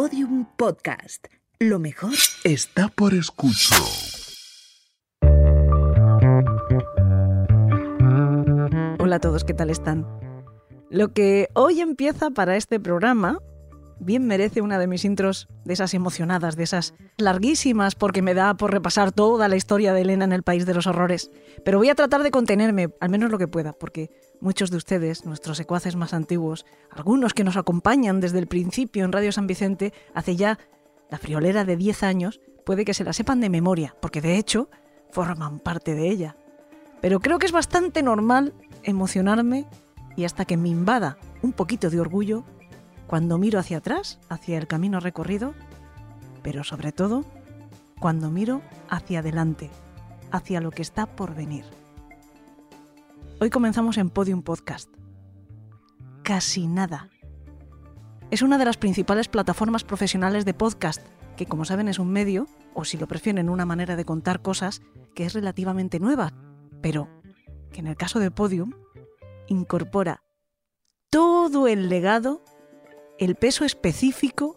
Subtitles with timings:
[0.00, 1.26] Podium Podcast.
[1.58, 2.12] Lo mejor
[2.44, 3.80] está por escuchar.
[9.00, 10.06] Hola a todos, ¿qué tal están?
[10.88, 13.40] Lo que hoy empieza para este programa
[14.00, 18.54] bien merece una de mis intros de esas emocionadas, de esas larguísimas, porque me da
[18.54, 21.30] por repasar toda la historia de Elena en el País de los Horrores.
[21.64, 24.10] Pero voy a tratar de contenerme, al menos lo que pueda, porque
[24.40, 29.12] muchos de ustedes, nuestros secuaces más antiguos, algunos que nos acompañan desde el principio en
[29.12, 30.58] Radio San Vicente, hace ya
[31.10, 34.68] la friolera de 10 años, puede que se la sepan de memoria, porque de hecho
[35.10, 36.36] forman parte de ella.
[37.00, 39.66] Pero creo que es bastante normal emocionarme
[40.16, 42.44] y hasta que me invada un poquito de orgullo
[43.08, 45.54] cuando miro hacia atrás, hacia el camino recorrido,
[46.42, 47.24] pero sobre todo
[47.98, 49.70] cuando miro hacia adelante,
[50.30, 51.64] hacia lo que está por venir.
[53.40, 54.90] Hoy comenzamos en Podium Podcast.
[56.22, 57.08] Casi nada.
[58.30, 61.00] Es una de las principales plataformas profesionales de podcast,
[61.38, 64.82] que como saben es un medio, o si lo prefieren una manera de contar cosas,
[65.14, 66.34] que es relativamente nueva,
[66.82, 67.08] pero
[67.72, 68.74] que en el caso de Podium
[69.46, 70.22] incorpora
[71.08, 72.42] todo el legado
[73.18, 74.56] el peso específico,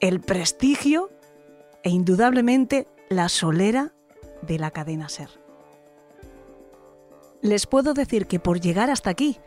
[0.00, 1.10] el prestigio
[1.82, 3.92] e indudablemente la solera
[4.42, 5.28] de la cadena Ser.
[7.40, 9.38] Les puedo decir que por llegar hasta aquí,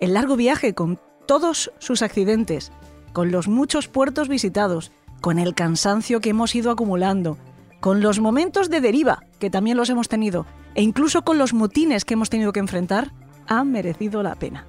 [0.00, 2.72] el largo viaje con todos sus accidentes,
[3.12, 7.38] con los muchos puertos visitados, con el cansancio que hemos ido acumulando,
[7.80, 12.04] con los momentos de deriva, que también los hemos tenido, e incluso con los motines
[12.04, 13.12] que hemos tenido que enfrentar,
[13.46, 14.66] ha merecido la pena.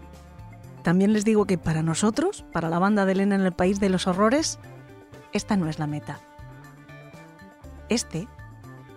[0.85, 3.89] También les digo que para nosotros, para la banda de Elena en el País de
[3.89, 4.59] los Horrores,
[5.33, 6.19] esta no es la meta.
[7.89, 8.27] Este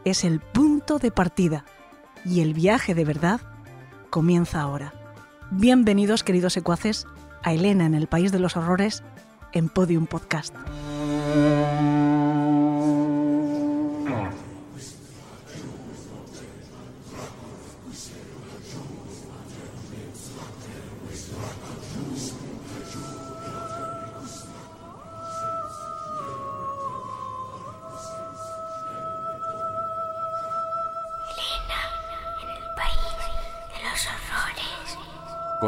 [0.04, 1.64] es el punto de partida
[2.26, 3.40] y el viaje de verdad
[4.10, 4.92] comienza ahora.
[5.50, 7.06] Bienvenidos, queridos secuaces,
[7.42, 9.02] a Elena en el País de los Horrores
[9.54, 10.54] en Podium Podcast.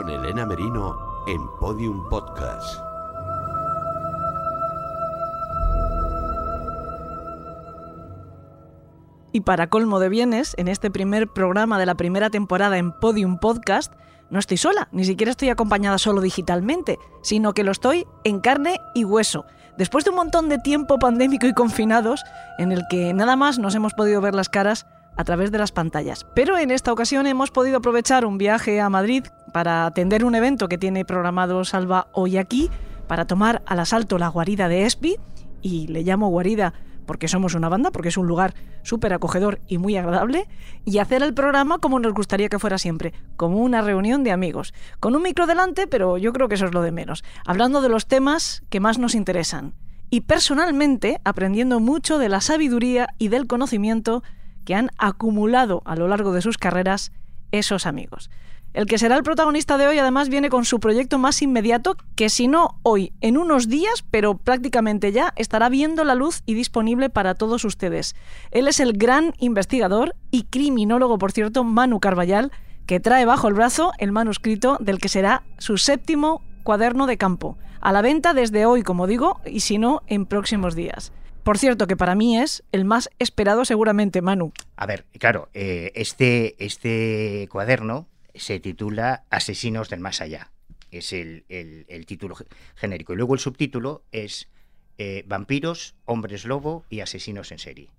[0.01, 0.97] Con Elena Merino
[1.27, 2.81] en Podium Podcast.
[9.33, 13.37] Y para colmo de bienes, en este primer programa de la primera temporada en Podium
[13.37, 13.93] Podcast,
[14.31, 18.81] no estoy sola, ni siquiera estoy acompañada solo digitalmente, sino que lo estoy en carne
[18.95, 19.45] y hueso.
[19.77, 22.25] Después de un montón de tiempo pandémico y confinados,
[22.57, 24.87] en el que nada más nos hemos podido ver las caras
[25.17, 26.27] a través de las pantallas.
[26.35, 30.69] Pero en esta ocasión hemos podido aprovechar un viaje a Madrid para atender un evento
[30.69, 32.71] que tiene programado Salva hoy aquí,
[33.07, 35.17] para tomar al asalto la guarida de Espi,
[35.63, 36.73] y le llamo guarida
[37.07, 40.47] porque somos una banda, porque es un lugar súper acogedor y muy agradable,
[40.85, 44.73] y hacer el programa como nos gustaría que fuera siempre, como una reunión de amigos,
[45.01, 47.89] con un micro delante, pero yo creo que eso es lo de menos, hablando de
[47.89, 49.75] los temas que más nos interesan,
[50.09, 54.23] y personalmente aprendiendo mucho de la sabiduría y del conocimiento
[54.65, 57.11] que han acumulado a lo largo de sus carreras
[57.51, 58.31] esos amigos.
[58.73, 62.29] El que será el protagonista de hoy además viene con su proyecto más inmediato que
[62.29, 67.11] si no hoy, en unos días, pero prácticamente ya, estará viendo la luz y disponible
[67.11, 68.15] para todos ustedes.
[68.53, 72.53] Él es el gran investigador y criminólogo, por cierto, Manu Carballal,
[72.87, 77.59] que trae bajo el brazo el manuscrito del que será su séptimo cuaderno de campo,
[77.81, 81.13] a la venta desde hoy, como digo, y si no, en próximos días.
[81.43, 84.53] Por cierto, que para mí es el más esperado seguramente, Manu.
[84.77, 90.51] A ver, claro, eh, este, este cuaderno se titula Asesinos del Más Allá.
[90.91, 91.45] Es el,
[92.07, 92.37] título
[92.75, 93.13] genérico.
[93.13, 94.49] Y luego el subtítulo es
[94.99, 97.91] eh, Vampiros, Hombres Lobo y Asesinos en Serie.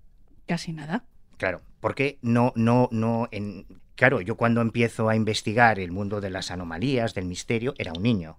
[0.46, 1.04] Casi nada.
[1.38, 3.66] Claro, porque no, no, no, en,
[3.96, 8.02] claro, yo cuando empiezo a investigar el mundo de las anomalías, del misterio, era un
[8.02, 8.38] niño,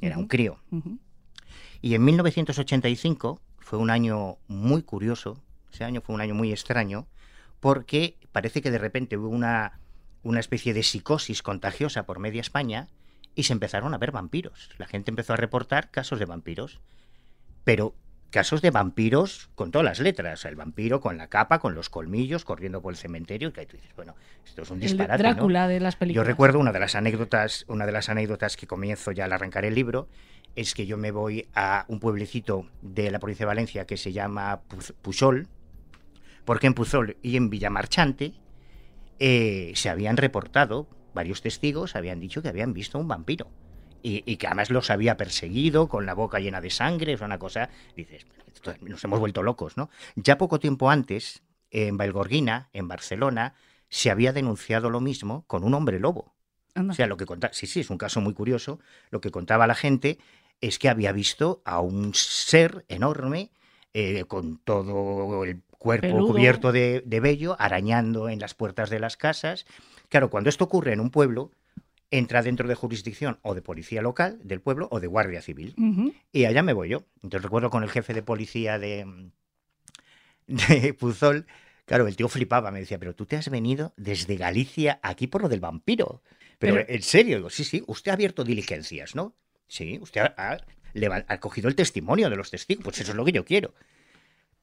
[0.00, 0.60] era un crío.
[1.80, 5.42] Y en 1985 fue un año muy curioso,
[5.72, 7.06] ese año fue un año muy extraño,
[7.60, 9.80] porque parece que de repente hubo una,
[10.24, 12.88] una especie de psicosis contagiosa por media España
[13.34, 14.70] y se empezaron a ver vampiros.
[14.78, 16.80] La gente empezó a reportar casos de vampiros,
[17.64, 17.94] pero
[18.30, 22.44] casos de vampiros con todas las letras, el vampiro con la capa, con los colmillos,
[22.44, 25.22] corriendo por el cementerio, que tú dices, bueno, esto es un disparate.
[25.22, 26.26] Drácula de las películas.
[26.26, 29.64] Yo recuerdo una de las anécdotas, una de las anécdotas que comienzo ya al arrancar
[29.64, 30.08] el libro,
[30.56, 34.12] es que yo me voy a un pueblecito de la provincia de Valencia que se
[34.12, 34.62] llama
[35.02, 35.48] Pusol,
[36.44, 38.34] porque en Puzol y en Villamarchante
[39.18, 43.48] eh, se habían reportado, varios testigos habían dicho que habían visto un vampiro.
[44.02, 47.38] y, y que además los había perseguido con la boca llena de sangre, es una
[47.38, 48.26] cosa, dices,
[48.82, 49.88] nos hemos vuelto locos, ¿no?
[50.14, 53.54] Ya poco tiempo antes, en Valgorguina, en Barcelona,
[53.88, 56.34] se había denunciado lo mismo con un hombre lobo.
[56.74, 56.92] Anda.
[56.92, 58.78] O sea, lo que contaba, sí, sí, es un caso muy curioso.
[59.10, 60.18] Lo que contaba la gente
[60.60, 63.50] es que había visto a un ser enorme
[63.92, 66.32] eh, con todo el cuerpo Peludo.
[66.32, 69.66] cubierto de, de vello, arañando en las puertas de las casas.
[70.08, 71.50] Claro, cuando esto ocurre en un pueblo,
[72.10, 75.74] entra dentro de jurisdicción o de policía local del pueblo o de guardia civil.
[76.32, 77.04] Y allá me voy yo.
[77.22, 79.30] Entonces recuerdo con el jefe de policía de,
[80.46, 81.46] de Puzol,
[81.86, 85.42] claro, el tío flipaba, me decía, pero tú te has venido desde Galicia aquí por
[85.42, 86.22] lo del vampiro.
[86.58, 89.34] Pero, Pero- en serio, digo, sí, sí, usted ha abierto diligencias, ¿no?
[89.66, 90.58] Sí, usted ha,
[91.28, 93.74] ha cogido el testimonio de los testigos, pues eso es lo que yo quiero.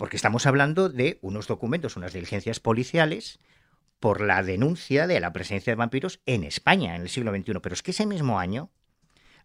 [0.02, 3.38] Porque estamos hablando de unos documentos, unas diligencias policiales
[4.00, 7.62] por la denuncia de la presencia de vampiros en España en el siglo XXI.
[7.62, 8.72] Pero es que ese mismo año,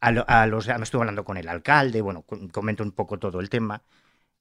[0.00, 3.18] a, lo- a los, me estuve hablando con el alcalde, bueno, com- comento un poco
[3.18, 3.82] todo el tema.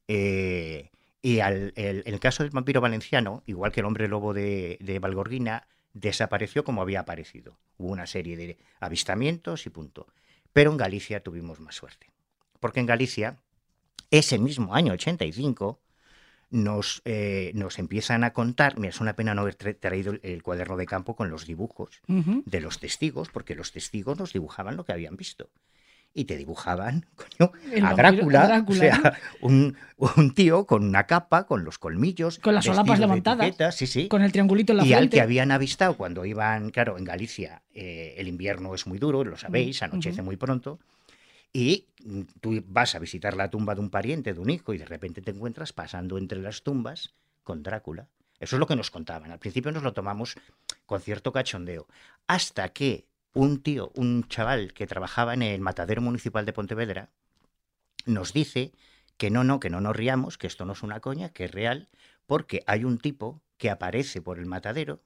[0.07, 0.91] eh,
[1.21, 4.99] y al, el, el caso del vampiro valenciano, igual que el hombre lobo de, de
[4.99, 7.57] Valgorguina, desapareció como había aparecido.
[7.77, 10.07] Hubo una serie de avistamientos y punto.
[10.53, 12.11] Pero en Galicia tuvimos más suerte.
[12.59, 13.39] Porque en Galicia,
[14.11, 15.79] ese mismo año 85,
[16.55, 20.19] nos, eh, nos empiezan a contar, mira, es una pena no haber tra- traído el,
[20.23, 24.75] el cuaderno de campo con los dibujos de los testigos, porque los testigos nos dibujaban
[24.77, 25.49] lo que habían visto.
[26.17, 27.05] Y te dibujaban,
[27.37, 27.51] coño,
[27.85, 32.39] a Drácula, a Drácula, o sea, un, un tío con una capa, con los colmillos,
[32.39, 34.07] Con las solapas levantadas, etiqueta, sí, sí.
[34.07, 37.63] Con el triangulito en la Y al que habían avistado cuando iban, claro, en Galicia
[37.73, 40.79] eh, el invierno es muy duro, lo sabéis, anochece muy pronto,
[41.55, 41.87] y
[42.41, 45.21] tú vas a visitar la tumba de un pariente, de un hijo, y de repente
[45.21, 47.13] te encuentras pasando entre las tumbas
[47.43, 48.09] con Drácula.
[48.41, 49.31] Eso es lo que nos contaban.
[49.31, 50.35] Al principio nos lo tomamos
[50.85, 51.87] con cierto cachondeo.
[52.27, 57.09] Hasta que un tío, un chaval que trabajaba en el matadero municipal de Pontevedra,
[58.05, 58.73] nos dice
[59.15, 61.51] que no, no, que no nos riamos, que esto no es una coña, que es
[61.51, 61.87] real,
[62.25, 64.99] porque hay un tipo que aparece por el matadero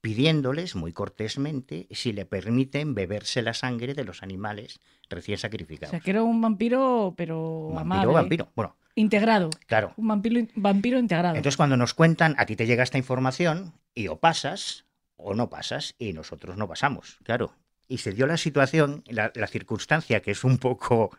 [0.00, 4.80] pidiéndoles muy cortésmente si le permiten beberse la sangre de los animales
[5.10, 5.90] recién O sacrificados.
[5.90, 8.12] sea, que era un vampiro, pero vampiro, amable.
[8.12, 8.48] vampiro.
[8.54, 9.50] Bueno, Integrado.
[9.66, 9.92] claro.
[9.96, 11.36] Un vampiro, vampiro integrado.
[11.36, 14.84] Entonces cuando nos cuentan, a ti te llega esta información y o pasas
[15.16, 17.52] o no pasas y nosotros no pasamos, claro.
[17.88, 21.10] Y se dio la situación, la, la circunstancia que es un poco,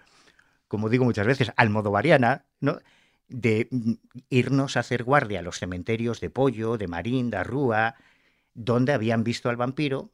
[0.68, 2.80] como digo muchas veces, almodovariana, ¿no?
[3.28, 3.94] De mm,
[4.30, 7.96] irnos a hacer guardia a los cementerios de Pollo, de Marín, de Arrúa,
[8.54, 10.12] donde habían visto al vampiro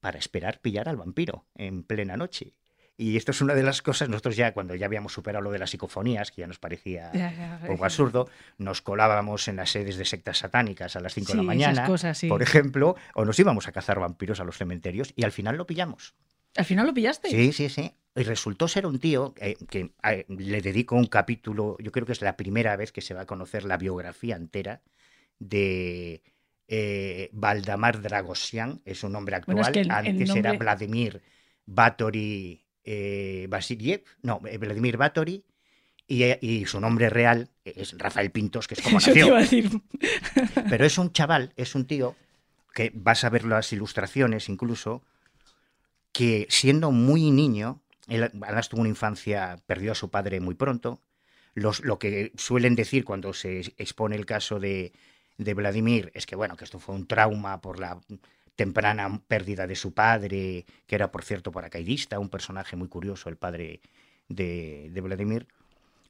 [0.00, 2.54] para esperar pillar al vampiro en plena noche.
[2.96, 5.58] Y esto es una de las cosas, nosotros ya cuando ya habíamos superado lo de
[5.58, 7.10] las psicofonías, que ya nos parecía
[7.62, 8.28] un poco absurdo,
[8.58, 11.88] nos colábamos en las sedes de sectas satánicas a las 5 de la mañana, esas
[11.88, 12.28] cosas, sí.
[12.28, 15.66] por ejemplo, o nos íbamos a cazar vampiros a los cementerios y al final lo
[15.66, 16.14] pillamos.
[16.56, 17.30] ¿Al final lo pillaste?
[17.30, 17.92] Sí, sí, sí.
[18.14, 22.12] Y resultó ser un tío eh, que eh, le dedico un capítulo, yo creo que
[22.12, 24.82] es la primera vez que se va a conocer la biografía entera
[25.40, 26.22] de
[26.68, 31.22] eh, Valdemar Dragosian, es un nombre actual, Bueno, es que el- el antes era Vladimir
[31.66, 35.44] Batory eh, Vasiliev, no, eh, Vladimir Batory,
[36.06, 39.26] y, y su nombre real es Rafael Pintos, que es como nació.
[40.68, 42.14] Pero es un chaval, es un tío
[42.74, 45.02] que vas a ver las ilustraciones incluso,
[46.12, 51.00] que siendo muy niño, él además tuvo una infancia, perdió a su padre muy pronto.
[51.54, 54.92] Los, lo que suelen decir cuando se expone el caso de,
[55.38, 58.00] de Vladimir es que, bueno, que esto fue un trauma por la
[58.56, 63.36] temprana pérdida de su padre, que era, por cierto, paracaidista, un personaje muy curioso, el
[63.36, 63.80] padre
[64.28, 65.48] de, de Vladimir.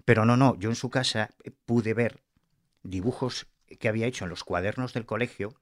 [0.05, 1.31] Pero no, no, yo en su casa
[1.65, 2.21] pude ver
[2.83, 3.47] dibujos
[3.79, 5.55] que había hecho en los cuadernos del colegio,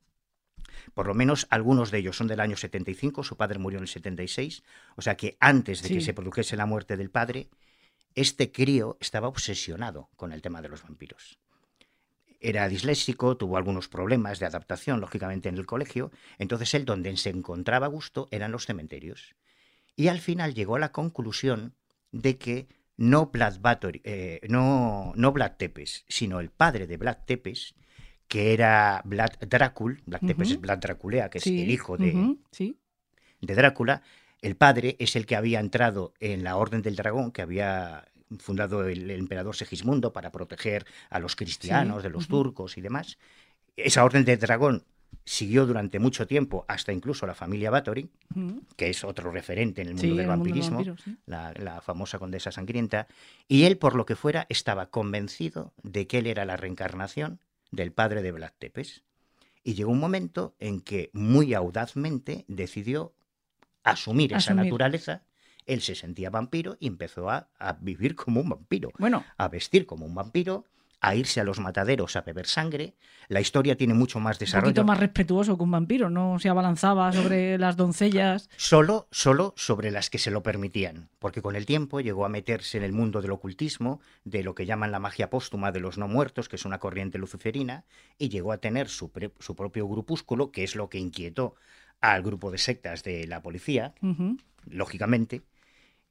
[0.94, 3.88] por lo menos algunos de ellos son del año 75, su padre murió en el
[3.88, 4.62] 76,
[4.96, 7.48] o sea que antes de que se produjese la muerte del padre,
[8.14, 11.38] este crío estaba obsesionado con el tema de los vampiros.
[12.42, 17.30] Era disléxico, tuvo algunos problemas de adaptación, lógicamente, en el colegio, entonces él donde se
[17.30, 19.34] encontraba gusto eran los cementerios.
[19.94, 21.74] Y al final llegó a la conclusión
[22.10, 27.18] de que no Vlad, Batory, eh, no, no Vlad Tepes, sino el padre de Vlad
[27.26, 27.74] Tepes,
[28.28, 32.36] que era Vlad Drácul, Vlad Tepes es Vlad Draculea, que Sí, es el hijo de,
[32.50, 32.78] sí.
[33.40, 34.02] de Drácula,
[34.40, 38.08] el padre es el que había entrado en la Orden del Dragón, que había
[38.38, 43.18] fundado el, el emperador Segismundo para proteger a los cristianos de los turcos y demás.
[43.76, 44.84] Esa Orden del Dragón
[45.24, 48.62] siguió durante mucho tiempo, hasta incluso la familia Báthory, ujú.
[48.76, 51.16] que es otro referente en el mundo Sí, del el mundo del vampirismo, sí.
[51.26, 53.06] la, la famosa condesa sangrienta,
[53.46, 57.92] y él, por lo que fuera, estaba convencido de que él era la reencarnación del
[57.92, 59.02] padre de Vlad Tepes.
[59.64, 63.12] Y llegó un momento en que muy audazmente decidió
[63.84, 65.22] asumir esa naturaleza
[65.66, 69.86] Él se sentía vampiro y empezó a, a vivir como un vampiro, Bueno, a vestir
[69.86, 70.64] como un vampiro,
[71.04, 72.94] a irse a los mataderos a beber sangre.
[73.26, 74.66] La historia tiene mucho más un desarrollo.
[74.72, 78.48] poquito más respetuoso que un vampiro, no se abalanzaba sobre las doncellas.
[78.56, 82.78] Solo, solo sobre las que se lo permitían, porque con el tiempo llegó a meterse
[82.78, 86.06] en el mundo del ocultismo, de lo que llaman la magia póstuma de los no
[86.06, 87.84] muertos, que es una corriente luciferina,
[88.16, 91.56] y llegó a tener su, pre- su propio grupúsculo, que es lo que inquietó
[92.00, 93.92] al grupo de sectas de la policía,
[94.66, 95.42] lógicamente,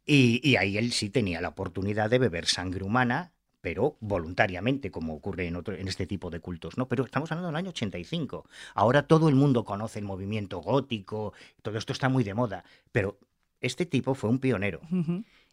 [0.05, 3.31] y, y ahí él sí tenía la oportunidad de beber sangre humana,
[3.61, 6.87] pero voluntariamente, como ocurre en, otro, en este tipo de cultos, ¿no?
[6.87, 8.47] Pero estamos hablando del año 85.
[8.73, 13.19] Ahora todo el mundo conoce el movimiento gótico, todo esto está muy de moda, pero
[13.61, 14.81] este tipo fue un pionero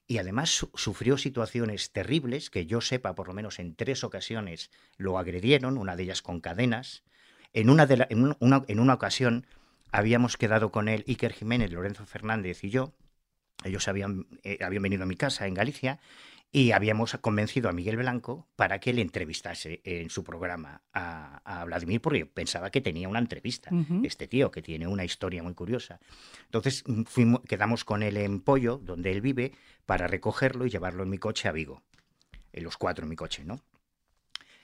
[0.07, 4.71] y además su- sufrió situaciones terribles, que yo sepa, por lo menos en tres ocasiones
[4.97, 7.03] lo agredieron, una de ellas con cadenas.
[7.53, 9.45] En una, de la- en un- una, en una ocasión
[9.93, 12.95] habíamos quedado con él, Iker Jiménez, Lorenzo Fernández y yo.
[13.65, 15.99] Ellos habían, eh, habían venido a mi casa en Galicia
[16.51, 21.65] y habíamos convencido a Miguel Blanco para que le entrevistase en su programa a, a
[21.65, 23.71] Vladimir, porque pensaba que tenía una entrevista
[24.05, 26.01] este tío, que tiene una historia muy curiosa.
[26.45, 29.53] Entonces mm, fuimos, quedamos con él en Pollo, donde él vive,
[29.85, 31.83] para recogerlo y llevarlo en mi coche a Vigo.
[32.53, 33.61] En los cuatro en mi coche, ¿no?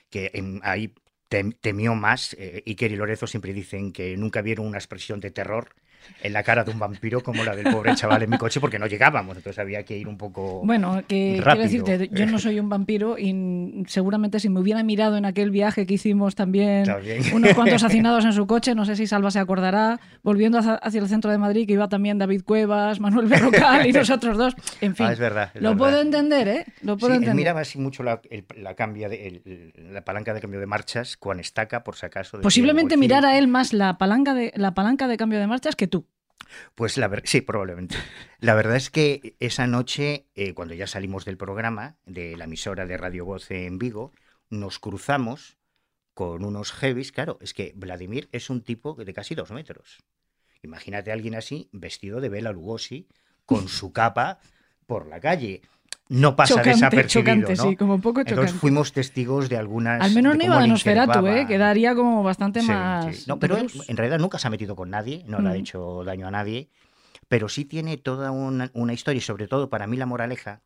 [0.09, 0.93] Que en- ahí
[1.29, 2.33] tem- temió más.
[2.39, 5.75] eh, Iker y Lorenzo siempre dicen que nunca vieron una expresión de terror
[6.21, 8.79] en la cara de un vampiro como la del pobre chaval en mi coche, porque
[8.79, 10.61] no llegábamos, entonces había que ir un poco...
[10.65, 11.67] Bueno, que rápido.
[11.69, 15.51] quiero decirte, yo no soy un vampiro y seguramente si me hubiera mirado en aquel
[15.51, 17.21] viaje que hicimos también, También.
[17.33, 21.07] unos cuantos hacinados en su coche, no sé si Salva se acordará, volviendo hacia, el
[21.07, 24.53] centro de Madrid, que iba también David Cuevas, Manuel Berrocal y nosotros dos.
[24.81, 25.51] En fin, Ah, es verdad.
[25.53, 25.77] es lo verdad.
[25.77, 26.65] puedo entender, ¿eh?
[26.81, 27.35] Lo puedo Sí, él entender.
[27.35, 31.17] miraba así mucho la, el- la cambia de, el- la palanca de cambio de marchas
[31.17, 32.37] con estaca, por si acaso.
[32.37, 35.87] de Posiblemente mirara él más la palanca de, la palanca de cambio de marchas que
[35.87, 35.94] tú.
[36.75, 37.95] Pues la verdad, sí, probablemente.
[38.39, 42.85] La verdad es que esa noche, eh, cuando ya salimos del programa, de la emisora
[42.85, 44.11] de Radio Voz en Vigo,
[44.49, 45.57] nos cruzamos
[46.13, 47.11] con unos heavies.
[47.11, 49.99] Claro, es que Vladimir es un tipo de casi dos metros.
[50.63, 53.07] Imagínate a alguien así, vestido de Bela Lugosi,
[53.45, 54.39] con su capa
[54.85, 55.61] por la calle.
[56.07, 57.69] No pasa chocante, desapercibido, chocante, ¿no?
[57.69, 58.41] sí, como un poco chocante.
[58.41, 60.03] Entonces fuimos testigos de algunas.
[60.03, 61.47] Al menos no iba le Nosferatu, ¿eh?
[61.47, 63.15] Quedaría como bastante Sí, más...
[63.15, 63.23] sí.
[63.27, 65.55] No, pero en realidad nunca se ha metido con nadie, no le ha Mm.
[65.55, 66.69] hecho daño a nadie,
[67.27, 70.61] pero sí tiene toda una, una historia y sobre todo para mí la moraleja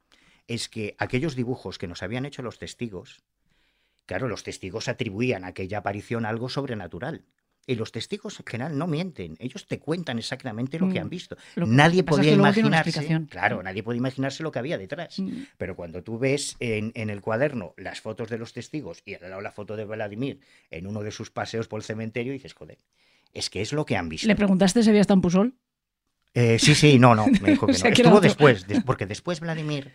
[0.47, 3.21] es que aquellos dibujos que nos habían hecho los testigos,
[4.05, 7.23] claro, los testigos atribuían a aquella aparición a algo sobrenatural.
[7.67, 11.03] Y los testigos en general no mienten, ellos te cuentan exactamente lo que Mm.
[11.03, 11.37] han visto.
[11.55, 15.19] Lo que nadie podía imaginarse, claro, nadie puede imaginarse lo que había detrás.
[15.19, 15.43] Mm.
[15.57, 19.21] Pero cuando tú ves en, en el cuaderno las fotos de los testigos y al
[19.29, 20.39] lado la foto de Vladimir
[20.71, 22.79] en uno de sus paseos por el cementerio, dices, joder,
[23.33, 24.27] es que es lo que han visto.
[24.27, 25.53] ¿Le preguntaste si había estado en Pusol?
[26.33, 27.95] Eh, sí, sí, no, no, me dijo que O sea, no.
[27.95, 29.91] que era Estuvo después, des- porque después Vladimir,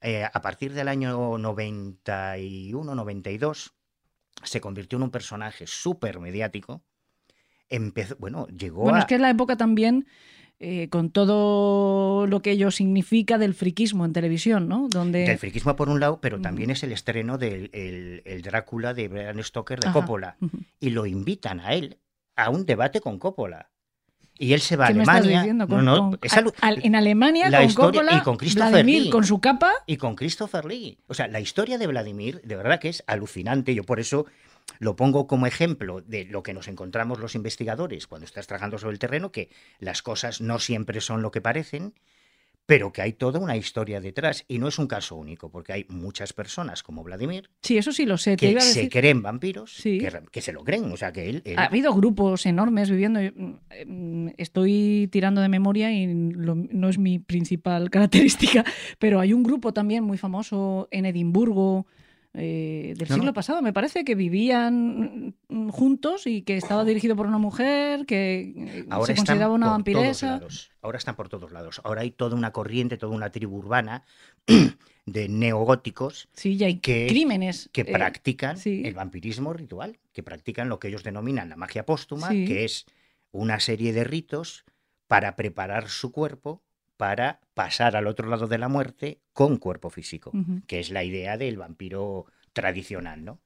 [0.00, 3.74] eh, a partir del año 91, 92,
[4.44, 6.82] se convirtió en un personaje súper mediático.
[7.70, 9.00] Empezó, bueno, llegó Bueno, a...
[9.00, 10.06] es que es la época también
[10.60, 14.88] eh, con todo lo que ello significa del friquismo en televisión, ¿no?
[14.88, 15.20] Donde...
[15.26, 16.42] Del friquismo por un lado, pero Ujú.
[16.42, 20.00] también es el estreno del el, el Drácula de Bram Stoker de Ajá.
[20.00, 20.36] Coppola.
[20.80, 21.98] Y lo invitan a él
[22.36, 23.70] a un debate con Coppola.
[24.40, 25.52] Y él se va a ¿Qué me estás Alemania.
[25.52, 28.36] No, Con- no, con- es alu- al- en Alemania, la con historia- Coppola, y con
[28.36, 29.10] Christopher Vladimir Lee.
[29.10, 29.72] con su capa.
[29.86, 30.98] y con Christopher Lee.
[31.08, 33.74] O sea, la historia de Vladimir, de verdad que es alucinante.
[33.74, 34.26] Yo por eso
[34.78, 38.92] lo pongo como ejemplo de lo que nos encontramos los investigadores cuando estás trabajando sobre
[38.94, 41.94] el terreno, que las cosas no siempre son lo que parecen,
[42.66, 44.44] pero que hay toda una historia detrás.
[44.46, 48.04] Y no es un caso único, porque hay muchas personas como Vladimir Sí, eso sí
[48.04, 48.32] lo sé.
[48.32, 49.96] Te que iba a se creen vampiros, Sí.
[49.98, 50.84] que, que se lo creen.
[50.92, 51.40] O sea, que él...
[51.46, 53.20] él- Ha habido grupos enormes viviendo.
[53.86, 58.66] mm, Estoy tirando de memoria y lo- no es mi principal característica,
[58.98, 61.86] pero hay un grupo también muy famoso en Edimburgo
[62.34, 63.32] eh, del No, siglo no.
[63.34, 65.34] pasado, me parece, que vivían
[65.70, 69.72] juntos y que estaba dirigido por una mujer que eh, Ahora se consideraba una por
[69.72, 70.26] vampiresa.
[70.38, 70.70] todos lados.
[70.82, 71.80] Ahora están por todos lados.
[71.84, 74.04] Ahora hay toda una corriente, toda una tribu urbana
[75.06, 77.70] de neogóticos Sí, y hay que- crímenes.
[77.72, 78.82] que eh, practican sí.
[78.84, 82.44] el vampirismo ritual, que practican lo que ellos denominan la magia póstuma, Sí.
[82.44, 82.86] que es
[83.32, 84.64] una serie de ritos
[85.06, 86.62] para preparar su cuerpo
[86.98, 90.32] para pasar al otro lado de la muerte con cuerpo físico,
[90.66, 93.40] que es la idea del vampiro tradicional, ¿no?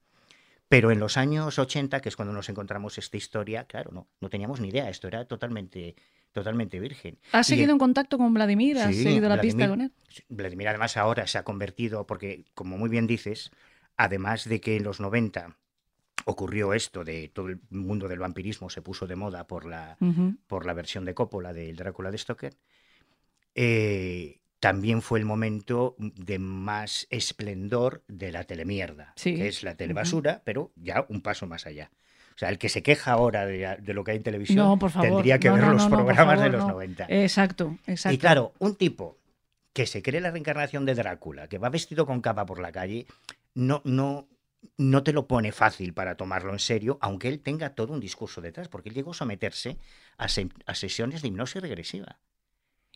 [0.67, 4.29] Pero en los años 80, que es cuando nos encontramos esta historia, claro, no, no
[4.29, 5.95] teníamos ni idea, esto era totalmente,
[6.31, 7.19] totalmente virgen.
[7.31, 8.79] ¿Has Y seguido en contacto con Vladimir?
[8.79, 9.91] ¿Has Sí, seguido la pista con él?
[10.29, 13.51] Vladimir además ahora se ha convertido, porque como muy bien dices,
[13.97, 15.55] además de que en los 90
[16.25, 19.97] ocurrió esto de todo el mundo del vampirismo se puso de moda por la,
[20.47, 22.55] por la versión de Coppola del Drácula de Stoker,
[23.55, 29.35] eh, también fue el momento de más esplendor de la telemierda, Sí.
[29.35, 31.91] que es la telebasura, pero ya un paso más allá.
[32.35, 34.79] O sea, el que se queja ahora de, de lo que hay en televisión No,
[34.79, 35.09] por favor.
[35.09, 36.69] tendría que No, ver no, los programas de los no.
[36.71, 37.05] 90.
[37.09, 38.15] Exacto, exacto.
[38.15, 39.17] Y claro, un tipo
[39.73, 43.05] que se cree la reencarnación de Drácula, que va vestido con capa por la calle,
[43.53, 44.27] no, no,
[44.77, 48.39] no te lo pone fácil para tomarlo en serio, aunque él tenga todo un discurso
[48.41, 49.77] detrás, porque él llegó a someterse
[50.17, 52.19] a, se- a sesiones de hipnosis regresiva.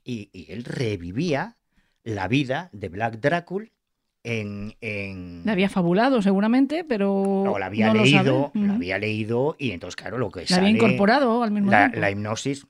[0.07, 1.57] Y, y él revivía
[2.03, 3.67] la vida de Black Drácula
[4.23, 4.73] en...
[4.79, 8.71] en La había fabulado seguramente, pero no, la había no lo leído, la Ujú.
[8.73, 11.99] había leído y entonces, claro, lo que La había incorporado al mismo la, tiempo.
[11.99, 12.65] la hipnosis...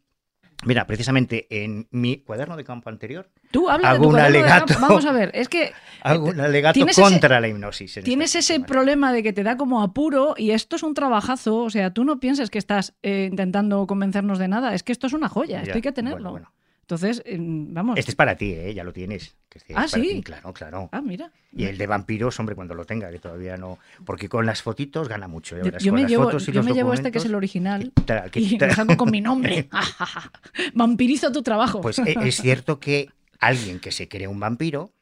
[0.66, 4.22] Mira, precisamente en mi cuaderno de campo anterior Tú habla de hago tu un de
[4.24, 4.66] alegato.
[4.74, 4.88] campo.
[4.88, 7.98] Vamos a ver, es que hago un alegato ¿Tienes ese- contra la hipnosis.
[7.98, 10.96] en tienes este ese problema de que te da como apuro y esto es un
[10.96, 11.58] trabajazo.
[11.60, 14.74] O sea, tú no pienses que estás eh, intentando convencernos de nada.
[14.74, 16.32] Es que esto es una joya, esto Ya, hay que tenerlo.
[16.32, 16.52] bueno, bueno.
[16.88, 18.00] Entonces, eh, vamos.
[18.00, 18.74] Este es para ti, ¿eh?
[18.74, 19.36] ya lo tienes.
[19.54, 20.02] este Ah, ¿sí?
[20.02, 20.88] ti, Claro, claro.
[20.94, 21.30] Ah, mira.
[21.52, 23.78] Y el de vampiros, hombre, cuando lo tenga, que todavía no.
[24.06, 25.58] Porque con las fotitos gana mucho.
[25.58, 27.36] ya Yo, me las llevo, fotos y yo los me llevo este que es el
[27.36, 27.92] original
[28.36, 29.68] y lo saco con mi nombre.
[30.76, 31.82] Vampirizo tu trabajo.
[31.82, 34.94] Pues e- es cierto que alguien que se cree un vampiro,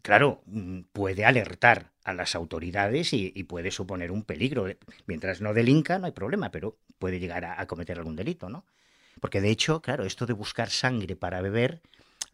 [0.00, 4.66] claro, mm, puede alertar a las autoridades y, y puede suponer un peligro.
[5.06, 8.64] Mientras no delinca, no hay problema, pero puede llegar a, a cometer algún delito, ¿no?
[9.24, 11.80] Porque de hecho, claro, esto de buscar sangre para beber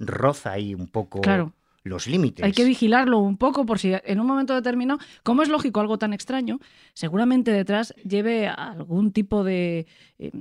[0.00, 1.52] roza ahí un poco Claro.
[1.84, 2.44] los límites.
[2.44, 5.98] Hay que vigilarlo un poco por si en un momento determinado, como es lógico algo
[5.98, 6.58] tan extraño,
[6.92, 9.86] seguramente detrás lleve algún tipo de
[10.18, 10.32] eh,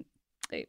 [0.50, 0.68] eh,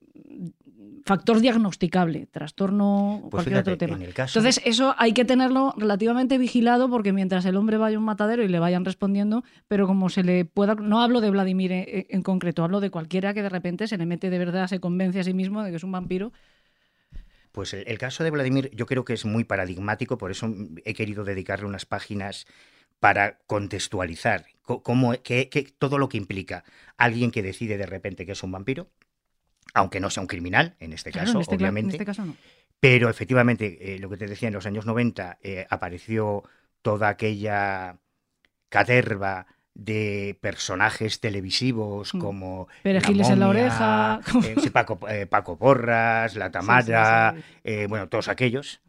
[1.04, 3.96] factor diagnosticable, trastorno Pues cualquier fíjate, otro tema.
[3.96, 7.96] en el caso- Entonces, eso hay que tenerlo relativamente vigilado porque mientras el hombre vaya
[7.96, 10.74] a un matadero y le vayan respondiendo, pero como se le pueda.
[10.74, 14.06] No hablo de Vladimir en, en concreto, hablo de cualquiera que de repente se le
[14.06, 16.32] mete de verdad, se convence a sí mismo de que es un vampiro.
[17.52, 20.54] Pues el, el caso de Vladimir yo creo que es muy paradigmático, por eso
[20.84, 22.46] he querido dedicarle unas páginas
[23.00, 26.64] para contextualizar co- cómo, qué- qué- todo lo que implica
[26.96, 28.88] alguien que decide de repente que es un vampiro,
[29.74, 32.04] aunque no sea un criminal, en este Claro, caso, en, este, cla- en obviamente, este
[32.04, 32.36] caso no.
[32.80, 36.42] pero efectivamente, eh, lo que te decía, en los años 90 eh, apareció
[36.82, 37.96] toda aquella
[38.68, 42.18] caterva de personajes televisivos Mm.
[42.18, 44.20] como Perejiles en la oreja.
[44.44, 48.80] eh, sí, Paco, eh, Paco Porras, La Tamara, eh, bueno, todos aquellos.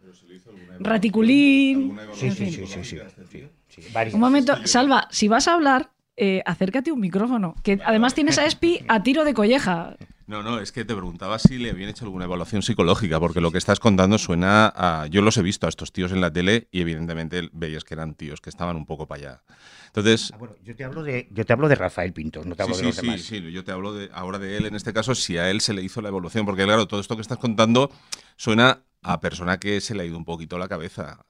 [0.79, 1.95] Raticulín.
[2.13, 2.99] Sí, sí, sí, sí, sí,
[3.31, 4.13] sí, sí, varias.
[4.13, 7.55] Un momento, Salva, si vas a hablar, eh, acércate a un micrófono.
[7.63, 9.95] Que además tienes a Espi a tiro de colleja.
[10.31, 13.51] No, no, es que te preguntaba si le habían hecho alguna evaluación psicológica, porque lo
[13.51, 15.07] que estás contando suena a...
[15.07, 18.15] Yo los he visto a estos tíos en la tele y evidentemente veías que eran
[18.15, 19.43] tíos que estaban un poco para allá.
[19.87, 22.63] Entonces, Ah, bueno, yo te hablo de, yo te hablo de Rafael Pintos, no te
[22.63, 23.21] hablo sí, de los sí, sí, demás.
[23.23, 25.73] sí, yo te hablo de, ahora de él en este caso, si a él se
[25.73, 27.91] le hizo la evaluación, porque claro, todo esto que estás contando
[28.37, 31.25] suena a persona que se le ha ido un poquito la cabeza.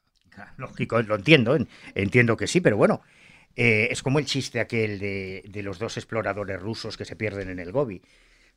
[0.57, 3.01] Lógico, lo entiendo, en- entiendo que sí, pero bueno,
[3.55, 7.49] eh, es como el chiste aquel de, de los dos exploradores rusos que se pierden
[7.49, 8.01] en el Gobi.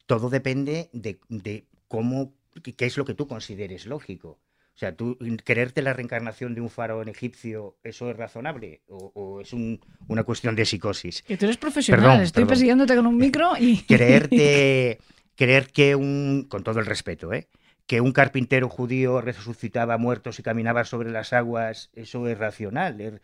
[0.07, 2.35] Todo depende de, de cómo,
[2.77, 4.39] qué es lo que tú consideres lógico.
[4.75, 8.83] O sea, tú creerte la reencarnación de un faraón egipcio, ¿eso es razonable?
[8.89, 11.23] ¿O, o es un- una cuestión de psicosis?
[11.23, 12.49] Que tú eres profesional, Perdón, estoy perdón.
[12.49, 13.83] persiguiéndote con un micro y.
[13.89, 14.99] creerte,
[15.37, 17.49] creer que un, con todo el respeto, ¿eh?
[17.87, 23.21] que un carpintero judío resucitaba muertos y caminaba sobre las aguas, eso es racional.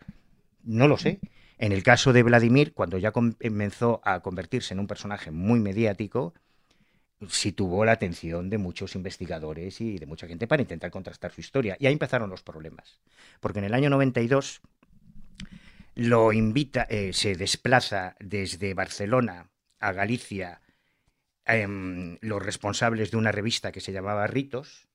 [0.63, 1.19] No lo sé.
[1.57, 5.59] En el caso de Vladimir, cuando ya com- comenzó a convertirse en un personaje muy
[5.59, 6.33] mediático,
[7.29, 11.41] sí tuvo la atención de muchos investigadores y de mucha gente para intentar contrastar su
[11.41, 11.77] historia.
[11.79, 12.99] Y ahí empezaron los problemas.
[13.39, 14.61] Porque en el año 92
[15.95, 20.61] lo invita, eh, se desplaza desde Barcelona a Galicia
[21.45, 24.87] em, los responsables de una revista que se llamaba Ritos,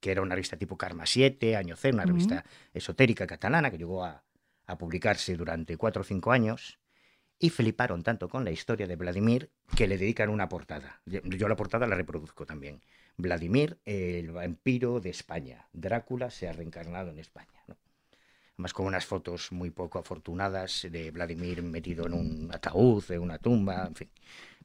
[0.00, 4.04] que era una revista tipo Karma 7, Año C, una revista esotérica catalana que llegó
[4.04, 4.24] a,
[4.66, 6.79] a publicarse durante cuatro o cinco años,
[7.42, 11.00] y fliparon tanto con la historia de Vladimir que le dedican una portada.
[11.06, 12.82] Yo la portada la reproduzco también.
[13.16, 15.66] Vladimir, el vampiro de España.
[15.72, 17.64] Drácula se ha reencarnado en España.
[18.52, 23.38] Además con unas fotos muy poco afortunadas de Vladimir metido en un ataúd, en una
[23.38, 24.10] tumba, en fin,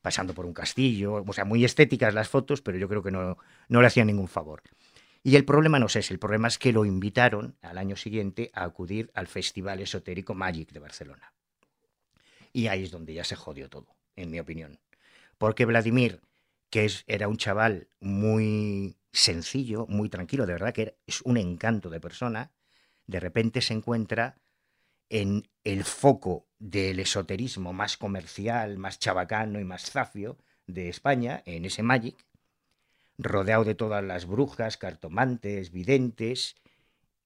[0.02, 1.24] pasando por un castillo.
[1.26, 3.38] O sea, muy estéticas las fotos, pero yo creo que no,
[3.70, 4.62] no le hacían ningún favor.
[5.24, 8.52] Y el problema no es ese, el problema es que lo invitaron al año siguiente
[8.54, 11.32] a acudir al Festival Esotérico Magic de Barcelona.
[12.56, 14.80] Y ahí es donde ya se jodió todo, en mi opinión.
[15.38, 16.22] Porque Vladimir,
[16.70, 21.90] que es, era un chaval muy sencillo, muy tranquilo, de verdad que es un encanto
[21.90, 22.54] de persona,
[23.08, 24.38] de repente se encuentra
[25.10, 31.66] en el foco del esoterismo más comercial, más chabacano y más zafio de España, en
[31.66, 32.26] ese Magic,
[33.18, 36.56] rodeado de todas las brujas, cartomantes, videntes,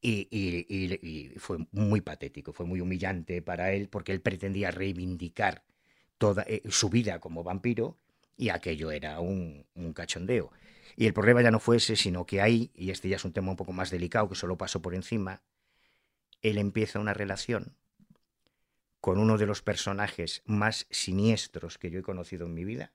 [0.01, 0.99] Y, y- y-
[1.35, 5.63] y fue muy patético, fue muy humillante para él porque él pretendía reivindicar
[6.17, 7.97] toda eh, su vida como vampiro
[8.37, 10.51] y aquello era un, un cachondeo.
[10.95, 13.33] Y el problema ya no fue ese, sino que ahí, y este ya es un
[13.33, 15.41] tema un poco más delicado que solo pasó por encima,
[16.41, 17.77] él empieza una relación
[19.01, 22.91] con uno de los personajes más siniestros que yo he conocido en mi vida,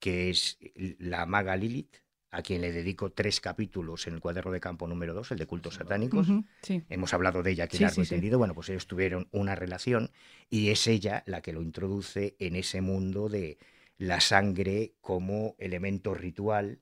[0.00, 0.58] que es
[0.98, 1.96] la maga Lilith,
[2.30, 5.46] a quien le dedico tres capítulos en el cuaderno de campo número dos, el de
[5.46, 6.28] cultos satánicos.
[6.62, 6.82] Sí.
[6.88, 8.10] Hemos hablado de ella aquí Sí, largo sí, y sí.
[8.10, 8.38] tendido.
[8.38, 10.10] Bueno, pues ellos tuvieron una relación
[10.48, 13.58] y es ella la que lo introduce en ese mundo de
[13.98, 16.78] la sangre como elemento ritual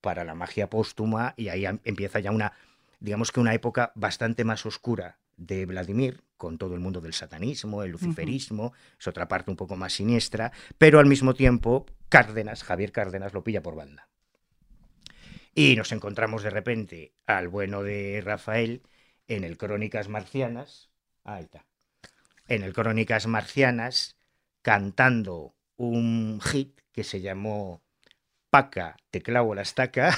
[0.00, 2.52] para la magia póstuma y ahí empieza ya una,
[3.00, 7.82] digamos que una época bastante más oscura de Vladimir, con todo el mundo del satanismo,
[7.82, 12.92] el luciferismo, es otra parte un poco más siniestra, pero al mismo tiempo Cárdenas, Javier
[12.92, 14.08] Cárdenas lo pilla por banda.
[15.54, 18.82] Y nos encontramos de repente al bueno de Rafael
[19.28, 20.90] en el Crónicas Marcianas.
[21.24, 21.64] Ahí está.
[22.48, 24.16] En el Crónicas Marcianas
[24.62, 27.82] cantando un hit que se llamó
[28.50, 30.16] Paca, te clavo la estaca,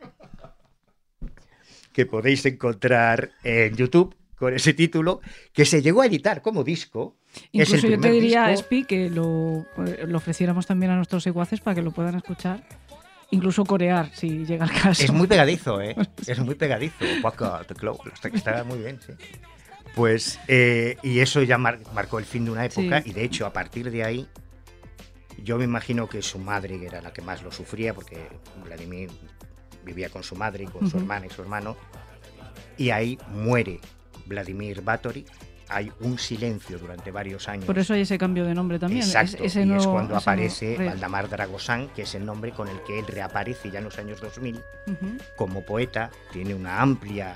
[1.92, 5.20] que podéis encontrar en YouTube con ese título,
[5.52, 7.16] que se llegó a editar como disco.
[7.52, 10.96] Es el Incluso yo te diría, disco- Espi, que lo, eh, lo ofreciéramos también a
[10.96, 12.62] nuestros secuaces para que lo puedan escuchar.
[13.30, 15.02] Incluso corear, si llega el caso.
[15.02, 15.94] Es muy pegadizo, ¿eh?
[16.26, 16.94] Es muy pegadizo.
[18.38, 19.12] Está muy bien, sí.
[19.94, 23.10] Pues, eh, y eso ya mar- marcó el fin de una época, Sí.
[23.10, 24.28] y de hecho, a partir de ahí,
[25.42, 28.28] yo me imagino que su madre era la que más lo sufría, porque
[28.64, 29.10] Vladimir
[29.84, 30.98] vivía con su madre y con su Ujú.
[30.98, 31.76] hermana y su hermano,
[32.76, 33.80] y ahí muere
[34.26, 35.26] Vladimir Batory.
[35.70, 37.64] Hay un silencio durante varios años.
[37.66, 39.02] Por eso hay ese cambio de nombre también.
[39.02, 40.88] es- Exacto, ese y es nuevo- cuando nuevo aparece rey.
[40.88, 44.20] Valdemar Dragosán, que es el nombre con el que él reaparece ya en los años
[44.20, 45.18] 2000 Ujú.
[45.36, 47.34] como poeta, tiene una amplia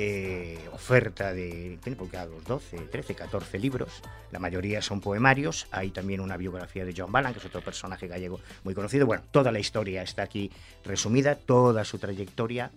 [0.00, 6.20] eh, oferta de, tiene publicados 12, 13, 14 libros, la mayoría son poemarios, hay también
[6.20, 9.58] una biografía de John Ballan, que es otro personaje gallego muy conocido, bueno, toda la
[9.58, 10.52] historia está aquí
[10.84, 12.70] resumida, toda su trayectoria,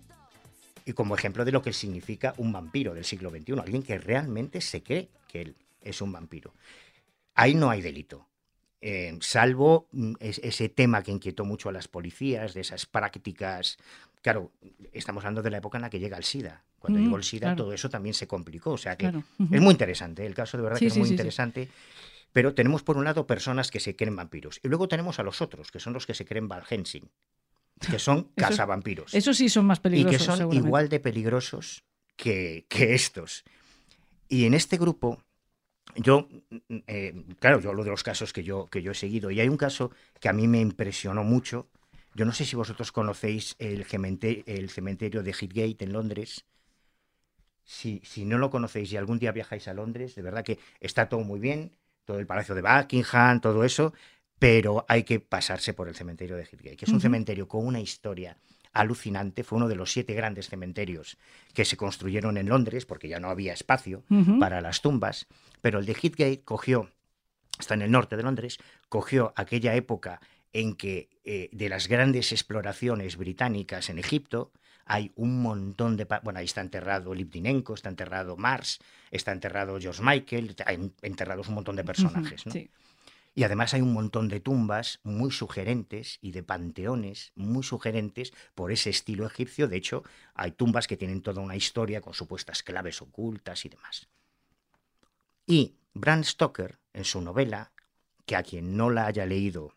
[0.85, 4.61] y como ejemplo de lo que significa un vampiro del siglo XXI, alguien que realmente
[4.61, 6.53] se cree que él es un vampiro.
[7.35, 8.27] Ahí no hay delito.
[8.83, 13.77] eh, salvo mm, es- ese tema que inquietó mucho a las policías, de esas prácticas.
[14.23, 14.51] Claro,
[14.91, 16.63] estamos hablando de la época en la que llega el SIDA.
[16.79, 17.57] Cuando Mm, llegó el SIDA, claro.
[17.57, 18.71] todo eso también se complicó.
[18.71, 19.23] O sea que Claro.
[19.51, 20.25] Es muy interesante.
[20.25, 21.69] El caso de verdad Sí, que es sí, muy sí, interesante.
[22.33, 24.59] Pero tenemos por un lado personas que se creen vampiros.
[24.63, 27.07] Y luego tenemos a los otros, que son los que se creen Valhensing,
[27.89, 30.19] que son cazavampiros Eso sí son más y peligrosos.
[30.21, 31.83] que son igual de peligrosos
[32.15, 33.43] que, que estos.
[34.29, 35.21] Y en este grupo,
[35.95, 36.27] yo,
[36.87, 39.49] eh, claro, yo hablo de los casos que yo, que yo he seguido, y hay
[39.49, 41.69] un caso que a mí me impresionó mucho.
[42.15, 46.45] Yo no sé si vosotros conocéis el, cemente- el cementerio de Hitgate en Londres.
[47.63, 51.07] Si, si no lo conocéis y algún día viajáis a Londres, de verdad que está
[51.09, 51.71] todo muy bien,
[52.05, 53.93] todo el Palacio de Buckingham, todo eso,
[54.41, 57.79] pero hay que pasarse por el cementerio de Hitgate, que es un cementerio con una
[57.79, 58.37] historia
[58.73, 59.43] alucinante.
[59.43, 61.19] Fue uno de los siete grandes cementerios
[61.53, 64.03] que se construyeron en Londres, porque ya no había espacio
[64.39, 65.27] para las tumbas,
[65.61, 66.89] pero el de Hitgate cogió,
[67.59, 68.57] está en el norte de Londres,
[68.89, 70.21] cogió aquella época
[70.53, 74.51] en que eh, de las grandes exploraciones británicas en Egipto
[74.85, 76.07] hay un montón de...
[76.23, 78.79] Bueno, ahí está enterrado Lipdinenko, está enterrado Mars,
[79.11, 82.43] está enterrado George Michael, hay enterrados un montón de personajes.
[82.47, 82.53] ¿no?
[82.53, 82.71] sí.
[83.33, 88.71] Y además hay un montón de tumbas muy sugerentes y de panteones muy sugerentes por
[88.71, 89.67] ese estilo egipcio.
[89.67, 94.09] De hecho, hay tumbas que tienen toda una historia con supuestas claves ocultas y demás.
[95.47, 97.71] Y Bram Stoker, en su novela,
[98.25, 99.75] que a quien no la haya leído,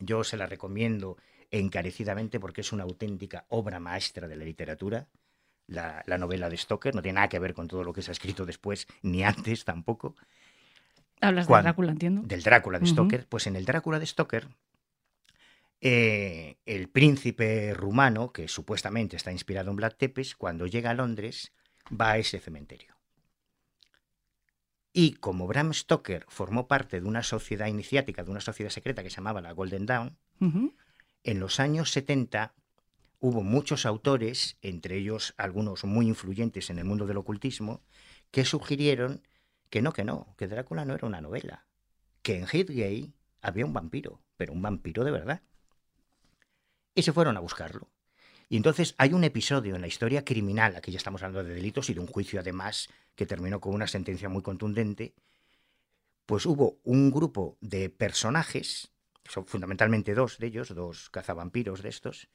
[0.00, 1.16] yo se la recomiendo
[1.52, 5.08] encarecidamente porque es una auténtica obra maestra de la literatura.
[5.68, 8.10] La, la novela de Stoker no tiene nada que ver con todo lo que se
[8.10, 10.16] ha escrito después, ni antes tampoco
[11.24, 12.22] Hablas de Cuan- Drácula, entiendo.
[12.22, 12.86] del Drácula de.
[12.86, 14.48] Stoker, pues en el Drácula de Stoker,
[15.80, 21.52] eh, el príncipe rumano, que supuestamente está inspirado en Vlad Tepes, cuando llega a Londres,
[21.90, 22.94] va a ese cementerio.
[24.92, 29.10] Y como Bram Stoker formó parte de una sociedad iniciática, de una sociedad secreta que
[29.10, 30.16] se llamaba la Golden Dawn,
[31.24, 32.54] en los años 70
[33.18, 37.82] hubo muchos autores, entre ellos algunos muy influyentes en el mundo del ocultismo,
[38.30, 39.22] que sugirieron
[39.70, 41.66] que no, que no, que Drácula no era una novela,
[42.22, 45.42] que en Hitgate había un vampiro, pero un vampiro de verdad.
[46.94, 47.90] Y se fueron a buscarlo.
[48.48, 51.90] Y entonces hay un episodio en la historia criminal, aquí ya estamos hablando de delitos
[51.90, 55.14] y de un juicio además que terminó con una sentencia muy contundente,
[56.26, 58.92] pues hubo un grupo de personajes,
[59.24, 62.28] son fundamentalmente dos de ellos, dos cazavampiros de estos,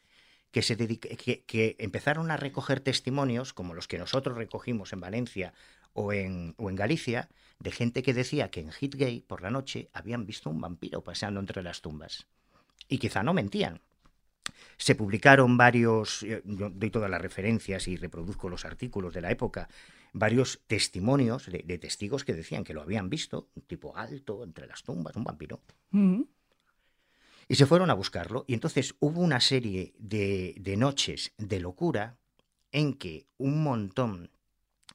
[0.52, 5.54] que, se que, que empezaron a recoger testimonios, como los que nosotros recogimos en Valencia
[5.94, 9.90] o en, o en Galicia, de gente que decía que en Hitgate por la noche
[9.94, 12.28] habían visto un vampiro paseando entre las tumbas.
[12.88, 13.82] Y quizá no mentían.
[14.78, 19.32] Se publicaron varios, eh, yo doy todas las referencias y reproduzco los artículos de la
[19.32, 19.68] época,
[20.14, 24.66] varios testimonios de, de testigos que decían que lo habían visto, un tipo alto entre
[24.66, 25.62] las tumbas, un vampiro.
[25.92, 26.28] Ujú.
[27.48, 28.46] Y se fueron a buscarlo.
[28.48, 32.18] Y entonces hubo una serie de, de noches de locura
[32.72, 34.30] en que un montón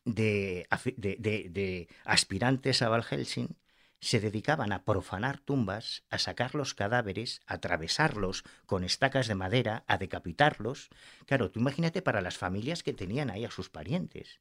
[0.05, 3.57] de, aspirantes a Val Helsing
[4.01, 9.85] se dedicaban a profanar tumbas, a sacar los cadáveres, a atravesarlos con estacas de madera,
[9.87, 10.91] a decapitarlos.
[11.27, 14.41] Claro, tú imagínate para las familias que tenían ahí a sus parientes.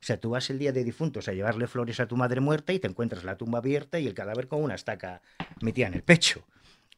[0.00, 2.72] O sea, tú vas el día de difuntos a llevarle flores a tu madre muerta
[2.72, 5.22] y te encuentras la tumba abierta y el cadáver con una estaca
[5.60, 6.44] metida en el pecho.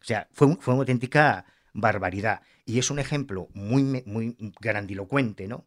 [0.01, 1.45] O sea, fue, fue una auténtica
[1.75, 2.41] barbaridad.
[2.65, 5.67] Y es un ejemplo muy, muy grandilocuente, ¿no?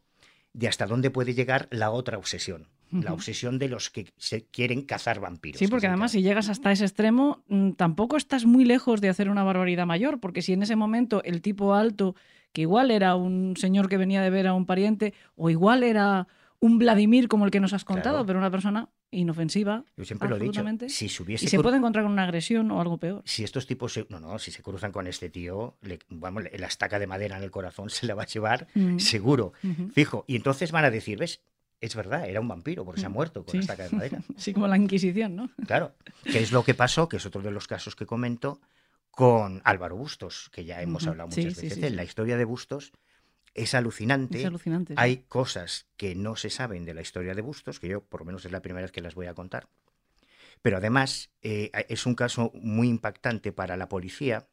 [0.54, 2.68] De hasta dónde puede llegar la otra obsesión.
[2.92, 5.60] La obsesión de los que se quieren cazar vampiros.
[5.60, 9.08] Sí, que porque además si llegas hasta ese extremo, mm, tampoco estás muy lejos de
[9.08, 12.16] hacer una barbaridad mayor, porque si en ese momento el tipo alto,
[12.52, 16.28] que igual era un señor que venía de ver a un pariente, o igual era
[16.60, 18.26] un Vladimir como el que nos has contado, Claro.
[18.26, 20.63] pero una persona inofensiva, Yo siempre lo he dicho.
[20.88, 23.21] Si se y se puede encontrar con una agresión o algo peor.
[23.26, 26.67] si estos tipos se, no no si se cruzan con este tío le- vamos la
[26.67, 29.00] estaca de madera en el corazón se la va a llevar Mm.
[29.00, 29.54] seguro
[29.93, 31.41] fijo y entonces van a decir ves
[31.82, 33.58] es verdad era un vampiro porque se ha muerto con sí.
[33.58, 35.50] la estaca de madera Sí, como la Inquisición, ¿no?
[35.67, 35.93] claro
[36.24, 38.62] que es lo que pasó que es otro de los casos que comento
[39.10, 41.89] con Álvaro Bustos que ya hemos hablado muchas sí, veces sí, sí.
[41.89, 42.93] la historia de Bustos
[43.54, 44.98] es alucinante Es alucinante.
[44.98, 45.02] sí.
[45.02, 48.26] hay cosas que no se saben de la historia de Bustos, que yo por lo
[48.26, 49.70] menos es la primera vez que las voy a contar.
[50.62, 54.48] Pero además eh, es un caso muy impactante para la policía,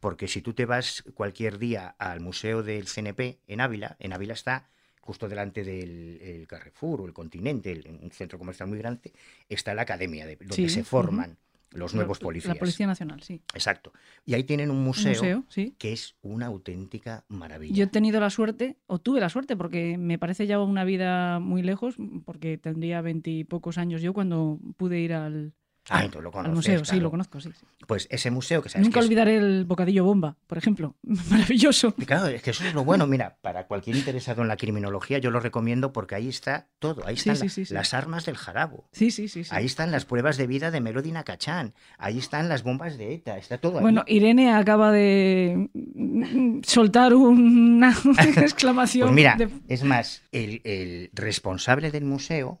[0.00, 4.34] porque si tú te vas cualquier día al Museo del CNP en Ávila, en Ávila
[4.34, 9.12] está justo delante del el Carrefour o el Continente, el- un centro comercial muy grande,
[9.48, 11.38] está la academia de, donde Sí, se forman
[11.74, 12.54] los nuevos policías.
[12.54, 13.42] La Policía Nacional, sí.
[13.54, 13.92] Exacto.
[14.24, 15.74] Y ahí tienen un Un museo, museo, sí.
[15.78, 17.74] que es una auténtica maravilla.
[17.74, 21.38] Yo he tenido la suerte, o tuve la suerte, porque me parece ya una vida
[21.38, 25.52] muy lejos, porque tendría veintipocos años yo cuando pude ir al,
[25.88, 26.84] Ah, entonces lo al conoces, museo.
[26.84, 27.50] Sí, lo conozco, sí.
[27.58, 27.66] sí.
[27.88, 30.94] Pues ese museo que sabes Nunca que es- olvidaré el bocadillo bomba, por ejemplo.
[31.02, 31.92] Maravilloso.
[31.98, 33.06] Y Claro, es que eso es lo bueno.
[33.08, 37.04] Mira, para cualquier interesado en la criminología, yo lo recomiendo porque ahí está todo.
[37.04, 38.88] Ahí están sí, sí, las armas del jarabo.
[38.92, 39.42] Sí, sí, sí.
[39.42, 39.50] sí.
[39.52, 41.74] Ahí están las pruebas de vida de Melody Nakachan.
[41.98, 43.36] Ahí están las bombas de ETA.
[43.38, 43.82] Está todo ahí.
[43.82, 47.90] Bueno, Irene acaba de mm, soltar una
[48.36, 49.08] exclamación.
[49.08, 52.58] pues mira, de- es más, el, el responsable del museo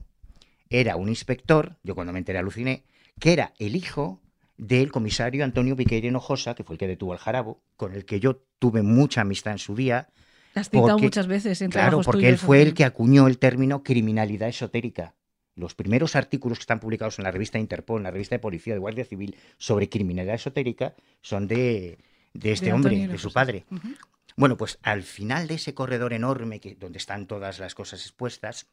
[0.70, 2.84] era un inspector, yo cuando me enteré aluciné,
[3.20, 4.20] que era el hijo
[4.56, 8.20] del comisario Antonio Piqueira Hinojosa, que fue el que detuvo al jarabo, con el que
[8.20, 10.08] yo tuve mucha amistad en su día,
[10.54, 13.38] la has citado porque- muchas veces en Claro, porque él fue el que acuñó el
[13.38, 15.14] término criminalidad esotérica.
[15.54, 18.72] Los primeros artículos que están publicados en la revista Interpol, en la revista de Policía
[18.74, 21.98] de Guardia Civil, sobre criminalidad esotérica, son de,
[22.32, 23.66] de este De hombre, de su padre.
[24.36, 28.66] Bueno, pues al final de ese corredor enorme que, donde están todas las cosas expuestas,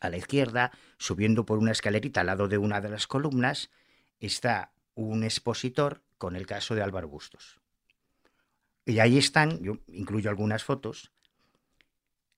[0.00, 3.70] a la izquierda, subiendo por una escalerita al lado de una de las columnas,
[4.20, 7.60] está un expositor con el caso de Álvaro Bustos.
[8.84, 11.12] Y ahí están, yo incluyo algunas fotos,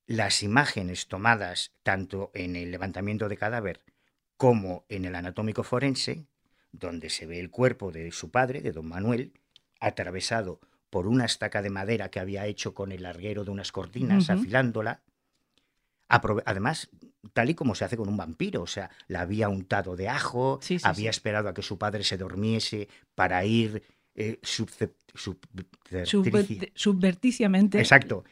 [0.07, 3.83] las imágenes tomadas tanto en el levantamiento de cadáver
[4.37, 6.27] como en el anatómico forense,
[6.73, 9.33] donde se ve el cuerpo de su padre, de don Manuel,
[9.81, 14.31] atravesado por una estaca de madera que había hecho con el larguero de unas cortinas,
[14.31, 15.03] afilándola.
[16.09, 16.91] Además,
[17.33, 20.59] tal y como se hace con un vampiro, o sea, la había untado de ajo,
[20.63, 21.17] Sí, sí, había sí.
[21.17, 23.83] esperado a que su padre se durmiese para ir
[24.15, 24.39] eh,
[26.75, 27.79] subverticiamente.
[27.79, 28.25] Exacto.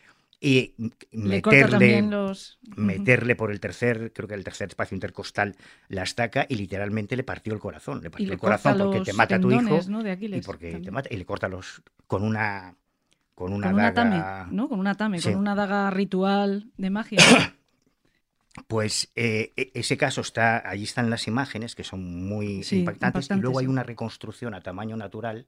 [0.45, 0.75] Y
[1.13, 2.59] meterle, los.
[2.77, 5.55] Meterle por el tercer, creo que el tercer espacio intercostal,
[5.89, 8.01] la estaca y literalmente le partió el corazón.
[8.03, 10.03] Le Y partió le el corazón porque te mata a tu hijo tendones, ¿no?
[10.03, 12.75] de y porque te mata y le corta los con una
[13.37, 13.95] con una con una daga.
[13.95, 14.69] tame, ¿no?
[14.69, 17.19] Con una tame, con una daga ritual de magia.
[18.69, 23.31] Pues eh, e- ese caso está, allí están las imágenes que son muy Sí, impactantes,
[23.33, 25.47] y impactantes, luego hay una reconstrucción a tamaño natural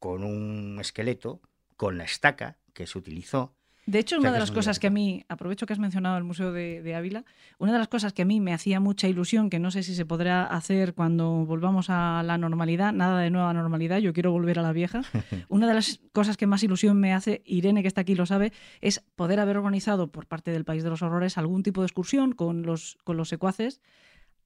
[0.00, 1.42] con un esqueleto,
[1.76, 3.56] con la estaca que se utilizó.
[3.88, 6.18] De hecho, O sea, una de las cosas que a mí, aprovecho que has mencionado
[6.18, 7.24] el Museo de, de Ávila,
[7.58, 9.94] una de las cosas que a mí me hacía mucha ilusión, que no sé si
[9.94, 14.58] se podrá hacer cuando volvamos a la normalidad, nada de nueva normalidad, yo quiero volver
[14.58, 15.00] a la vieja.
[15.48, 18.52] Una de las cosas que más ilusión me hace, Irene, que está aquí lo sabe,
[18.82, 22.32] es poder haber organizado por parte del País de los Horrores algún tipo de excursión
[22.32, 23.80] con los, con los secuaces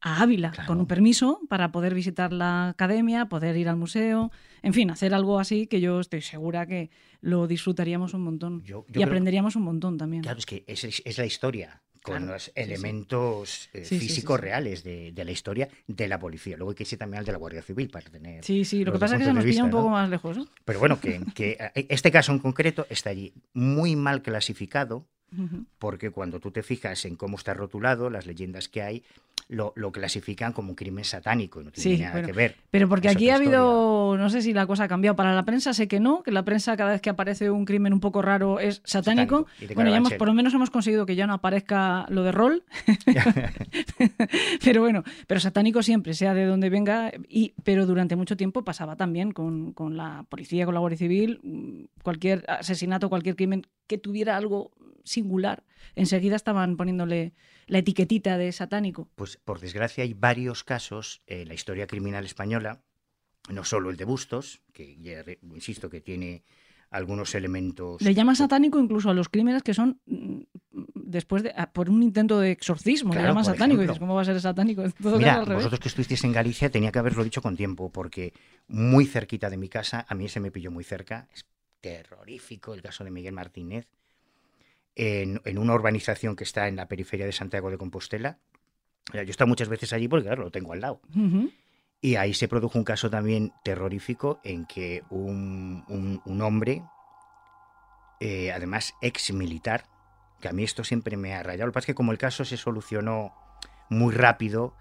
[0.03, 0.67] a Ávila Claro.
[0.67, 4.31] con un permiso para poder visitar la academia, poder ir al museo,
[4.63, 8.85] en fin, hacer algo así que yo estoy segura que lo disfrutaríamos un montón Yo-
[8.89, 10.23] yo y aprenderíamos un montón también.
[10.25, 14.01] Claro, es que es, es la historia, con Claro, los sí, elementos eh, Sí, sí,
[14.01, 16.57] sí, físicos reales de, de la historia de la policía.
[16.57, 18.45] Luego hay que irse también al de la Guardia Civil para tener...
[18.45, 20.37] Sí, sí, lo que pasa es que se nos pilla un poco más lejos.
[20.37, 20.47] ¿no?
[20.65, 25.07] Pero bueno, que, que eh, este caso en concreto está allí muy mal clasificado,
[25.79, 29.03] porque cuando tú te fijas en cómo está rotulado, las leyendas que hay,
[29.53, 32.57] lo, lo clasifican como un crimen satánico y no tiene Sí, nada que ver.
[32.71, 35.15] Pero porque aquí ha habido, no sé si la cosa ha cambiado.
[35.15, 37.93] Para la prensa sé que no, que la prensa cada vez que aparece un crimen
[37.93, 39.47] un poco raro es satánico.
[39.75, 42.65] Bueno, ya hemos, por lo menos hemos conseguido que ya no aparezca lo de rol.
[44.65, 47.13] pero bueno, pero satánico siempre, sea de donde venga.
[47.29, 51.41] Y, pero durante mucho tiempo pasaba también con, con la policía, con la Guardia Civil,
[51.43, 54.71] mm, cualquier asesinato, cualquier crimen que tuviera algo
[55.05, 57.33] singular, enseguida estaban poniéndole
[57.67, 59.09] la etiquetita de satánico.
[59.15, 62.83] Pues por desgracia hay varios casos en la historia criminal española,
[63.49, 66.45] no solo el de Bustos, que ya insisto que tiene
[66.91, 68.03] algunos elementos...
[68.03, 70.41] Le llama satánico incluso a los crímenes que son mm,
[70.95, 73.13] después de a- por un intento de exorcismo.
[73.13, 73.81] Claro, le llaman por satánico.
[73.83, 74.83] Y dices, ¿cómo va a ser satánico?
[75.03, 78.35] Todo Mira, al vosotros que estuvisteis en Galicia tenía que haberlo dicho con tiempo, porque
[78.69, 81.47] muy cerquita de mi casa, a mí se me pilló muy cerca, es
[81.81, 83.89] terrorífico el caso de Miguel Martínez,
[84.97, 88.39] en, en una urbanización que está en la periferia de Santiago de Compostela.
[89.13, 91.01] Yo he estado muchas veces allí porque, claro, lo tengo al lado.
[92.01, 96.83] Y ahí se produjo un caso también terrorífico en que un, un- un hombre,
[98.21, 99.85] eh, además ex militar,
[100.41, 101.67] que a mí esto siempre me ha rayado.
[101.67, 103.33] Lo que pasa es que como el caso se solucionó
[103.89, 104.75] muy rápido,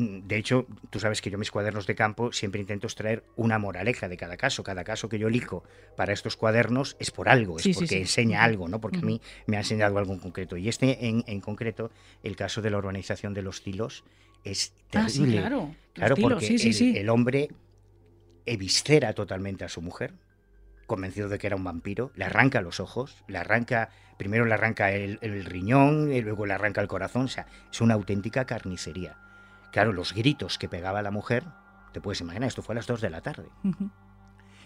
[0.00, 4.08] de hecho, tú sabes que yo mis cuadernos de campo siempre intento extraer una moraleja
[4.08, 4.62] de cada caso.
[4.62, 5.64] Cada caso que yo elijo
[5.96, 7.96] para estos cuadernos es por algo, es Sí, porque sí.
[7.98, 8.80] enseña algo, ¿no?
[8.80, 10.56] Porque a mí me ha enseñado algo en concreto.
[10.56, 11.90] Y este en, en concreto,
[12.22, 14.04] el caso de la urbanización de los tilos,
[14.44, 15.38] es Ah, terrible.
[15.38, 15.74] claro.
[15.92, 17.48] Claro, tilos, porque el, el hombre
[18.46, 20.14] eviscera totalmente a su mujer,
[20.86, 24.92] convencido de que era un vampiro, le arranca los ojos, le arranca, primero le arranca
[24.92, 29.16] el, el riñón, y luego le arranca el corazón, o sea, es una auténtica carnicería.
[29.72, 31.44] Claro, los gritos que pegaba la mujer,
[31.92, 33.48] te puedes imaginar, esto fue a las 2 de la tarde,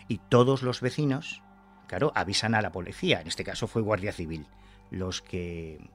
[0.09, 1.43] y todos los vecinos,
[1.89, 4.47] claro, avisan a la policía, en este caso fue Guardia Civil,
[4.91, 5.91] los que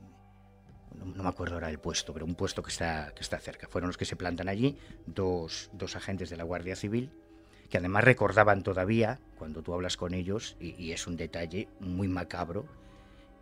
[0.96, 3.68] no, no me acuerdo ahora del puesto, pero un puesto que está, que está cerca.
[3.68, 7.12] Fueron los que se plantan allí, dos, dos agentes de la Guardia Civil,
[7.70, 12.08] que además recordaban todavía, cuando tú hablas con ellos, y, y es un detalle muy
[12.08, 12.66] macabro,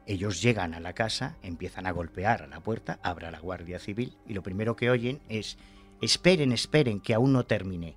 [0.08, 4.17] ellos llegan a la casa, empiezan a golpear a la puerta, abre la Guardia Civil,
[4.26, 5.58] y lo primero que oyen es,
[6.02, 7.96] esperen, esperen, que aún no terminé.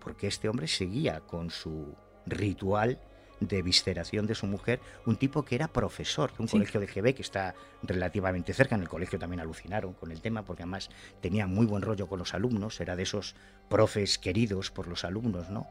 [0.00, 1.94] Porque este hombre seguía con su
[2.26, 2.98] ritual
[3.40, 6.52] de visceración de su mujer, un tipo que era profesor de un Sí.
[6.52, 8.76] colegio de GB que está relativamente cerca.
[8.76, 12.20] En el colegio también alucinaron con el tema, porque además tenía muy buen rollo con
[12.20, 13.34] los alumnos, era de esos
[13.68, 15.66] profes queridos por los alumnos, ¿no?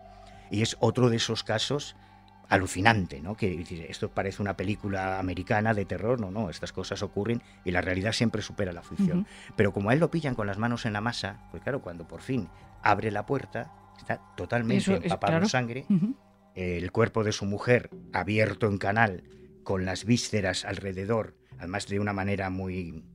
[0.51, 1.95] Y es otro de esos casos
[2.51, 3.35] alucinante, ¿no?
[3.35, 7.81] Que esto parece una película americana de terror, no, no, estas cosas ocurren y la
[7.81, 9.25] realidad siempre supera la ficción.
[9.55, 12.07] Pero como a él lo pillan con las manos en la masa, pues claro, cuando
[12.07, 12.49] por fin
[12.83, 15.45] abre la puerta, está totalmente Eso es- empapado claro.
[15.45, 15.85] en sangre,
[16.53, 19.23] el cuerpo de su mujer abierto en canal,
[19.63, 23.05] con las vísceras alrededor, además de una manera muy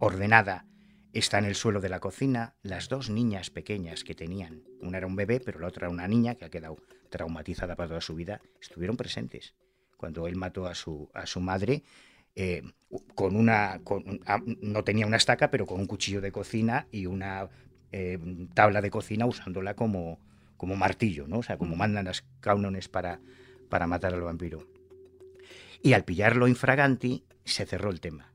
[0.00, 0.66] ordenada,
[1.12, 2.54] está en el suelo de la cocina.
[2.62, 6.08] Las dos niñas pequeñas que tenían, una era un bebé, pero la otra era una
[6.08, 6.76] niña que ha quedado
[7.10, 9.54] traumatizada para toda su vida, estuvieron presentes
[9.96, 11.82] cuando él mató a su, a su madre.
[12.34, 12.62] eh,
[13.14, 17.06] con una con ah, no tenía una estaca pero con un cuchillo de cocina y
[17.06, 17.48] una
[17.92, 18.18] eh,
[18.54, 20.20] tabla de cocina usándola como,
[20.56, 21.38] como martillo, ¿no?
[21.38, 23.20] O sea, como mandan las cánones para,
[23.68, 24.66] para matar al vampiro.
[25.82, 28.32] Y al pillarlo infraganti, se cerró el tema.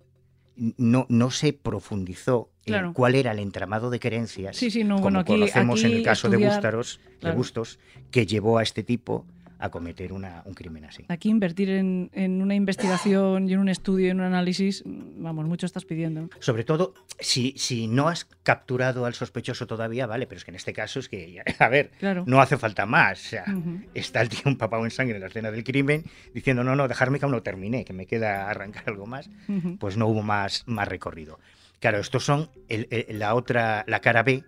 [0.55, 2.88] No, no se profundizó Claro.
[2.88, 5.91] en cuál era el entramado de creencias, Sí, sí, no, como bueno, aquí- conocemos en
[5.91, 7.38] el aquí caso de, estudiar- de claro.
[7.38, 7.80] Bustos,
[8.12, 9.25] que llevó a este tipo
[9.58, 11.06] a cometer una- un crimen así.
[11.08, 15.65] Aquí invertir en, en una investigación y en un estudio en un análisis, vamos, mucho
[15.65, 16.30] estás pidiendo.
[16.39, 20.56] Sobre todo, si, si no has capturado al sospechoso todavía, vale, pero es que en
[20.56, 22.25] este caso es que, a ver, Claro.
[22.28, 23.25] no hace falta más.
[23.25, 23.80] O sea, Ujú.
[23.93, 27.19] está el tío empapado en sangre en la escena del crimen diciendo, no, no, dejarme
[27.19, 29.29] que aún no terminé, que me queda arrancar algo más.
[29.48, 29.77] Ujú.
[29.77, 31.39] Pues no hubo más, más recorrido.
[31.80, 34.44] Claro, estos son el- el- la otra, la cara B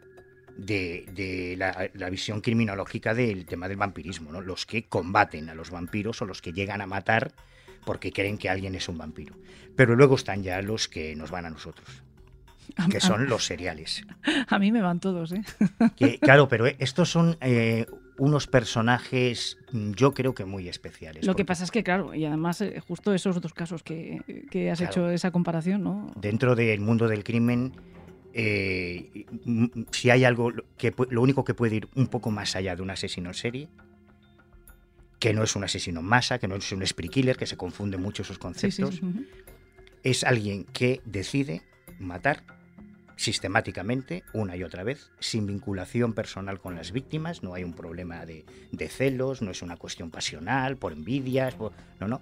[0.58, 4.42] de, de la, la visión criminológica del tema del vampirismo, ¿no?
[4.42, 7.32] Los que combaten a los vampiros o los que llegan a matar
[7.86, 9.36] porque creen que alguien es un vampiro.
[9.76, 11.88] Pero luego están ya los que nos van a nosotros,
[12.90, 14.04] que son los seriales.
[14.50, 15.42] A mí me van todos, ¿eh?
[15.96, 17.86] Que, claro, pero estos son eh,
[18.18, 21.26] unos personajes, mm, yo creo que muy especiales.
[21.26, 24.72] Lo que pasa es que, claro, y además eh, justo esos otros casos que, que
[24.72, 24.92] has Claro.
[24.92, 26.12] hecho esa comparación, ¿no?
[26.16, 27.74] Dentro del mundo del crimen,
[28.34, 29.26] eh,
[29.92, 32.90] si hay algo que lo único que puede ir un poco más allá de un
[32.90, 33.70] asesino en serie,
[35.20, 37.58] que no es un asesino en masa, que no es un spree killer, que se
[37.58, 39.06] confunden mucho esos conceptos, sí, sí.
[39.06, 39.26] Ujú.
[40.04, 41.64] es alguien que decide
[42.00, 42.44] matar
[43.18, 48.26] sistemáticamente, una y otra vez, sin vinculación personal con las víctimas, no hay un problema
[48.26, 52.22] de, de celos, no es una cuestión pasional, por envidias, por- no, no,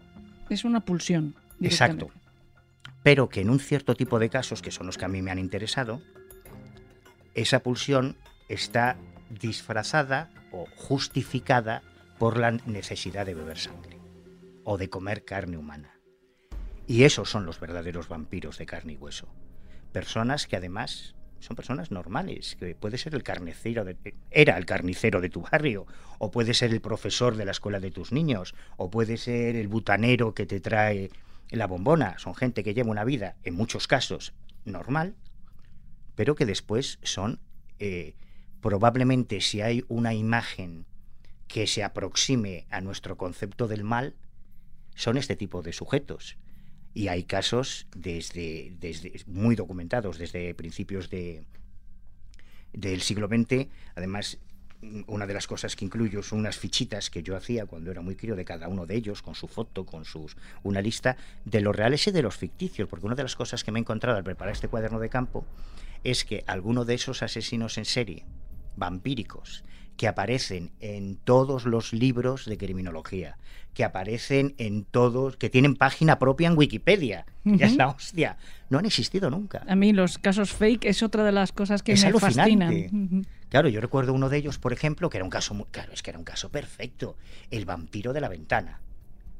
[0.49, 1.35] Es una pulsión.
[1.61, 2.09] Exacto.
[3.03, 5.31] pero que en un cierto tipo de casos, que son los que a mí me
[5.31, 6.01] han interesado,
[7.35, 8.17] esa pulsión
[8.49, 8.97] está
[9.29, 11.81] disfrazada o justificada
[12.17, 13.99] por la necesidad de beber sangre
[14.63, 15.91] o de comer carne humana.
[16.87, 19.27] Y esos son los verdaderos vampiros de carne y hueso.
[19.95, 23.95] Personas que además son personas normales, que puede ser el carnicero de,
[24.29, 25.87] era el carnicero de tu barrio,
[26.19, 29.69] o puede ser el profesor de la escuela de tus niños, o puede ser el
[29.69, 31.11] butanero que te trae
[31.49, 32.19] la bombona.
[32.19, 34.33] Son gente que lleva una vida, en muchos casos,
[34.65, 35.15] normal,
[36.15, 37.39] pero que después son,
[37.79, 38.15] eh,
[38.59, 40.85] probablemente si hay una imagen
[41.47, 44.17] que se aproxime a nuestro concepto del mal,
[44.93, 46.37] son este tipo de sujetos.
[46.95, 51.45] Y hay casos desde, desde muy documentados desde principios de,
[52.73, 53.67] del siglo XX.
[53.95, 54.39] Además,
[55.07, 58.15] una de las cosas que incluyo son unas fichitas que yo hacía cuando era muy
[58.15, 61.75] crío de cada uno de ellos, con su foto, con sus una lista de los
[61.75, 64.23] reales y de los ficticios, porque una de las cosas que me he encontrado al
[64.23, 65.45] preparar este cuaderno de campo
[66.03, 68.25] es que alguno de esos asesinos en serie,
[68.75, 69.63] vampíricos,
[69.97, 73.37] que aparecen en todos los libros de criminología,
[73.73, 78.37] que aparecen en todos, que tienen página propia en Wikipedia, ya es la hostia,
[78.69, 79.63] no han existido nunca.
[79.67, 82.41] A mí los casos fake es otra de las cosas que Es me alucinante.
[82.89, 83.05] fascinan.
[83.05, 83.21] Ujú.
[83.49, 86.01] Claro, yo recuerdo uno de ellos, por ejemplo, que era un caso, muy, claro, es
[86.03, 87.15] que era un caso perfecto,
[87.51, 88.81] el vampiro de la ventana.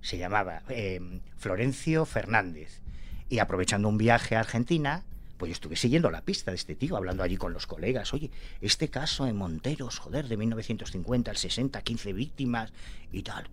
[0.02, 1.02] Se llamaba eh,
[1.38, 2.82] Florencio Fernández.
[3.28, 5.04] Y aprovechando un viaje a Argentina,
[5.38, 8.14] pues yo estuve siguiendo la pista de este tío, hablando allí con los colegas.
[8.14, 8.32] Oye,
[8.62, 12.72] este caso en Monteros, joder, de 1950 al 60, 15 víctimas
[13.12, 13.46] y tal.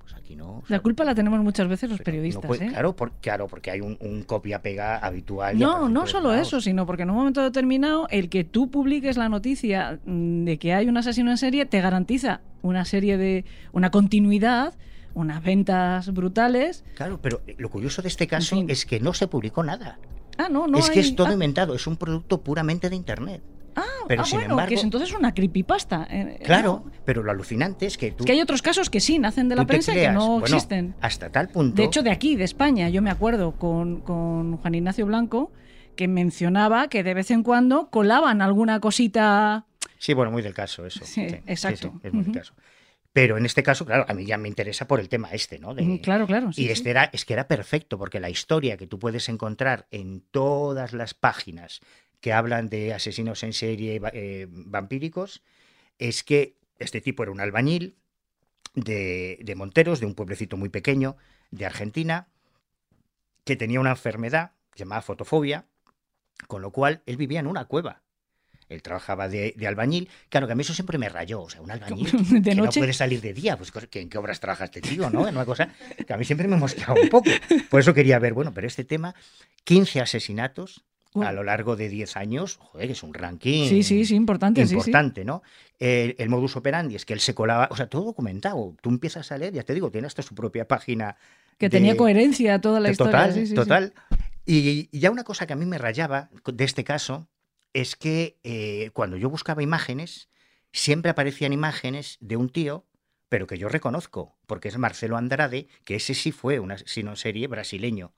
[0.00, 0.62] Pues aquí no.
[0.68, 2.44] La culpa la tenemos muchas veces los no periodistas.
[2.46, 2.68] puede- ¿eh?
[2.68, 5.58] claro, por- claro, porque hay un, un copia-pega habitual.
[5.58, 6.46] No, no solo lados.
[6.48, 10.72] eso, sino porque en un momento determinado el que tú publiques la noticia de que
[10.74, 14.74] hay un asesino en serie te garantiza una serie de una continuidad,
[15.14, 16.84] unas ventas brutales.
[16.96, 18.68] Claro, pero lo curioso de este caso fin.
[18.70, 19.98] es que no se publicó nada.
[20.38, 23.42] Ah, no, no es que es todo ah, inventado, es un producto puramente de internet.
[23.76, 26.06] ah, pero ah, sin bueno, embargo- que es entonces una creepypasta.
[26.10, 26.92] eh, Claro, no.
[27.04, 29.56] pero lo alucinante es que tú, Es que hay otros casos que sí nacen de
[29.56, 30.94] la prensa y que creas, no bueno, existen.
[31.00, 31.76] Hasta tal punto.
[31.76, 35.52] De hecho, de aquí, de España, yo me acuerdo con, con Juan Ignacio Blanco
[35.96, 39.66] que mencionaba que de vez en cuando colaban alguna cosita.
[39.98, 41.04] Sí, bueno, muy del caso eso.
[41.04, 41.92] Sí, exacto.
[42.02, 42.52] es muy del caso.
[43.14, 45.72] Pero en este caso, claro, a mí ya me interesa por el tema este, ¿no?
[45.72, 46.52] De- Claro, claro.
[46.52, 46.72] sí, y sí.
[46.72, 50.92] este era, es que era perfecto, porque la historia que tú puedes encontrar en todas
[50.92, 51.80] las páginas
[52.20, 55.42] que hablan de asesinos en serie eh, vampíricos
[55.98, 57.96] es que este tipo era un albañil
[58.74, 61.16] de, de Monteros, de un pueblecito muy pequeño
[61.52, 62.26] de Argentina,
[63.44, 65.66] que tenía una enfermedad llamada fotofobia,
[66.48, 68.02] con lo cual él vivía en una cueva.
[68.74, 70.08] Él trabajaba de, de albañil.
[70.28, 71.42] Claro, que a mí eso siempre me rayó.
[71.42, 72.10] O sea, un albañil
[72.42, 73.56] ¿De que no puede salir de día.
[73.56, 75.08] Pues, ¿qué- ¿en qué obras trabaja este tío?
[75.10, 75.26] ¿no?
[75.28, 75.68] En una cosa
[76.06, 77.30] que a mí siempre me mosqueaba un poco.
[77.70, 79.14] Por eso quería ver, bueno, pero este tema,
[79.64, 84.16] 15 asesinatos a lo largo de 10 años, joder, es un ranking Sí, sí, sí,
[84.16, 84.62] importante.
[84.62, 84.74] sí, sí.
[84.74, 85.44] importante, ¿no?
[85.78, 88.74] El, el modus operandi es que él se colaba, o sea, todo documentado.
[88.82, 91.14] Tú empiezas a leer, ya te digo, tiene hasta su propia página.
[91.56, 93.12] Que de- tenía coherencia toda la historia.
[93.12, 93.54] Total, sí.
[93.54, 93.94] total.
[94.44, 97.28] Y, y ya una cosa que a mí me rayaba de este caso
[97.74, 100.28] es que eh, cuando yo buscaba imágenes,
[100.72, 102.86] siempre aparecían imágenes de un tío,
[103.28, 107.16] pero que yo reconozco, porque es Marcelo Andrade, que ese sí fue un asesino en
[107.16, 108.14] serie brasileño.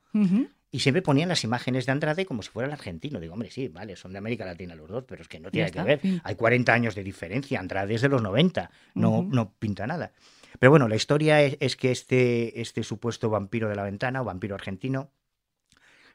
[0.70, 3.18] Y siempre ponían las imágenes de Andrade como si fuera el argentino.
[3.18, 5.70] Digo, hombre, sí, vale, son de América Latina los dos, pero es que no tiene
[5.70, 6.00] que ver.
[6.00, 6.20] fin.
[6.22, 7.60] Hay 40 años de diferencia.
[7.60, 10.12] Andrade es de los 90, no, no pinta nada.
[10.58, 14.24] Pero bueno, la historia es, es que este, este supuesto vampiro de la ventana, o
[14.24, 15.10] vampiro argentino,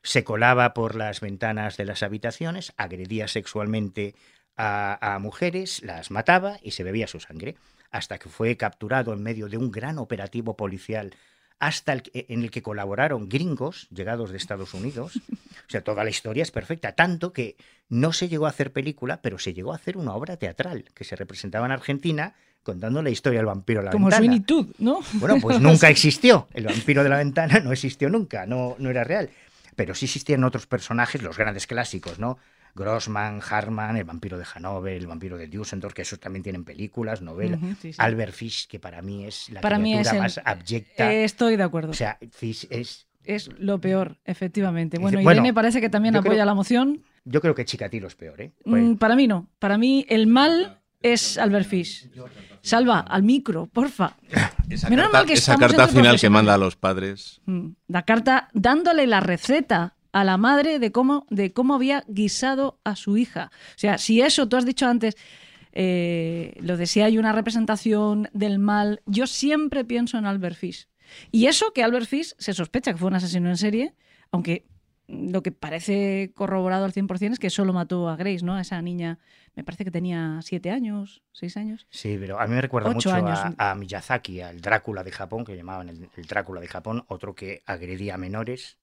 [0.04, 4.16] se colaba por las ventanas de las habitaciones, agredía sexualmente
[4.58, 7.56] a, a mujeres, las mataba y se bebía su sangre,
[7.92, 11.14] hasta que fue capturado en medio de un gran operativo policial
[11.62, 15.18] hasta el en el que colaboraron gringos llegados de Estados Unidos.
[15.18, 17.56] O sea, toda la historia es perfecta, tanto que
[17.88, 21.04] no se llegó a hacer película, pero se llegó a hacer una obra teatral que
[21.04, 22.34] se representaba en Argentina
[22.64, 24.26] contando la historia del vampiro de la Como ventana.
[24.26, 25.02] Sweeney Todd, ¿no?
[25.14, 26.48] Bueno, pues nunca existió.
[26.54, 29.30] El vampiro de la ventana no existió nunca, no, no era real.
[29.76, 32.38] Pero sí existían otros personajes, los grandes clásicos, ¿no?
[32.76, 37.22] Grossman, Harman, el vampiro de Hanover, el vampiro de Düsseldorf, que esos también tienen películas,
[37.22, 37.62] novelas.
[37.62, 37.98] Ujú, sí, sí.
[38.00, 41.12] Albert Fish, que para mí es la Para mí criatura es el- más abyecta.
[41.14, 41.92] Eh, estoy de acuerdo.
[41.92, 43.08] o sea, Fish es...
[43.26, 44.98] es lo peor, efectivamente.
[45.00, 47.04] Bueno, bueno, Irene parece que también apoya creo- la moción.
[47.26, 48.52] Yo creo que Chikatilo es peor, ¿eh?
[48.66, 49.48] Mm, para mí no.
[49.60, 52.10] Para mí el mal es Albert Fish.
[52.62, 54.18] Salva, al micro, porfa.
[54.70, 57.42] Esa Menos carta, mal que esa carta final que manda a los padres.
[57.46, 62.80] Mm, La carta dándole la receta a la madre de cómo, de cómo había guisado
[62.84, 63.52] a su hija.
[63.54, 65.16] O sea, si eso tú has dicho antes,
[65.72, 70.88] eh, lo de si hay una representación del mal, yo siempre pienso en Albert Fish.
[71.32, 73.94] Y eso que Albert Fish se sospecha que fue un asesino en serie,
[74.32, 74.66] aunque
[75.08, 78.56] lo que parece corroborado al 100% es que solo mató a Grace, ¿no?
[78.56, 79.20] A esa niña,
[79.56, 81.88] me parece que tenía siete años, seis años.
[81.90, 85.56] Sí, pero a mí me recuerda mucho a, a Miyazaki, al Drácula de Japón, que
[85.56, 88.78] llamaban el, el Drácula de Japón, otro que agredía a menores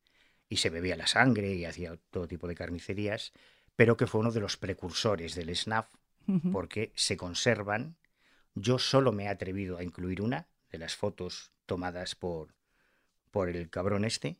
[0.49, 3.33] y se bebía la sangre y hacía todo tipo de carnicerías,
[3.77, 5.89] pero que fue uno de los precursores del SNAF,
[6.27, 6.51] Ujú.
[6.53, 7.97] porque se conservan.
[8.55, 12.55] Yo solo me he atrevido a incluir una de las fotos tomadas por,
[13.31, 14.37] por el cabrón este,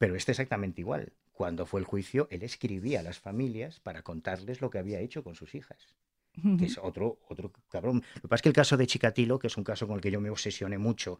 [0.00, 1.12] pero este exactamente igual.
[1.38, 5.22] Cuando fue el juicio, él escribía a las familias para contarles lo que había hecho
[5.24, 5.78] con sus hijas
[6.58, 8.02] que es otro, otro cabrón.
[8.16, 10.02] Lo que pasa es que el caso de Chikatilo, que es un caso con el
[10.02, 11.18] que yo me obsesioné mucho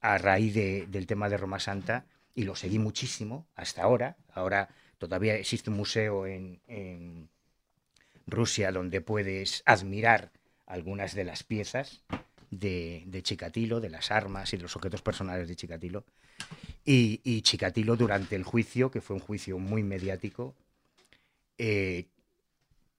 [0.00, 4.16] a raíz de- del tema de Roma Santa, y lo seguí muchísimo hasta ahora.
[4.32, 4.68] Ahora
[4.98, 7.28] todavía existe un museo en, en
[8.26, 10.32] Rusia donde puedes admirar
[10.66, 12.02] algunas de las piezas
[12.50, 16.04] de, de Chikatilo, de las armas y de los objetos personales de Chikatilo.
[16.84, 20.54] Y, y Chikatilo durante el juicio, que fue un juicio muy mediático,
[21.56, 22.06] eh,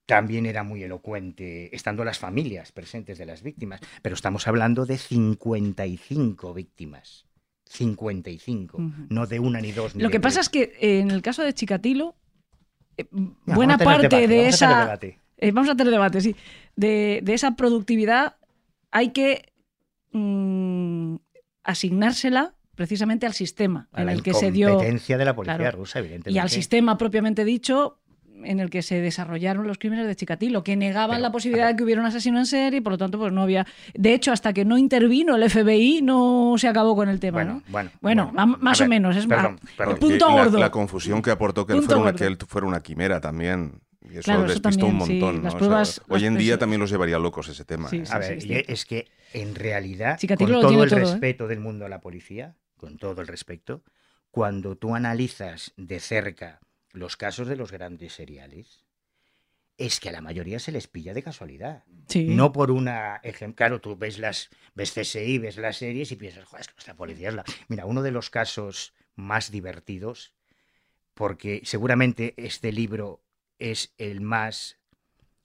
[0.05, 3.81] también era muy elocuente, estando las familias presentes de las víctimas.
[4.01, 7.25] Pero estamos hablando de 55 víctimas.
[7.65, 8.91] 55, Ujú.
[9.09, 9.95] no de una ni dos.
[9.95, 12.15] Ni Lo que pasa es que eh, en el caso de Chikatilo,
[12.97, 13.05] eh,
[13.45, 14.99] buena parte debate, de vamos esa...
[15.37, 16.35] Eh, vamos a tener debate, sí.
[16.75, 18.37] De, de esa productividad
[18.91, 19.51] hay que
[20.11, 21.15] mm,
[21.63, 25.57] asignársela precisamente al sistema A en la el que se dio incompetencia de la policía
[25.57, 25.77] Claro.
[25.79, 26.31] rusa, evidentemente.
[26.31, 27.99] y al sistema propiamente dicho
[28.43, 31.75] en el que se desarrollaron los crímenes de Chikatilo, que negaban Pero, la posibilidad de
[31.77, 33.65] que hubiera un asesino en serie, y por lo tanto, pues no había.
[33.93, 37.53] De hecho, hasta que no intervino el FBI, no se acabó con el tema, Bueno,
[37.53, 37.61] ¿no?
[37.69, 38.57] bueno, Bueno, bueno.
[38.59, 39.73] más o ver, menos, es perdón, más.
[39.77, 39.93] perdón.
[39.93, 40.59] El punto Y la, gordo.
[40.59, 42.17] la confusión que aportó que él fuera, una, gordo.
[42.17, 43.79] que él fuera una quimera también.
[44.01, 45.35] Y eso Claro, eso despistó un también, sí, montón.
[45.37, 45.41] ¿no?
[45.43, 47.87] las O sea, pruebas- hoy en día también los llevaría locos ese tema.
[47.89, 48.05] Sí, ¿eh?
[48.05, 48.63] sí, A ver, sí, y sí.
[48.67, 51.03] es que en realidad, Chikatilo con lo todo el todo, ¿eh?
[51.03, 53.83] respeto del mundo a la policía, con todo el respeto,
[54.31, 56.59] cuando tú analizas de cerca
[56.91, 58.85] los casos de los grandes seriales,
[59.77, 61.83] es que a la mayoría se les pilla de casualidad.
[62.07, 62.27] Sí.
[62.29, 63.21] No por una
[63.55, 66.95] claro, tú ves las ves CSI, ves las series y piensas, joder, es que esta
[66.95, 67.43] policía es la.
[67.67, 70.33] Mira, uno de los casos más divertidos,
[71.13, 73.21] porque seguramente este libro
[73.59, 74.79] es el más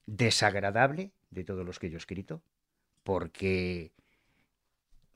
[0.07, 2.43] desagradable de todos los que yo he escrito,
[3.03, 3.93] porque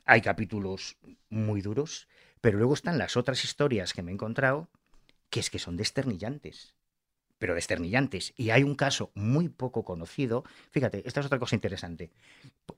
[0.05, 0.97] hay capítulos
[1.31, 2.09] muy duros,
[2.41, 4.69] pero luego están las otras historias que me he encontrado
[5.31, 6.75] que es que son desternillantes
[7.39, 8.33] pero desternillantes.
[8.37, 12.11] Y hay un caso muy poco conocido, fíjate, esta es otra cosa interesante,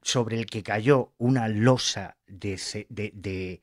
[0.03, 2.61] sobre el que cayó una losa de,
[2.91, 3.63] de- de-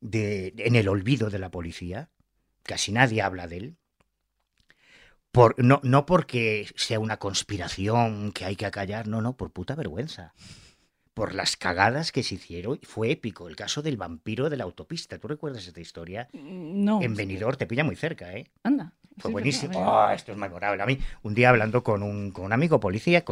[0.00, 2.10] de- en el olvido de la policía,
[2.64, 3.76] casi nadie habla de él,
[5.32, 9.74] por, no, no porque sea una conspiración que hay que acallar, no, no, por puta
[9.74, 10.34] vergüenza.
[11.18, 13.48] Por las cagadas que se hicieron, fue épico.
[13.48, 15.18] El caso del vampiro de la autopista.
[15.18, 16.28] ¿Tú recuerdas esta historia?
[16.32, 17.02] No.
[17.02, 18.48] En Benidorm te pilla muy cerca, ¿eh?
[18.62, 18.92] Anda.
[19.18, 19.78] Fue Sí, buenísimo.
[19.80, 20.80] Oh, esto es memorable.
[20.80, 23.24] A mí, un día hablando con un, con un amigo policía,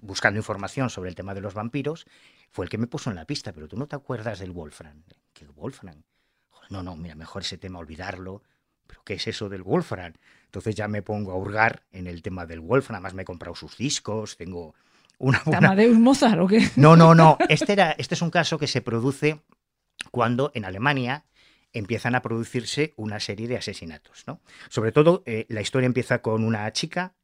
[0.00, 2.06] buscando información sobre el tema de los vampiros,
[2.50, 3.52] fue el que me puso en la pista.
[3.52, 5.02] Pero tú no te acuerdas del Wolfram.
[5.34, 6.02] ¿Qué Wolfram?
[6.70, 8.42] No, no, mira, mejor ese tema olvidarlo.
[8.86, 10.14] ¿Pero qué es eso del Wolfram?
[10.46, 12.96] Entonces ya me pongo a hurgar en el tema del Wolfram.
[12.96, 14.74] Además me he comprado sus discos, tengo
[15.18, 15.68] una ¿De buena...
[15.68, 16.68] Amadeus Mozart o qué?
[16.76, 17.38] No, no, no.
[17.48, 19.40] Este, era, este es un caso que se produce
[20.10, 21.24] cuando en Alemania
[21.72, 24.24] empiezan a producirse una serie de asesinatos.
[24.26, 24.40] ¿no?
[24.68, 27.14] Sobre todo, eh, la historia empieza con una chica,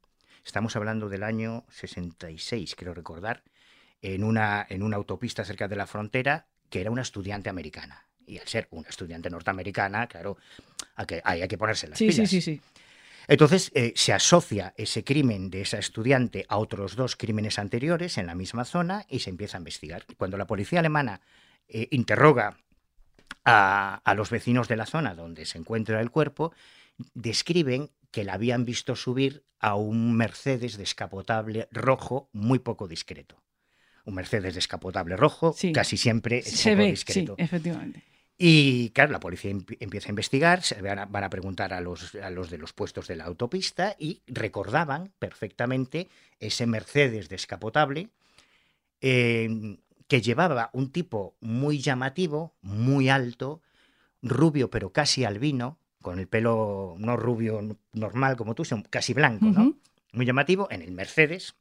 [0.45, 3.43] estamos hablando del año 66, creo recordar,
[4.03, 8.07] en una, en una autopista cerca de la frontera, que era una estudiante americana.
[8.26, 10.36] Y al ser una estudiante norteamericana, claro,
[10.97, 12.30] hay que, hay que ponerse las Sí, sí, pilas.
[12.30, 12.61] sí, sí.
[13.31, 18.26] Entonces eh, se asocia ese crimen de esa estudiante a otros dos crímenes anteriores en
[18.26, 20.05] la misma zona y se empieza a investigar.
[20.16, 21.20] Cuando la policía alemana
[21.68, 22.59] eh, interroga
[23.45, 26.53] a, a los vecinos de la zona donde se encuentra el cuerpo,
[27.14, 33.41] describen que la habían visto subir a un Mercedes descapotable rojo muy poco discreto.
[34.07, 35.70] Un Mercedes descapotable rojo Sí.
[35.70, 37.37] casi siempre es Se poco ve, discreto.
[37.39, 38.03] sí, efectivamente.
[38.43, 41.82] Y claro, la policía empi- empieza a investigar, se van a, van a preguntar a
[41.82, 48.09] los, a los de los puestos de la autopista y recordaban perfectamente ese Mercedes descapotable
[49.03, 49.76] eh,
[50.09, 53.61] que llevaba un tipo muy llamativo, muy alto,
[54.22, 57.61] rubio pero casi albino, con el pelo no rubio
[57.93, 59.74] normal como tú, sino casi blanco, ¿no?
[60.12, 61.55] Muy llamativo, en el Mercedes,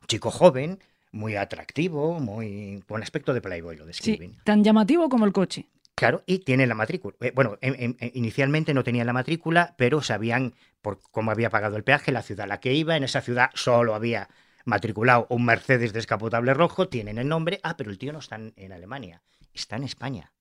[0.00, 0.78] un chico joven,
[1.12, 4.38] muy atractivo, muy con aspecto de Playboy, lo Sí, describen.
[4.42, 5.66] tan llamativo como el coche.
[5.94, 7.14] Claro, y tiene la matrícula.
[7.20, 11.50] Eh, bueno, en- en- en- inicialmente no tenía la matrícula, pero sabían por cómo había
[11.50, 12.96] pagado el peaje, la ciudad a la que iba.
[12.96, 14.28] En esa ciudad solo había
[14.64, 17.60] matriculado un Mercedes descapotable rojo, tienen el nombre.
[17.62, 19.22] Ah, pero el tío no está en, Alemania,
[19.52, 20.32] está en España,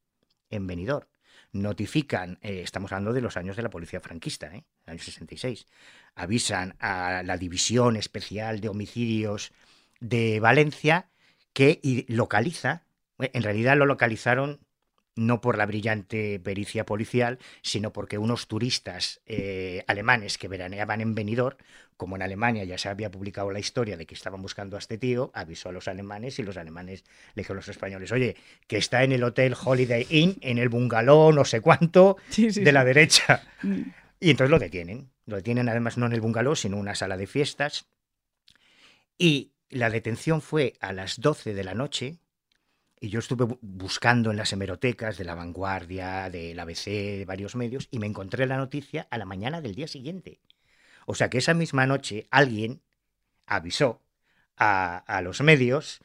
[0.49, 1.07] en Benidorm.
[1.53, 4.63] Notifican, eh, estamos hablando de los años de la policía franquista, ¿eh?
[4.85, 5.67] años 66.
[6.15, 9.51] Avisan a la División Especial de Homicidios
[9.99, 11.09] de Valencia
[11.51, 12.85] que localiza,
[13.19, 14.61] eh, en realidad lo localizaron
[15.15, 21.15] no por la brillante pericia policial, sino porque unos turistas eh, alemanes que veraneaban en
[21.15, 21.57] Benidorm,
[21.97, 24.97] como en Alemania ya se había publicado la historia de que estaban buscando a este
[24.97, 27.03] tío, avisó a los alemanes y los alemanes
[27.35, 28.35] le dijeron a los españoles, oye,
[28.67, 32.61] que está en el hotel Holiday Inn, en el bungalow no sé cuánto, Sí, sí,
[32.61, 32.71] de sí.
[32.71, 33.43] la derecha.
[33.63, 33.91] Mm.
[34.19, 35.11] Y entonces lo detienen.
[35.25, 37.87] Lo detienen además no en el bungalow, sino en una sala de fiestas.
[39.17, 42.17] Y la detención fue a las 12 de la noche.
[43.01, 47.55] Y yo estuve bu- buscando en las hemerotecas de La Vanguardia, del ABC, de varios
[47.55, 50.39] medios, y me encontré la noticia a la mañana del día siguiente.
[51.07, 52.81] O sea que esa misma noche alguien
[53.47, 54.01] avisó
[54.55, 55.99] a, a los medios,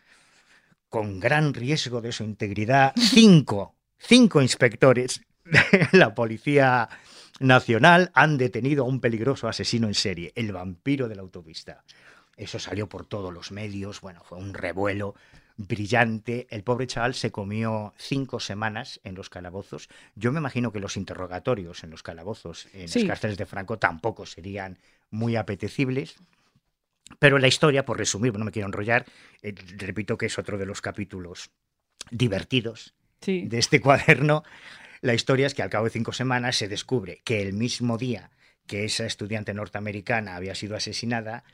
[0.89, 6.89] con gran riesgo de su integridad, cinco, cinco inspectores de la Policía
[7.41, 11.85] Nacional han detenido a un peligroso asesino en serie, el vampiro de la autopista.
[12.39, 15.15] Eso salió por todos los medios, bueno, fue un revuelo
[15.57, 16.47] brillante.
[16.51, 19.89] El pobre chaval se comió cinco semanas en los calabozos.
[20.15, 23.07] Yo me imagino que los interrogatorios en los calabozos, en Sí.
[23.07, 24.79] cárceles de Franco, tampoco serían
[25.11, 26.17] muy apetecibles.
[27.19, 29.07] Pero la historia, por resumir, no me quiero enrollar,
[29.43, 31.51] eh, repito que es otro de los capítulos
[32.11, 33.47] divertidos Sí.
[33.47, 33.81] de este
[34.21, 34.43] cuaderno,
[35.01, 38.31] la historia es que al cabo de cinco semanas se descubre que el mismo día
[38.67, 41.45] que esa estudiante norteamericana había sido asesinada,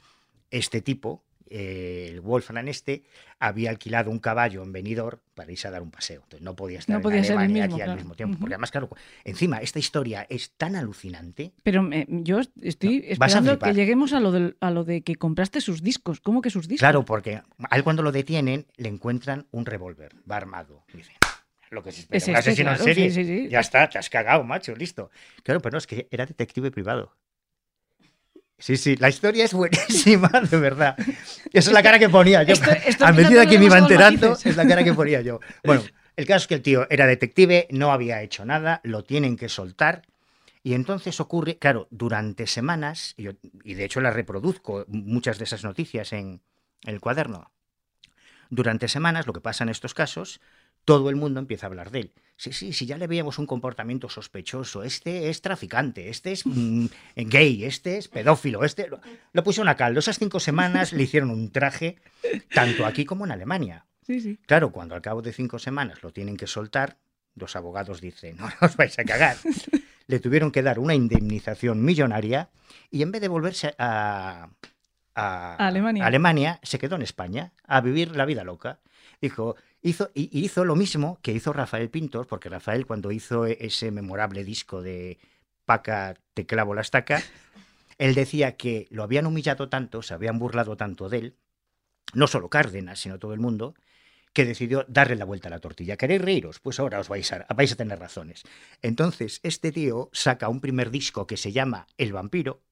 [0.50, 1.22] este tipo,
[1.52, 3.04] eh, el Wolfram este,
[3.38, 6.22] había alquilado un caballo en Benidorm para irse a dar un paseo.
[6.24, 8.38] Entonces no podía estar No en podía ser mismo, aquí al mismo tiempo.
[8.40, 8.88] Porque además, claro,
[9.24, 11.52] encima esta historia es tan alucinante.
[11.62, 15.16] Pero eh, yo estoy No, esperando que lleguemos a lo, del- a lo de que
[15.16, 16.20] compraste sus discos.
[16.20, 16.80] ¿Cómo que sus discos?
[16.80, 20.84] Claro, porque a él cuando lo detienen le encuentran un revólver, va armado.
[20.94, 21.14] Dicen,
[21.70, 23.10] lo que se espera, Es un este, asesino claro, en serie.
[23.10, 23.48] sí, sí, sí.
[23.48, 25.10] Ya está, te has cagado, macho, listo.
[25.42, 27.14] Claro, pero no, es que era detective privado.
[28.62, 30.96] Sí, sí, la historia es buenísima, de verdad.
[31.52, 32.52] Esa es la cara que ponía yo.
[32.52, 35.40] Esto- esto a medida que me iba enterando, es la cara que ponía yo.
[35.64, 35.82] Bueno,
[36.14, 39.48] el caso es que el tío era detective, no había hecho nada, lo tienen que
[39.48, 40.02] soltar.
[40.62, 43.32] Y entonces ocurre, claro, durante semanas, y, yo-
[43.64, 46.40] y de hecho las reproduzco muchas de esas noticias en
[46.84, 47.50] el cuaderno.
[48.48, 50.40] Durante semanas, lo que pasa en estos casos,
[50.84, 52.12] todo el mundo empieza a hablar de él.
[52.36, 54.82] Sí, sí, sí, ya le veíamos un comportamiento sospechoso.
[54.82, 58.88] Este es traficante, este es mm, gay, este es pedófilo, este.
[58.88, 59.00] Lo,
[59.32, 60.00] lo pusieron a caldo.
[60.00, 61.98] Esas cinco semanas le hicieron un traje,
[62.52, 63.86] tanto aquí como en Alemania.
[64.04, 64.38] Sí, sí.
[64.46, 66.98] Claro, cuando al cabo de cinco semanas lo tienen que soltar,
[67.36, 69.36] los abogados dicen, no os vais a cagar.
[70.08, 72.50] Le tuvieron que dar una indemnización millonaria
[72.90, 74.48] y en vez de volverse a,
[75.14, 76.02] a- A Alemania.
[76.02, 78.80] a Alemania, se quedó en España a vivir la vida loca.
[79.20, 83.90] Dijo, hizo, hizo lo mismo que hizo Rafael Pintos, porque Rafael cuando hizo e- ese
[83.90, 85.18] memorable disco de
[85.64, 87.22] Paca, te clavo la estaca,
[87.98, 91.36] él decía que lo habían humillado tanto, se habían burlado tanto de él,
[92.14, 93.74] no solo Cárdenas, sino todo el mundo,
[94.32, 95.96] que decidió darle la vuelta a la tortilla.
[95.96, 96.58] ¿Queréis reíros?
[96.58, 98.44] Pues ahora os vais a, vais a tener razones.
[98.80, 102.62] Entonces, este tío saca un primer disco que se llama El vampiro,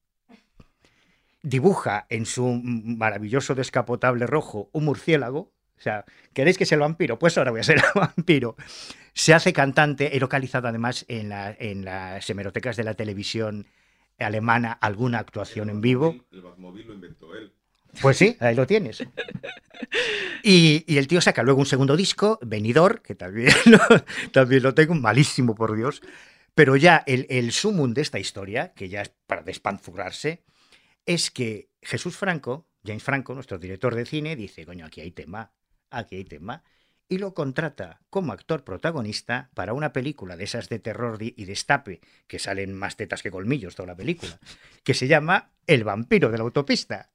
[1.42, 5.52] dibuja en su maravilloso descapotable rojo un murciélago.
[5.80, 6.04] O sea,
[6.34, 7.18] ¿queréis que sea el vampiro?
[7.18, 8.54] Pues ahora voy a ser el vampiro.
[9.14, 13.66] Se hace cantante, he localizado además en, la- en las hemerotecas de la televisión
[14.18, 16.14] alemana alguna actuación en vivo.
[16.30, 17.52] El Batmóvil lo inventó él.
[18.02, 19.02] Pues sí, ahí lo tienes.
[20.42, 23.78] Y, y el tío saca luego un segundo disco, Venidor, que también lo,
[24.32, 26.02] también lo tengo, malísimo por Dios.
[26.54, 30.42] Pero ya el, el sumum de esta historia, que ya es para despanzurrarse,
[31.06, 35.52] es que Jesús Franco, James Franco, nuestro director de cine, dice, coño, aquí hay tema,
[35.90, 36.62] aquí hay tema,
[37.10, 42.00] y lo contrata como actor protagonista para una película de esas de terror y destape,
[42.28, 44.38] que salen más tetas que colmillos toda la película,
[44.84, 47.10] que se llama El vampiro de la autopista.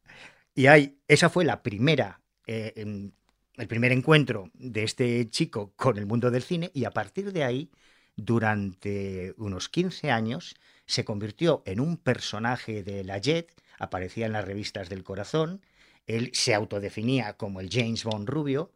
[0.53, 3.13] Y hay, esa fue la primera, eh, em,
[3.55, 7.45] el primer encuentro de este chico con el mundo del cine y a partir de
[7.45, 7.71] ahí,
[8.17, 10.55] durante unos 15 años,
[10.85, 15.61] se convirtió en un personaje de la Jet, aparecía en las revistas del corazón,
[16.07, 18.71] él se autodefinía como el James Bond rubio,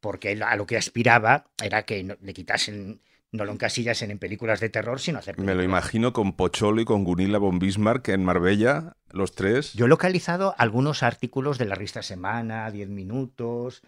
[0.00, 3.00] porque él a lo que aspiraba era que no- le quitasen
[3.32, 5.64] No lo encasillas en, películas de terror, sino hacer Me lo películas.
[5.66, 9.72] imagino con Pocholo y con Gunilla von Bismarck en Marbella, los tres.
[9.74, 13.82] Yo he localizado algunos artículos de la revista Semana, 10 minutos,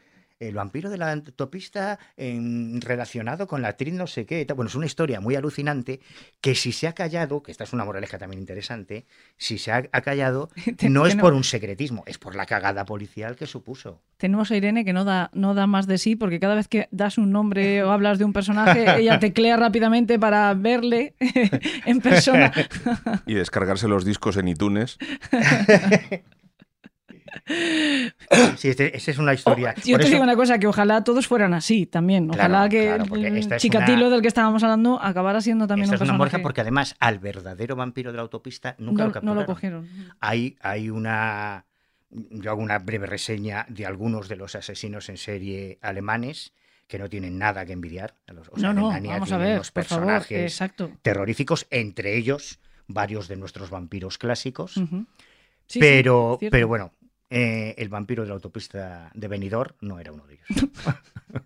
[0.48, 4.46] el vampiro de la autopista relacionado con la actriz no sé qué.
[4.54, 6.00] Bueno, es una historia muy alucinante
[6.40, 9.84] que si se ha callado, que esta es una moraleja también interesante, si se ha,
[9.92, 10.50] ha callado,
[10.82, 14.00] no es por un secretismo, es por la cagada policial que supuso.
[14.16, 16.88] Tenemos a Irene que no da, no da más de sí porque cada vez que
[16.90, 21.14] das un nombre o hablas de un personaje, ella teclea rápidamente para verle
[21.86, 22.52] en persona.
[23.26, 24.98] Y descargarse los discos en iTunes.
[28.56, 29.74] Sí, este- esa es una O- historia.
[29.76, 32.30] Oh, yo Por te eso- digo una cosa, que ojalá todos fueran así también.
[32.30, 35.84] Ojalá Claro, que claro, el esta Chicatilo una- del que estábamos hablando acabara siendo también
[35.84, 39.04] esta un es una moraleja porque además al verdadero vampiro de la autopista nunca no,
[39.04, 39.40] lo no capturaron.
[39.42, 39.88] lo cogieron.
[40.20, 41.64] Hay, hay una.
[42.10, 46.52] Yo hago una breve reseña de algunos de los asesinos en serie alemanes
[46.86, 48.14] que no tienen nada que envidiar.
[48.26, 50.04] a los- o sea, no, no, vamos a ver, unos por favor.
[50.04, 50.90] personajes Exacto.
[51.00, 54.76] terroríficos, entre ellos varios de nuestros vampiros clásicos.
[54.76, 55.06] Ujú.
[55.66, 56.52] Sí, sí, pero, cierto.
[56.52, 56.92] pero bueno,
[57.32, 60.70] eh, el vampiro de la autopista de Benidorm no era uno de ellos.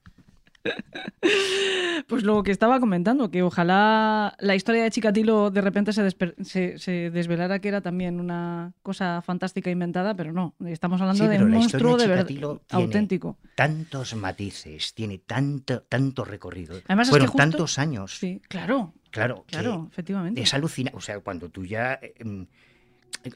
[2.08, 6.34] Pues lo que estaba comentando, que ojalá la historia de Chikatilo de repente se, desper-
[6.44, 10.54] se- se desvelara que era también una cosa fantástica inventada, pero no.
[10.66, 12.28] Estamos hablando Sí, de un monstruo de verdad
[12.70, 13.38] auténtico.
[13.54, 16.76] Tantos matices, tiene tanto, tanto recorrido.
[16.86, 18.16] Además, es Fueron que justo- tantos años.
[18.18, 20.40] Sí, claro, Claro, claro, efectivamente.
[20.42, 20.96] Es alucinante.
[20.96, 21.94] O sea, cuando tú ya.
[22.02, 22.46] eh, em,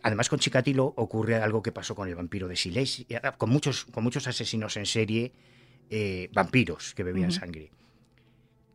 [0.02, 3.06] Además, con Chikatilo ocurre algo que pasó con el vampiro de Silesia,
[3.38, 5.32] con muchos, con muchos asesinos en serie,
[5.90, 7.72] eh, vampiros que bebían sangre.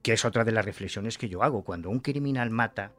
[0.01, 1.63] Que es otra de las reflexiones que yo hago.
[1.63, 2.91] Cuando un criminal mata,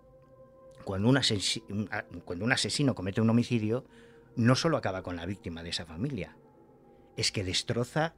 [0.85, 3.85] cuando un, asesi- un- a- cuando un asesino comete un homicidio,
[4.37, 6.37] no solo acaba con la víctima de esa familia,
[7.17, 8.15] es que destroza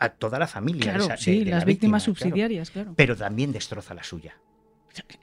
[0.00, 0.80] a toda la familia.
[0.92, 2.04] de Claro, esa- sí, de las la víctimas víctima, claro.
[2.18, 2.94] subsidiarias, claro.
[2.96, 4.36] Pero también destroza la suya.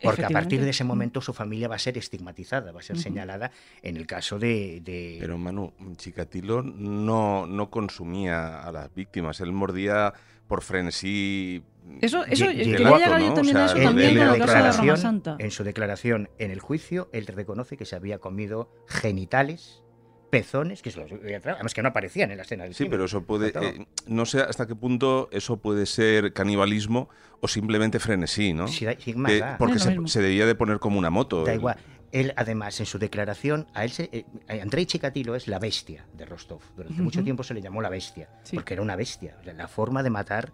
[0.04, 2.98] Porque a partir de ese momento su familia va a ser estigmatizada, va a ser
[2.98, 3.52] señalada
[3.84, 4.82] en el caso de...
[4.84, 9.40] de- Pero Manu, Chikatilo no, no consumía a las víctimas.
[9.42, 10.14] Él mordía
[10.48, 11.62] por frenesí.
[12.02, 13.00] Eso, eso llegó O
[13.34, 15.36] también a sea, eso también con en la caso de Roma declaración, Santa.
[15.40, 19.84] en su declaración en el juicio, él reconoce que se había comido genitales,
[20.30, 23.24] pezones, que se los además que no aparecían en la escena del Sí, pero eso
[23.24, 23.50] puede.
[23.50, 27.10] Eh, no sé hasta qué punto eso puede ser canibalismo
[27.42, 28.68] o simplemente frenesí, ¿no?
[28.68, 31.44] Sí, sí, más porque se, se debía de poner como una moto.
[31.46, 31.78] Da el- igual.
[32.12, 34.26] Él, además, en su declaración, a él se, eh,
[34.62, 36.60] Andrei Chikatilo es la bestia de Rostov.
[36.76, 38.56] Durante mucho tiempo se le llamó la bestia, Sí.
[38.56, 39.38] porque era una bestia.
[39.40, 40.52] O sea, La forma de matar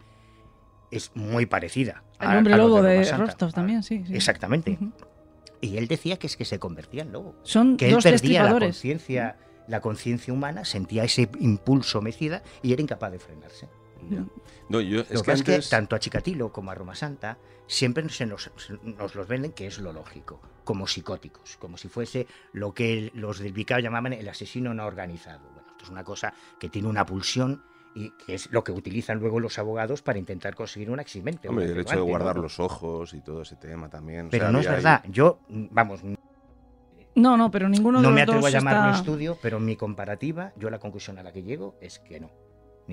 [0.91, 2.03] es muy parecida.
[2.19, 3.09] El a- hombre lobo de.
[3.13, 4.13] Rostov también, sí, sí.
[4.15, 4.77] Exactamente.
[5.61, 7.35] Y él decía que es que se convertía en lobo.
[7.43, 9.37] Son Que él dos perdía la conciencia,
[9.67, 13.67] la conciencia humana, sentía ese impulso homicida y era incapaz de frenarse.
[14.69, 16.75] No, yo, Lo es que que pasa es que antes- tanto a Chikatilo como a
[16.75, 18.51] Roma Santa siempre se nos,
[18.83, 23.11] nos los venden que es lo lógico, como psicóticos, como si fuese lo que el-
[23.15, 25.49] los del Vicao llamaban el asesino no organizado.
[25.53, 27.63] Bueno, esto es una cosa que tiene una pulsión
[27.95, 31.47] y que es lo que utilizan luego los abogados para intentar conseguir un eximente.
[31.47, 32.43] un Hombre, el hecho de guardar ¿no?
[32.43, 34.27] los ojos y todo ese tema también.
[34.27, 35.03] o Pero sea, no es había ahí- verdad.
[35.09, 36.01] Yo, vamos,
[37.15, 38.99] No, no, pero ninguno de no los me atrevo dos a llamarlo está...
[38.99, 42.29] estudio, pero mi comparativa, yo la conclusión a la que llego es que no.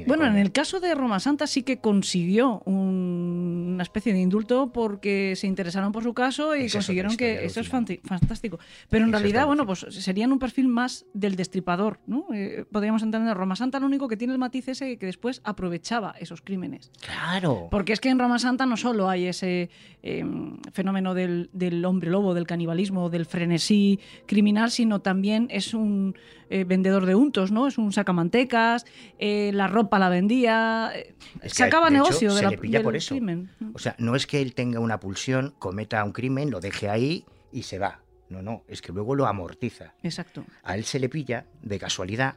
[0.06, 4.72] Bueno, en el caso de Roma Santa sí que consiguió un- una especie de indulto
[4.72, 8.58] porque se interesaron por su caso y es consiguieron que eso es fantástico.
[8.88, 12.26] Pero en es realidad, bueno, pues serían un perfil más del destripador, ¿no?
[12.34, 16.14] Eh, podríamos entender Roma Santa lo único que tiene el matiz ese que después aprovechaba
[16.20, 16.90] esos crímenes.
[17.00, 17.68] Claro.
[17.70, 19.70] Porque es que en Roma Santa no solo hay ese
[20.02, 20.24] eh,
[20.72, 26.14] fenómeno del, del hombre lobo, del canibalismo, del frenesí criminal, sino también es un
[26.52, 27.66] eh, vendedor de untos, ¿no?
[27.66, 28.84] Es un sacamantecas,
[29.18, 32.50] eh, la ropa la vendía, eh, Es que, sacaba de hecho, negocio de se la-
[32.50, 33.14] le pilla del por eso.
[33.14, 33.50] crimen.
[33.74, 37.24] O sea, no es que él tenga una pulsión, cometa un crimen, lo deje ahí
[37.52, 38.00] y se va.
[38.28, 39.94] No, no, es que luego lo amortiza.
[40.02, 40.44] Exacto.
[40.62, 42.36] A él se le pilla de casualidad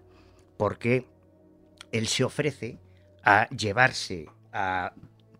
[0.58, 1.06] porque
[1.92, 2.80] él se ofrece
[3.24, 4.94] a llevarse a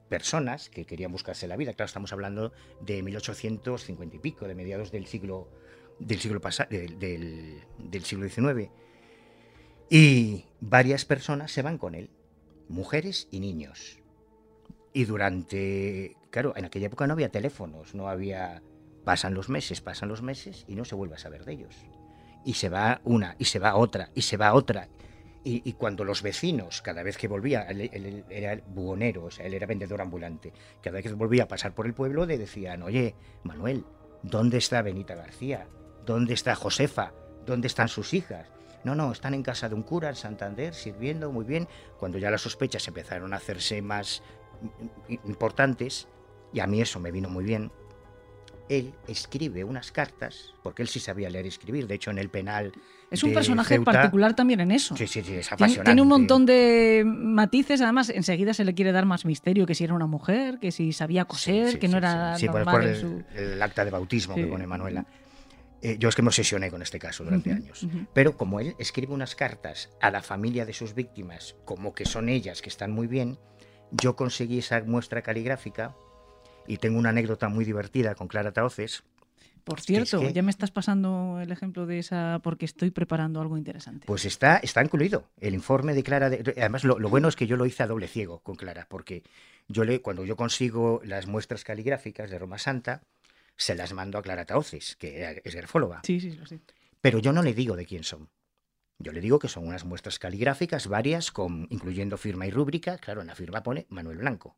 [0.10, 1.74] personas que querían buscarse la vida.
[1.74, 5.50] Claro, estamos hablando de 1850 y pico, de mediados del siglo
[6.00, 6.40] del siglo
[6.70, 8.70] del, del- del siglo XIX.
[9.90, 12.10] Y varias personas se van con él,
[12.70, 14.00] mujeres y niños.
[14.94, 18.62] Y durante, claro, en aquella época no había teléfonos, no había
[19.04, 21.76] pasan los meses, pasan los meses y no se vuelve a saber de ellos.
[22.44, 24.90] Y se va una, y se va otra, y se va otra.
[25.44, 29.54] Y, y cuando los vecinos, cada vez que volvía, él, era buhonero, o sea, él
[29.54, 33.14] era vendedor ambulante, cada vez que volvía a pasar por el pueblo le decían, oye,
[33.44, 33.86] Manuel,
[34.24, 35.68] ¿dónde está Benita García?
[36.06, 37.12] ¿Dónde está Josefa?
[37.46, 38.48] ¿Dónde están sus hijas?
[38.84, 41.68] No, no, están en casa de un cura en Santander, sirviendo muy bien.
[41.98, 44.22] Cuando ya las sospechas empezaron a hacerse más
[45.24, 46.08] importantes,
[46.54, 47.72] y a mí eso me vino muy bien,
[48.70, 52.30] él escribe unas cartas, porque él sí sabía leer y escribir, de hecho en el
[52.30, 52.72] penal...
[53.12, 54.96] Es un de personaje Ceuta- particular también en eso.
[54.98, 55.84] Sí, sí, sí, es apasionante.
[55.86, 59.84] tiene un montón de matices, además enseguida se le quiere dar más misterio, que si
[59.84, 62.42] era una mujer, que si sabía coser, sí, que no sí, era sí.
[62.42, 63.24] Sí, por- normal por en el, su...
[63.36, 65.06] el acta de bautismo que pone Manuela.
[65.86, 67.86] Eh, yo es que me obsesioné con este caso durante años.
[68.14, 72.28] Pero como él escribe unas cartas a la familia de sus víctimas, como que son
[72.30, 73.38] ellas que están muy bien,
[73.92, 75.96] yo conseguí esa muestra caligráfica
[76.68, 79.04] y tengo una anécdota muy divertida con Clara Taoces.
[79.64, 83.58] Por cierto, que- ya me estás pasando el ejemplo de esa porque estoy preparando algo
[83.58, 84.06] interesante.
[84.06, 86.30] Pues está, está incluido el informe de Clara.
[86.30, 88.86] de- además, lo, lo bueno es que yo lo hice a doble ciego con Clara,
[88.90, 89.24] porque
[89.68, 93.02] yo le, cuando yo consigo las muestras caligráficas de Roma Santa,
[93.58, 96.02] se las mando a Clara Taoces, que es grafóloga.
[96.04, 96.60] Sí, sí, lo sé.
[97.02, 98.30] Pero yo no le digo de quién son.
[98.98, 102.98] Yo le digo que son unas muestras caligráficas varias, con, incluyendo firma y rúbrica.
[102.98, 104.58] Claro, en la firma pone Manuel Blanco.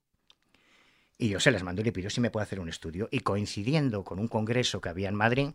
[1.17, 3.09] Y yo se las mando y le pido si me puede hacer un estudio.
[3.11, 5.49] Y coincidiendo con un congreso que había en Madrid,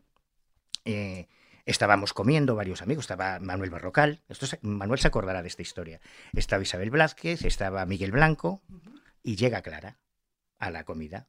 [0.84, 1.28] eh,
[1.64, 3.04] estábamos comiendo varios amigos.
[3.04, 4.22] Estaba Manuel Barrocal.
[4.28, 6.00] Esto Manuel se acordará de esta historia.
[6.32, 8.62] Estaba Isabel Blázquez, estaba Miguel Blanco
[9.22, 9.98] y llega Clara
[10.58, 11.28] a la comida.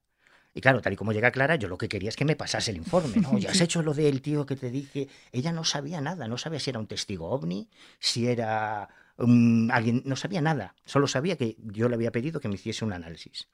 [0.54, 2.72] Y claro, tal y como llega Clara, yo lo que quería es que me pasase
[2.72, 3.38] el informe, ¿no?
[3.38, 5.08] Ya has hecho lo del tío que te dije.
[5.32, 7.68] Ella no sabía nada, no sabía si era un testigo ovni,
[8.00, 8.88] si era
[9.18, 10.76] um, alguien, no sabía nada.
[10.86, 13.48] Solo sabía que yo le había pedido que me hiciese un análisis.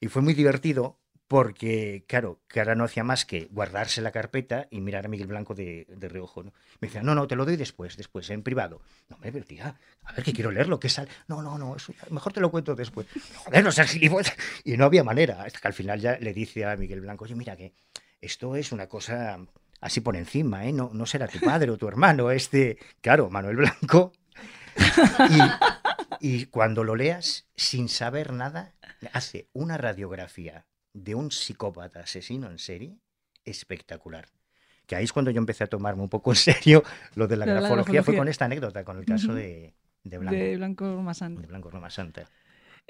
[0.00, 0.98] Y fue muy divertido
[1.28, 5.54] porque, claro, Clara no hacía más que guardarse la carpeta y mirar a Miguel Blanco
[5.54, 6.42] de, de reojo.
[6.42, 6.54] ¿no?
[6.80, 8.80] Me decía, no, no, te lo doy después, después, en privado.
[9.10, 11.06] No, pero tía, a ver que quiero leerlo, que sal.
[11.28, 13.06] No, no, no, eso mejor te lo cuento después.
[13.36, 14.34] Joder, no seas gilipollas.
[14.64, 15.42] Y no había manera.
[15.42, 17.74] Hasta que al final ya le dice a Miguel Blanco, oye, mira que
[18.22, 19.38] esto es una cosa
[19.82, 20.72] así por encima, ¿eh?
[20.72, 24.12] No, no será tu padre o tu hermano, este, claro, Manuel Blanco.
[26.20, 28.74] Y cuando lo leas, sin saber nada,
[29.12, 32.98] hace una radiografía de un psicópata asesino en serie
[33.44, 34.28] espectacular.
[34.86, 36.82] Que ahí es cuando yo empecé a tomarme un poco en serio
[37.14, 37.84] lo de la De la grafología.
[37.84, 38.20] Fue grafología.
[38.20, 39.74] con esta anécdota, con el caso de,
[40.04, 40.36] de Blanco.
[40.36, 42.30] De Blanco de Blanco Roma Santa.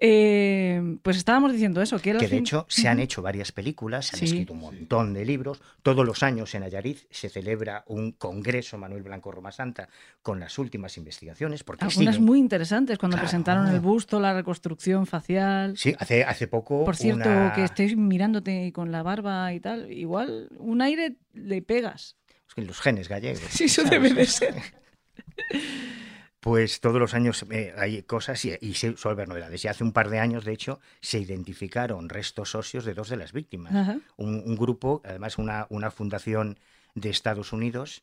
[0.01, 4.15] Eh, pues estábamos diciendo eso, que, Que de hecho se han hecho varias películas, se
[4.17, 5.61] han Sí, escrito un montón de libros.
[5.83, 9.89] Todos los años en Ayariz se celebra un congreso Manuel Blanco Roma Santa
[10.23, 11.65] con las últimas investigaciones.
[11.65, 13.27] Porque Algunas siguen- muy interesantes cuando Claro.
[13.27, 15.77] presentaron el busto, la reconstrucción facial.
[15.77, 16.85] Sí, hace, hace poco.
[16.85, 21.61] Por cierto, una- que estoy mirándote con la barba y tal, igual un aire le
[21.61, 22.17] pegas.
[22.49, 23.43] Es que los genes gallegos.
[23.51, 23.91] Sí, eso ¿sabes?
[24.01, 24.55] debe de ser.
[26.41, 29.65] Pues todos los años eh, hay cosas y, y se suele haber novedades.
[29.65, 33.17] Y hace un par de años, de hecho, se identificaron restos óseos de dos de
[33.17, 33.75] las víctimas.
[33.75, 33.99] Ajá.
[34.17, 36.59] Un, un grupo, además una, una fundación
[36.95, 38.03] de Estados Unidos,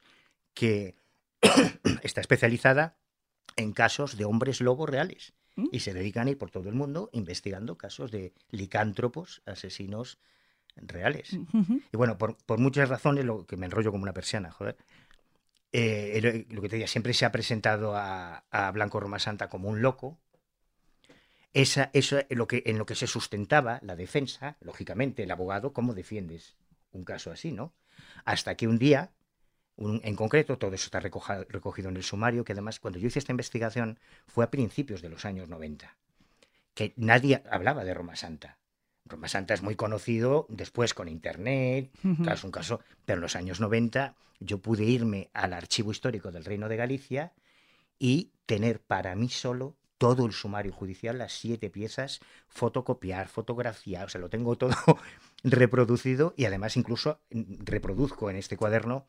[0.54, 0.96] que
[2.04, 2.98] está especializada
[3.56, 5.34] en casos de hombres lobos reales.
[5.56, 5.68] ¿Mm?
[5.72, 10.20] Y se dedican a ir por todo el mundo investigando casos de licántropos, asesinos
[10.76, 11.38] reales.
[11.94, 14.76] Y bueno, por, por muchas razones, lo que me enrollo como una persiana, joder.
[15.78, 19.82] Eh, lo que te decía, siempre se ha presentado a, Blanco Roma Santa como un
[19.82, 20.18] loco.
[21.52, 25.74] Esa, eso es lo que, en lo que se sustentaba la defensa, lógicamente, el abogado,
[25.74, 26.56] ¿cómo defiendes
[26.92, 27.74] un caso así, no?
[28.24, 29.12] Hasta que un día,
[29.78, 33.34] en concreto, todo eso está recogido en el sumario, que además, cuando yo hice esta
[33.34, 35.98] investigación, fue a principios de los años 90,
[36.74, 38.60] que nadie hablaba de Roma Santa.
[39.06, 41.92] Roma Santa es muy conocido después con Internet.
[42.24, 46.32] Claro, es un caso, pero en los años 90 yo pude irme al archivo histórico
[46.32, 47.34] del Reino de Galicia
[48.00, 54.10] y tener para mí solo todo el sumario judicial, las siete piezas, fotocopiar, fotografiar, o
[54.10, 54.76] sea, lo tengo todo
[55.44, 59.08] reproducido y además incluso reproduzco en este cuaderno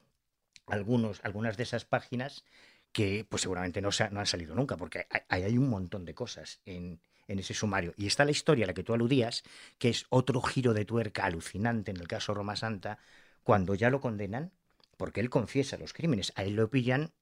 [0.66, 2.44] algunos, algunas de esas páginas
[2.92, 6.14] que pues seguramente no, se- no han salido nunca, porque hay, hay un montón de
[6.14, 7.94] cosas en, en ese sumario.
[7.96, 9.42] Y está la historia a la que tú aludías,
[9.78, 12.98] que es otro giro de tuerca alucinante en el caso Roma Santa,
[13.42, 14.52] cuando ya lo condenan,
[14.96, 16.32] porque él confiesa los crímenes.
[16.36, 17.12] A él lo pillan,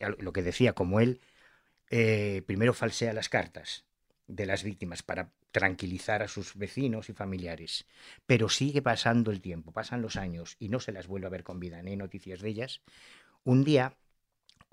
[0.00, 1.20] lo que decía, como él
[1.90, 3.84] eh, primero falsea las cartas
[4.26, 7.86] de las víctimas para tranquilizar a sus vecinos y familiares,
[8.26, 11.44] pero sigue pasando el tiempo, pasan los años y no se las vuelve a ver
[11.44, 12.80] con vida, ni hay noticias de ellas.
[13.44, 13.96] Un día,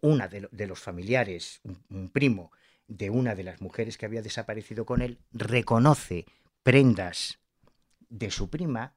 [0.01, 2.51] una de, lo- de los familiares, un primo
[2.91, 6.25] de una de las mujeres que había desaparecido con él, reconoce
[6.61, 7.39] prendas
[8.09, 8.95] de su prima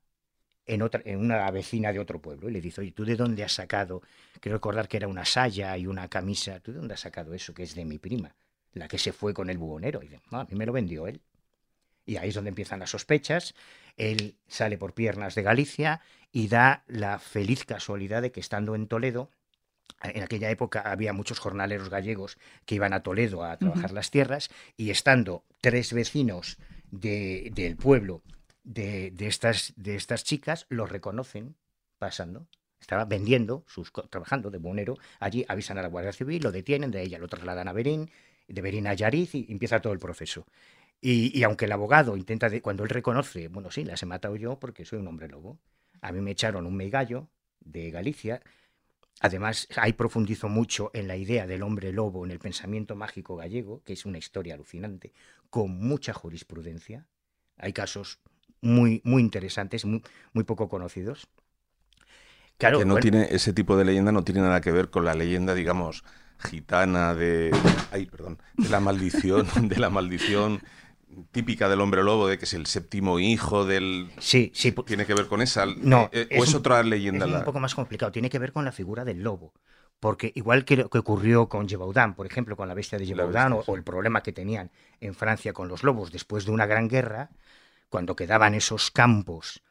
[0.66, 3.44] en, otra, en una vecina de otro pueblo y le dice, oye, ¿tú de dónde
[3.44, 4.02] has sacado?
[4.40, 6.58] Quiero recordar que era una saya y una camisa.
[6.58, 8.34] ¿Tú de dónde has sacado eso que es de mi prima?
[8.72, 10.02] La que se fue con el bubonero.
[10.02, 11.20] Y dice, "No, a mí me lo vendió él.
[12.04, 13.54] Y ahí es donde empiezan las sospechas.
[13.96, 16.00] Él sale por piernas de Galicia
[16.32, 19.30] y da la feliz casualidad de que estando en Toledo,
[20.02, 24.50] en aquella época había muchos jornaleros gallegos que iban a Toledo a trabajar las tierras
[24.76, 26.58] y estando tres vecinos
[26.90, 28.22] de- del pueblo
[28.64, 31.56] de, de estas, de estas chicas lo reconocen
[31.98, 32.46] pasando.
[32.80, 34.98] Estaba vendiendo, sus, trabajando de bonero.
[35.18, 38.10] Allí avisan a la Guardia Civil, lo detienen, de ella lo trasladan a Berín,
[38.46, 40.46] de Berín a Yariz y empieza todo el proceso.
[41.00, 44.36] Y, y aunque el abogado intenta, de- cuando él reconoce, bueno, sí, las he matado
[44.36, 45.58] yo porque soy un hombre lobo.
[46.02, 47.28] A mí me echaron un megallo
[47.60, 48.42] de Galicia.
[49.20, 53.82] Además, ahí profundizo mucho en la idea del hombre lobo, en el pensamiento mágico gallego,
[53.84, 55.12] que es una historia alucinante,
[55.50, 57.06] con mucha jurisprudencia.
[57.56, 58.18] Hay casos
[58.60, 60.02] muy, muy interesantes, muy,
[60.32, 61.28] muy poco conocidos.
[62.58, 65.04] Claro, que no bueno, tiene ese tipo de leyenda no tiene nada que ver con
[65.04, 66.04] la leyenda, digamos,
[66.38, 67.50] gitana de,
[67.90, 70.60] ay, perdón, de la maldición, de la maldición
[71.32, 75.14] típica del hombre lobo, de que es el séptimo hijo del sí, sí, tiene que
[75.14, 77.60] ver con esa No, eh, es o es un- otra es leyenda la- un poco
[77.60, 78.12] más complicado.
[78.12, 79.52] Tiene que ver con la figura del lobo.
[80.00, 83.26] Porque igual que lo que ocurrió con Gévaudan, por ejemplo, con la bestia de bestia,
[83.54, 83.70] o, sí.
[83.72, 87.30] o el problema que tenían en Francia con los lobos después de una gran guerra,
[87.88, 89.62] cuando quedaban esos campos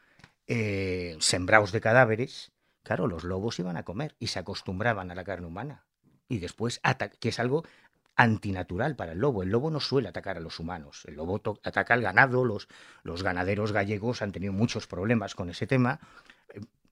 [0.48, 2.52] eh, sembrados de cadáveres,
[2.84, 5.86] claro, los lobos iban a comer y se acostumbraban a la carne humana.
[6.28, 6.82] Y después,
[7.20, 7.64] que es algo
[8.16, 9.44] antinatural para el lobo.
[9.44, 11.04] El lobo no suele atacar a los humanos.
[11.06, 12.46] El lobo ataca al ganado.
[12.46, 12.68] Los,
[13.04, 16.00] los ganaderos gallegos han tenido muchos problemas con ese tema.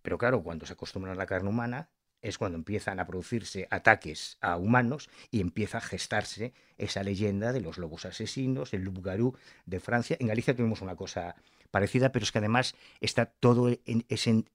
[0.01, 1.89] Pero claro, cuando se acostumbran a la carne humana
[2.21, 7.61] es cuando empiezan a producirse ataques a humanos y empieza a gestarse esa leyenda de
[7.61, 10.17] los lobos asesinos, el loup-garou de Francia.
[10.19, 11.35] En Galicia tuvimos una cosa
[11.71, 14.45] parecida, pero es que además está todo en ese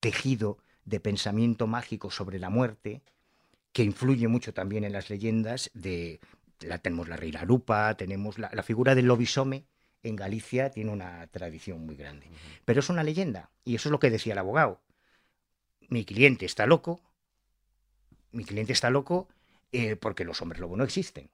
[0.00, 3.02] tejido de pensamiento mágico sobre la muerte
[3.72, 6.20] que influye mucho también en las leyendas de
[6.60, 9.66] la, tenemos la Reina Lupa, tenemos la, la figura del lobisome
[10.02, 12.26] en Galicia tiene una tradición muy grande.
[12.64, 14.80] Pero es una leyenda y eso es lo que decía el abogado.
[15.88, 17.00] Mi cliente está loco,
[18.32, 19.28] mi cliente está loco
[19.72, 21.30] eh, porque los hombres lobo no existen.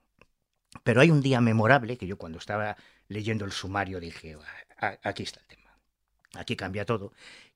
[0.82, 2.76] Pero hay un día memorable que yo cuando estaba
[3.08, 4.36] leyendo el sumario dije,
[4.78, 5.78] "Ah, aquí está el tema,
[6.34, 7.12] aquí cambia todo,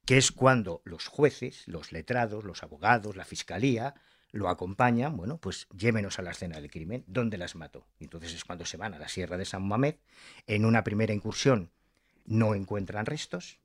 [0.06, 3.94] que es cuando los jueces, los letrados, los abogados, la fiscalía,
[4.32, 7.86] lo acompañan, bueno, pues llévenos a la escena del crimen, ¿dónde las mató?
[7.98, 9.96] Y entonces es cuando se van a la Sierra de San Mamed,
[10.46, 11.70] en una primera incursión
[12.26, 13.58] no encuentran restos,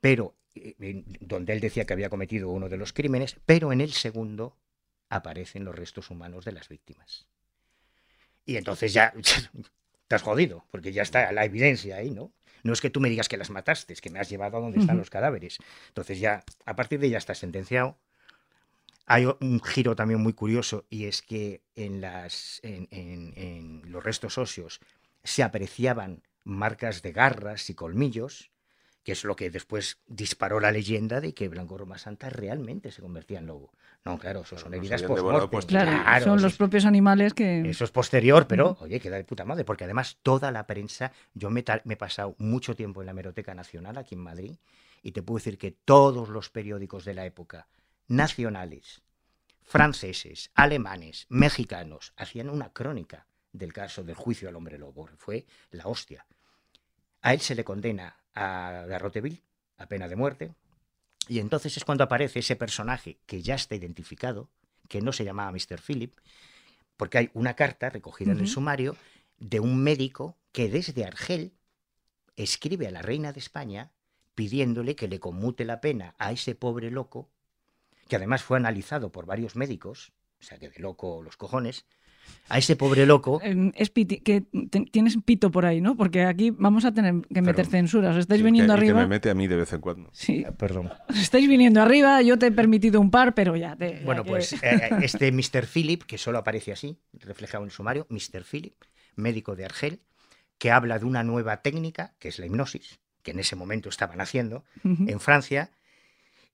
[0.00, 3.92] pero eh, donde él decía que había cometido uno de los crímenes, pero en el
[3.92, 4.56] segundo
[5.08, 7.26] aparecen los restos humanos de las víctimas.
[8.44, 9.12] Y entonces ya
[10.08, 12.32] te has jodido, porque ya está la evidencia ahí, ¿no?
[12.62, 14.60] No es que tú me digas que las mataste, es que me has llevado a
[14.60, 15.58] donde están los cadáveres.
[15.88, 17.96] Entonces ya, a partir de ahí ya está sentenciado.
[19.06, 24.02] Hay un giro también muy curioso y es que en, las, en, en- en los
[24.02, 24.80] restos óseos
[25.22, 28.50] se apreciaban marcas de garras y colmillos,
[29.04, 33.02] que es lo que después disparó la leyenda de que Blanco Roma Santa realmente se
[33.02, 33.72] convertía en lobo.
[34.04, 37.70] No, claro, eso son heridas devorado post Claro, son los propios animales que...
[37.70, 41.50] eso es posterior, pero oye, queda de puta madre, porque además toda la prensa, yo
[41.50, 44.56] me, me he pasado mucho tiempo en la Hemeroteca Nacional aquí en Madrid
[45.02, 47.68] y te puedo decir que todos los periódicos de la época,
[48.08, 49.02] nacionales,
[49.62, 55.08] franceses, alemanes, mexicanos, hacían una crónica del caso del juicio al hombre lobo.
[55.16, 56.26] Fue la hostia.
[57.22, 59.42] A él se le condena a Garroteville
[59.78, 60.54] a pena de muerte
[61.28, 64.48] y entonces es cuando aparece ese personaje que ya está identificado,
[64.88, 65.80] que no se llamaba Mr.
[65.80, 66.16] Philip,
[66.96, 68.96] porque hay una carta recogida en el sumario
[69.38, 71.52] de un médico que desde Argel
[72.36, 73.90] escribe a la reina de España
[74.34, 77.30] pidiéndole que le conmute la pena a ese pobre loco,
[78.08, 81.84] que además fue analizado por varios médicos, o sea que de loco los cojones,
[82.48, 83.40] a ese pobre loco.
[83.42, 85.96] Eh, es piti- que te- tienes pito por ahí, ¿no?
[85.96, 87.70] Porque aquí vamos a tener que meter Perdón.
[87.70, 88.12] censuras.
[88.16, 89.00] Os estáis Sí, viniendo que, y que arriba.
[89.02, 90.10] me mete a mí de vez en cuando.
[90.12, 90.90] Sí, Perdón.
[91.08, 92.20] os estáis viniendo arriba.
[92.22, 94.00] Yo te he permitido un par, pero ya te.
[94.00, 94.58] ya Bueno, que- pues eh,
[95.02, 95.66] este Mr.
[95.72, 98.42] Philip, que solo aparece así, reflejado en el sumario, Mr.
[98.42, 98.74] Philip,
[99.14, 100.00] médico de Argel,
[100.58, 104.20] que habla de una nueva técnica, que es la hipnosis, que en ese momento estaban
[104.20, 105.70] haciendo en Francia,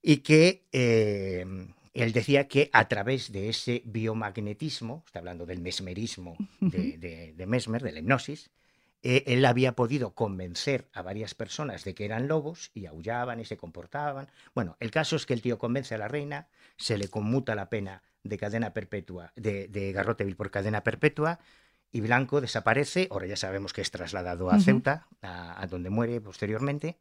[0.03, 1.46] y que eh,
[1.94, 7.46] él decía que a través de ese biomagnetismo, está hablando del mesmerismo de, de- de
[7.46, 8.50] Mesmer, de la hipnosis,
[9.05, 13.44] eh, él había podido convencer a varias personas de que eran lobos y aullaban y
[13.44, 14.28] se comportaban.
[14.55, 17.68] Bueno, el caso es que el tío convence a la reina, se le conmuta la
[17.68, 21.40] pena de cadena perpetua, de, de Garroteville por cadena perpetua,
[21.90, 24.55] y Blanco desaparece, ahora ya sabemos que es trasladado a.
[24.61, 26.96] Ceuta, a, a donde muere posteriormente,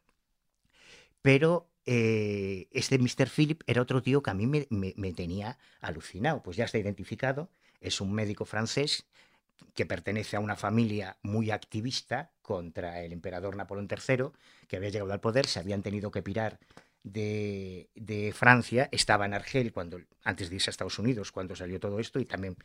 [1.21, 3.29] pero eh, este Mr.
[3.29, 8.01] Philip era otro tío que a mí me, tenía alucinado, pues ya está identificado, es
[8.01, 9.07] un médico francés
[9.73, 14.31] que pertenece a una familia muy activista contra el emperador Napoleón III,
[14.67, 16.59] que había llegado al poder, se habían tenido que pirar
[17.03, 21.79] de, de Francia, estaba en Argel cuando, antes de irse a Estados Unidos, cuando salió
[21.79, 22.57] todo esto, y también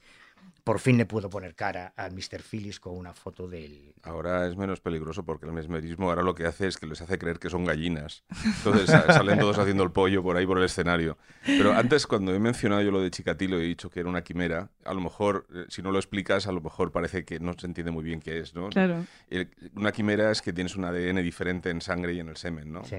[0.64, 2.42] por fin le puedo poner cara al Mr.
[2.42, 3.94] Phillips con una foto del...
[4.02, 7.18] Ahora es menos peligroso porque el mesmerismo ahora lo que hace es que les hace
[7.18, 8.24] creer que son gallinas.
[8.44, 11.18] Entonces sa- salen todos haciendo el pollo por ahí por el escenario.
[11.44, 14.22] Pero antes, cuando he mencionado yo lo de Chikatilo y he dicho que era una
[14.24, 17.52] quimera, a lo mejor, eh, si no lo explicas, a lo mejor parece que no
[17.56, 18.68] se entiende muy bien qué es, ¿no?
[18.70, 19.04] Claro.
[19.30, 22.72] El- una quimera es que tienes un ADN diferente en sangre y en el semen,
[22.72, 22.82] ¿no?
[22.84, 22.96] Sí.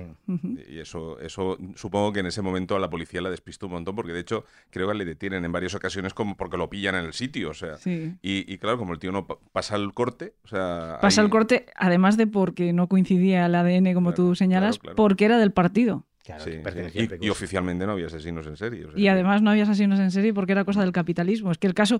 [0.69, 3.93] Y eso, eso supongo que en ese momento a la policía la despistó un montón,
[3.93, 7.03] porque de hecho creo que le detienen en varias ocasiones como porque lo pillan en
[7.03, 7.77] el sitio, o sea.
[7.77, 8.13] Sí.
[8.21, 10.97] Y, y claro, como el tío no pa- pasa el corte, o sea.
[11.01, 14.77] Pasa ahí- el corte, además de porque no coincidía el ADN, como Claro, tú señalas,
[14.79, 14.95] claro, claro.
[14.95, 16.05] porque era del partido.
[16.23, 16.51] Claro, Sí,
[16.91, 17.07] sí.
[17.21, 18.85] Y, oficialmente no había asesinos en serie.
[18.85, 21.51] o sea Y además no había asesinos en serie porque era cosa del capitalismo.
[21.51, 21.99] Es que el caso.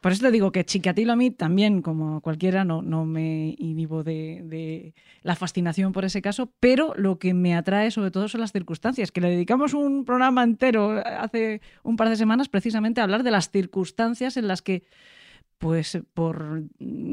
[0.00, 4.04] Por eso te digo que Chikatilo a mí también, como cualquiera, no, no me inhibo
[4.04, 8.52] de, la fascinación por ese caso, pero lo que me atrae sobre todo son las
[8.52, 13.24] circunstancias, que le dedicamos un programa entero hace un par de semanas precisamente a hablar
[13.24, 14.84] de las circunstancias en las que,
[15.58, 16.62] pues por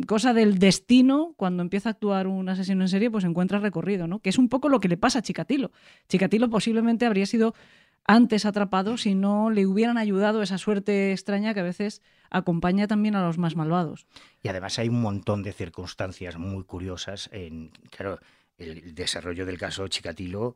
[0.06, 4.20] cosa del destino, cuando empieza a actuar un asesino en serie, pues encuentra recorrido, ¿no?
[4.20, 5.72] Que es un poco lo que le pasa a Chikatilo.
[6.08, 7.56] Chikatilo posiblemente habría sido
[8.06, 13.16] antes atrapado si no le hubieran ayudado esa suerte extraña que a veces acompaña también
[13.16, 14.06] a los más malvados.
[14.44, 17.30] Y además hay un montón de circunstancias muy curiosas.
[17.32, 18.20] En, claro,
[18.58, 20.56] el desarrollo del caso Chikatilo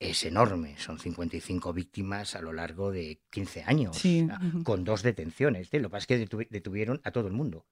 [0.00, 0.74] es enorme.
[0.78, 4.26] Son 55 víctimas a lo largo de 15 años, Sí,
[4.64, 5.68] con dos detenciones.
[5.72, 7.64] Lo que pasa es que detu- detuvieron a todo el mundo.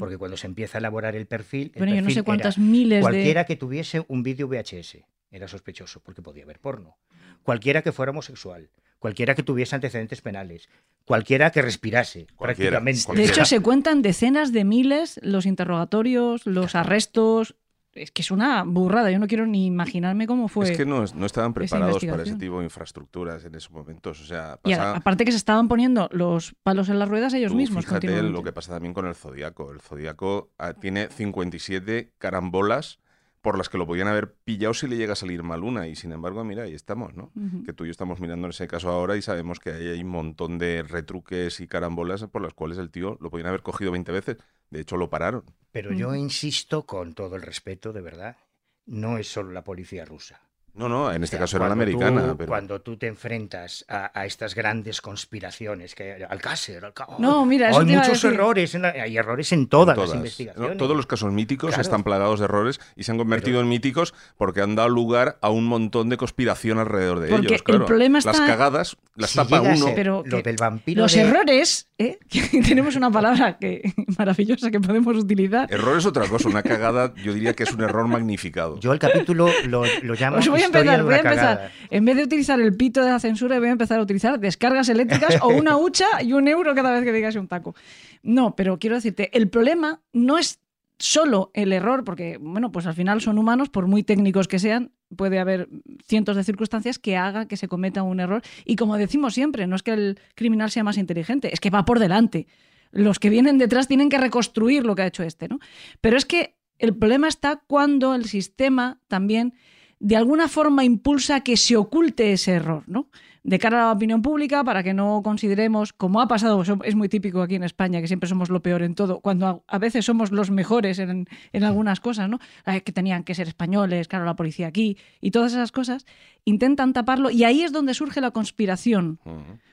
[0.00, 3.00] Porque cuando se empieza a elaborar el perfil, el Bueno, yo no sé cuántas miles
[3.00, 3.46] cualquiera de...
[3.46, 6.96] que tuviese un vídeo VHS era sospechoso porque podía haber porno.
[7.42, 10.68] Cualquiera que fuera homosexual, cualquiera que tuviese antecedentes penales,
[11.04, 13.22] cualquiera que respirase, Cualquiera, prácticamente.
[13.22, 17.56] De hecho, se cuentan decenas de miles los interrogatorios, los arrestos.
[17.94, 19.10] Es que es una burrada.
[19.10, 20.70] Yo no quiero ni imaginarme cómo fue.
[20.70, 24.20] Es que no, no estaban preparados para ese tipo de infraestructuras en esos momentos.
[24.20, 27.34] O sea, Y a- pasa, aparte que se estaban poniendo los palos en las ruedas
[27.34, 27.84] ellos tú mismos.
[27.84, 29.72] fíjate lo que pasa también con el Zodíaco.
[29.72, 33.00] El Zodíaco ah, tiene 57 carambolas
[33.48, 35.88] por las que lo podían haber pillado si le llega a salir mal una.
[35.88, 37.32] Y sin embargo, mira, ahí estamos, ¿no?
[37.64, 40.02] Que tú y yo estamos mirando en ese caso ahora y sabemos que ahí hay
[40.02, 43.90] un montón de retruques y carambolas por las cuales el tío lo podían haber cogido
[43.90, 44.36] 20 veces.
[44.68, 45.44] De hecho, lo pararon.
[45.72, 48.36] Pero yo insisto, con todo el respeto, de verdad,
[48.84, 50.42] no es solo la policía rusa.
[50.78, 52.34] No, no, en este O sea, caso era la tú- americana.
[52.38, 52.48] pero...
[52.48, 57.80] Cuando tú te enfrentas a, a estas grandes conspiraciones, que Alcácer, Alcá- No, mira, eso
[57.80, 60.10] hay muchos errores, en la- hay errores en todas, Todas.
[60.10, 60.20] las ¿no?
[60.24, 60.78] investigaciones.
[60.78, 61.82] Todos los casos míticos Claro.
[61.82, 65.50] están plagados de errores y se han convertido en míticos porque han dado lugar a
[65.50, 67.58] un montón de conspiración alrededor de Porque ellos.
[67.60, 67.86] el claro.
[67.86, 69.76] problema Las está- cagadas las Si tapa uno.
[69.76, 72.18] ser Pero lo del vampiro Los de- errores, ¿eh?
[72.68, 73.82] tenemos una palabra que
[74.18, 75.66] maravillosa que podemos utilizar.
[75.72, 76.48] Error es otra cosa.
[76.48, 78.78] Una cagada, yo diría que es un error magnificado.
[78.78, 81.70] Yo el capítulo lo, lo llamo Os voy a Historia empezar, voy a empezar.
[81.90, 84.88] En vez de utilizar el pito de la censura, voy a empezar a utilizar descargas
[84.88, 87.74] eléctricas o una hucha y un euro cada vez que digas un taco.
[88.22, 90.60] No, pero quiero decirte, el problema no es
[90.98, 94.92] solo el error, porque, bueno, pues al final son humanos, por muy técnicos que sean,
[95.16, 95.68] puede haber
[96.04, 98.42] cientos de circunstancias que hagan que se cometa un error.
[98.64, 101.84] Y como decimos siempre, no es que el criminal sea más inteligente, es que va
[101.84, 102.46] por delante.
[102.90, 105.58] Los que vienen detrás tienen que reconstruir lo que ha hecho este, ¿no?
[106.00, 109.54] Pero es que el problema está cuando el sistema también
[110.00, 113.08] de alguna forma impulsa que se oculte ese error, ¿no?
[113.42, 117.08] De cara a la opinión pública, para que no consideremos, como ha pasado, es muy
[117.08, 120.30] típico aquí en España, que siempre somos lo peor en todo, cuando a, veces somos
[120.32, 122.38] los mejores en, en algunas cosas, ¿no?
[122.64, 126.04] Que tenían que ser españoles, claro, la policía aquí, y todas esas cosas,
[126.44, 129.18] intentan taparlo, y ahí es donde surge la conspiración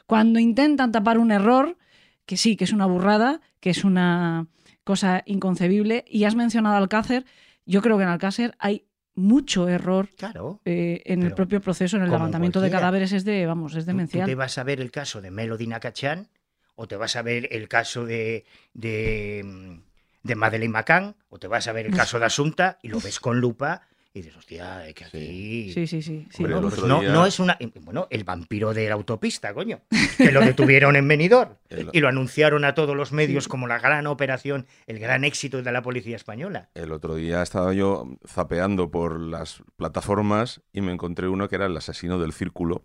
[0.06, 1.78] cuando intentan tapar un error,
[2.26, 4.48] que sí, que es una burrada, que es una
[4.84, 7.26] cosa inconcebible, y has mencionado Alcácer,
[7.66, 8.86] yo creo que en Alcácer hay
[9.16, 10.60] mucho error Claro.
[10.66, 13.92] eh, en el propio proceso, en el levantamiento de cadáveres es de, vamos, es Tú,
[13.92, 14.26] demencial.
[14.28, 16.28] te vas a ver el caso de Melody Nakachan
[16.76, 19.80] o te vas a ver el caso de, de,
[20.24, 23.20] de Madeleine McCann o te vas a ver el caso de Asunta y lo ves
[23.20, 25.72] con lupa y dices, hostia, es que aquí...
[25.74, 26.26] Sí, sí, sí.
[26.32, 26.44] sí.
[26.44, 27.58] Hombre, No, el pues no, día- no es una.
[27.82, 29.82] Bueno, el vampiro de la autopista, coño.
[30.18, 33.78] Que lo detuvieron en Benidorm El- y lo anunciaron a todos los medios como la
[33.78, 36.70] gran operación, el gran éxito de la policía española.
[36.76, 41.66] El otro día estaba yo zapeando por las plataformas y me encontré uno que era
[41.66, 42.84] el asesino del círculo,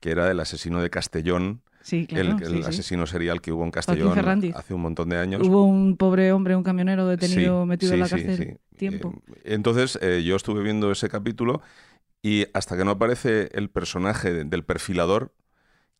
[0.00, 2.36] que era el asesino de Castellón, Sí, claro.
[2.38, 2.68] el, el sí.
[2.68, 4.12] asesino serial que hubo en Castellón
[4.54, 5.46] hace un montón de años.
[5.46, 9.14] Hubo un pobre hombre, un camionero detenido metido en la cárcel tiempo.
[9.28, 11.62] Eh, entonces eh, yo estuve viendo ese capítulo
[12.22, 15.32] y hasta que no aparece el personaje de- del perfilador,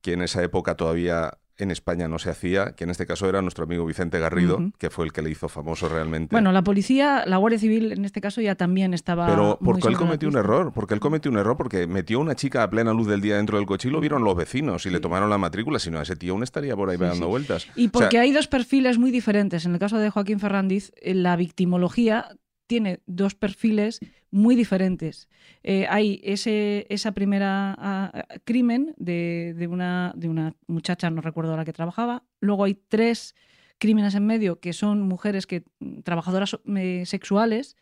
[0.03, 3.43] que en esa época todavía en España no se hacía, que en este caso era
[3.43, 6.35] nuestro amigo Vicente Garrido, que fue el que le hizo famoso realmente.
[6.35, 9.27] Bueno, la policía, la Guardia Civil en este caso ya también estaba.
[9.27, 12.35] Pero porque él cometió un error, porque él cometió un error porque metió a una
[12.35, 14.91] chica a plena luz del día dentro del coche y lo vieron los vecinos y
[14.91, 17.67] le tomaron la matrícula, si no ese tío aún estaría por ahí dando vueltas.
[17.77, 19.65] Y O sea, porque hay dos perfiles muy diferentes.
[19.67, 22.29] En el caso de Joaquín Ferrandiz, eh, la victimología
[22.67, 24.01] tiene dos perfiles
[24.31, 25.29] muy diferentes.
[25.63, 31.21] Eh, hay ese esa primera ah, ah, crimen de, de una, de una muchacha, no
[31.21, 32.25] recuerdo la que trabajaba.
[32.41, 33.35] Luego hay tres
[33.79, 37.77] crímenes en medio que son mujeres que mm, trabajadoras eh, sexuales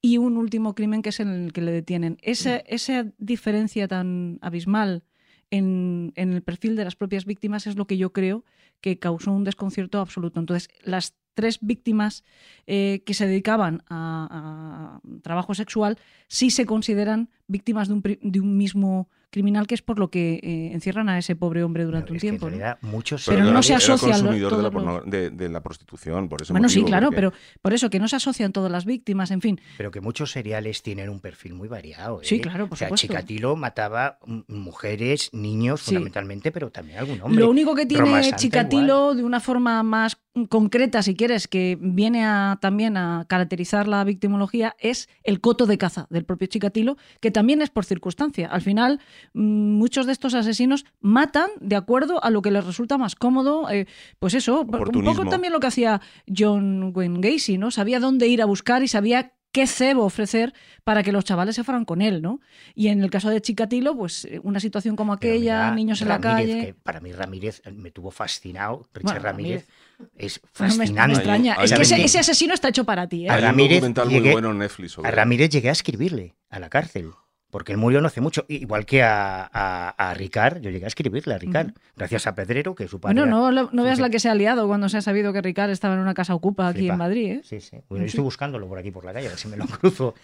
[0.00, 2.16] y un último crimen que es en el que le detienen.
[2.22, 5.04] Esa, esa diferencia tan abismal
[5.50, 8.44] en, en el perfil de las propias víctimas es lo que yo creo
[8.80, 10.40] que causó un desconcierto absoluto.
[10.40, 12.24] Entonces, las tres víctimas
[12.66, 15.98] eh, que se dedicaban a, a trabajo sexual
[16.28, 20.10] sí se consideran víctimas de un, pri- de un mismo criminal, que es por lo
[20.10, 22.46] que eh, encierran a ese pobre hombre durante Pero un es que en tiempo.
[22.50, 22.56] ¿no?
[22.58, 25.48] realidad muchos Pero no era- se era asocia lo- consumidor de la, porno- de, de
[25.48, 27.32] la prostitución, por ese Bueno, sí, claro, porque- pero
[27.62, 29.58] por eso que no se asocian todas las víctimas, en fin.
[29.78, 32.20] Pero que muchos seriales tienen un perfil muy variado.
[32.20, 32.24] ¿eh?
[32.26, 33.06] Sí, claro, por O sea, supuesto.
[33.06, 34.18] Chikatilo mataba
[34.48, 35.86] mujeres, niños, Sí.
[35.86, 37.40] fundamentalmente, pero también algún hombre.
[37.40, 40.18] Lo único que tiene Chikatilo de una forma más
[40.48, 45.78] concreta, si quieres, que viene a, también a caracterizar la victimología, es el coto de
[45.78, 48.48] caza del propio Chikatilo, que también es por circunstancia.
[48.48, 49.00] Al final,
[49.34, 53.70] mm, muchos de estos asesinos matan de acuerdo a lo que les resulta más cómodo.
[53.70, 53.86] eh,
[54.18, 57.70] pues eso, un poco también lo que hacía John Wayne Gacy, ¿no?
[57.70, 60.52] Sabía dónde ir a buscar y sabía qué cebo ofrecer
[60.82, 62.40] para que los chavales se fueran con él, ¿no?
[62.74, 66.08] Y en el caso de Chikatilo, pues eh, una situación como aquella, mira, niños en
[66.08, 66.66] la Ramírez, calle...
[66.66, 68.88] que para mí Ramírez eh, me tuvo fascinado.
[68.94, 69.68] Richard Bueno, Ramírez
[70.16, 71.14] es No me, fascinante.
[71.16, 71.54] extraña.
[71.58, 73.26] Hay- es que ese, ese asesino está hecho para ti.
[73.26, 73.30] ¿eh?
[73.30, 75.12] A un Ramírez documental muy bueno en Netflix sobre A.
[75.12, 77.10] Ramírez llegué a escribirle a la cárcel.
[77.52, 78.46] Porque él murió no hace mucho.
[78.48, 81.72] Igual que a, a, a Ricard, yo llegué a escribirle a Ricard.
[81.94, 83.14] Gracias a Pedrero, que su padre.
[83.14, 85.92] No, no veas la que se ha liado cuando se ha sabido que Ricard estaba
[85.92, 87.30] en una casa ocupa aquí en Madrid.
[87.30, 87.40] ¿eh?
[87.44, 87.76] Sí, sí.
[87.90, 90.14] Bueno, yo estoy buscándolo por aquí por la calle, a ver si me lo cruzo.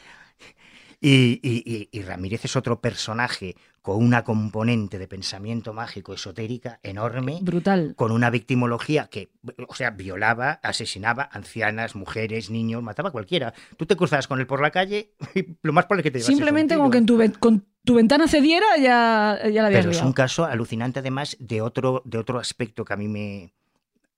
[1.00, 6.80] Y, y- y- y Ramírez es otro personaje con una componente de pensamiento mágico esotérica
[6.82, 7.94] enorme, Brutal.
[7.96, 9.30] con una victimología que,
[9.68, 13.54] o sea, violaba, asesinaba ancianas, mujeres, niños, mataba a cualquiera.
[13.76, 16.20] Tú te cruzabas con él por la calle y lo más probable es que te
[16.20, 20.02] Simplemente como que en tu, con tu ventana cediera ya, ya la habías Pero es
[20.02, 23.52] un caso alucinante además de otro, de otro aspecto que a mí me,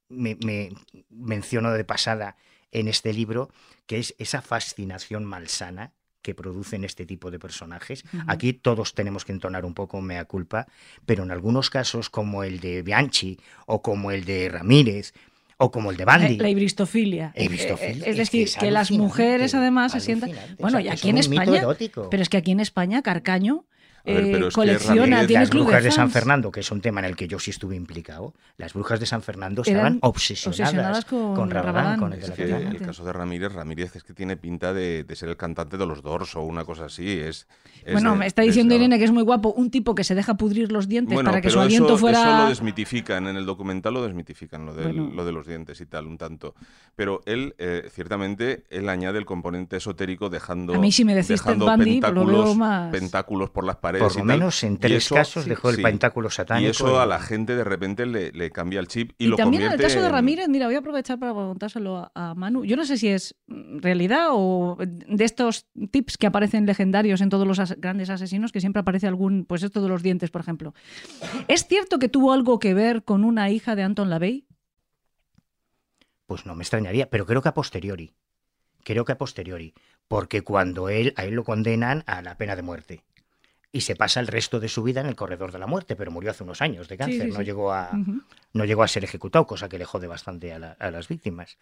[0.09, 0.71] me, me
[1.11, 2.37] menciono de pasada
[2.73, 3.51] en este libro,
[3.87, 5.93] que es esa fascinación malsana
[6.23, 8.05] que producen este tipo de personajes.
[8.27, 10.67] Aquí todos tenemos que entonar un poco mea culpa,
[11.07, 15.13] pero en algunos casos como el de Bianchi o como el de Ramírez
[15.57, 16.37] o como el de Bandi.
[16.39, 17.33] La, ibristofilia.
[17.37, 20.33] Ibristofilia, Es decir, que que, es las mujeres además se sientan.
[20.59, 21.59] Bueno, y aquí en un mito España.
[21.59, 22.09] erótico.
[22.11, 23.67] Pero es que aquí en España, Carcaño
[24.07, 26.13] A ver, eh, pero es que colecciona, Ramírez- tiene las brujas de San fans.
[26.15, 29.07] Fernando, que es un tema en el que yo sí estuve implicado, las brujas de
[29.07, 31.99] San Fernando estaban Eran obsesionadas, obsesionadas con Rabadán, Rabadán.
[31.99, 35.05] con el de Es que el caso de Ramírez, Ramírez es que tiene pinta de,
[35.05, 37.11] de ser el cantante de los Doors o una cosa así.
[37.21, 37.47] Es,
[37.85, 40.05] es Bueno, de- me está de diciendo Irene que es muy guapo un tipo que
[40.05, 42.21] se deja pudrir los dientes Bueno, para que su aliento eso, fuera.
[42.23, 45.15] eso lo desmitifican, en el documental lo desmitifican, lo, del- Bueno.
[45.15, 46.55] lo de los dientes y tal, un tanto.
[46.97, 51.29] Pero él, eh, ciertamente, él añade el componente esotérico dejando, A mí si me decís
[51.29, 54.27] dejando Ted Bundy, lo pentáculos, veo más- pentáculos por las paredes Por y lo tal.
[54.27, 55.83] menos en tres eso- casos dejó el sí.
[55.83, 56.69] pentáculo satánico.
[56.69, 59.37] Y eso a la gente de repente le, le cambia el chip y, Y lo
[59.37, 62.35] también en el caso de en- Ramírez, mira, voy a aprovechar para preguntárselo a, a
[62.35, 62.65] Manu.
[62.65, 67.29] Yo no sé si es mm, realidad o de estos tips que aparecen legendarios en
[67.31, 70.41] todos los as- grandes asesinos, que siempre aparece algún, pues esto de los dientes, por
[70.43, 70.75] ejemplo.
[71.49, 74.47] ¿Es cierto que tuvo algo que ver con una hija de Anton LaVey?
[76.27, 78.13] Pues no me extrañaría, pero creo que a posteriori.
[78.85, 79.75] Creo que a posteriori.
[80.09, 83.05] Porque cuando él, a él lo condenan a la pena de muerte.
[83.73, 86.11] Y se pasa el resto de su vida en el corredor de la muerte, pero
[86.11, 87.43] murió hace unos años de cáncer, sí, no.
[87.43, 87.93] Llegó a,
[88.53, 91.57] no llegó a ser ejecutado, cosa que le jode bastante a, la- a las víctimas.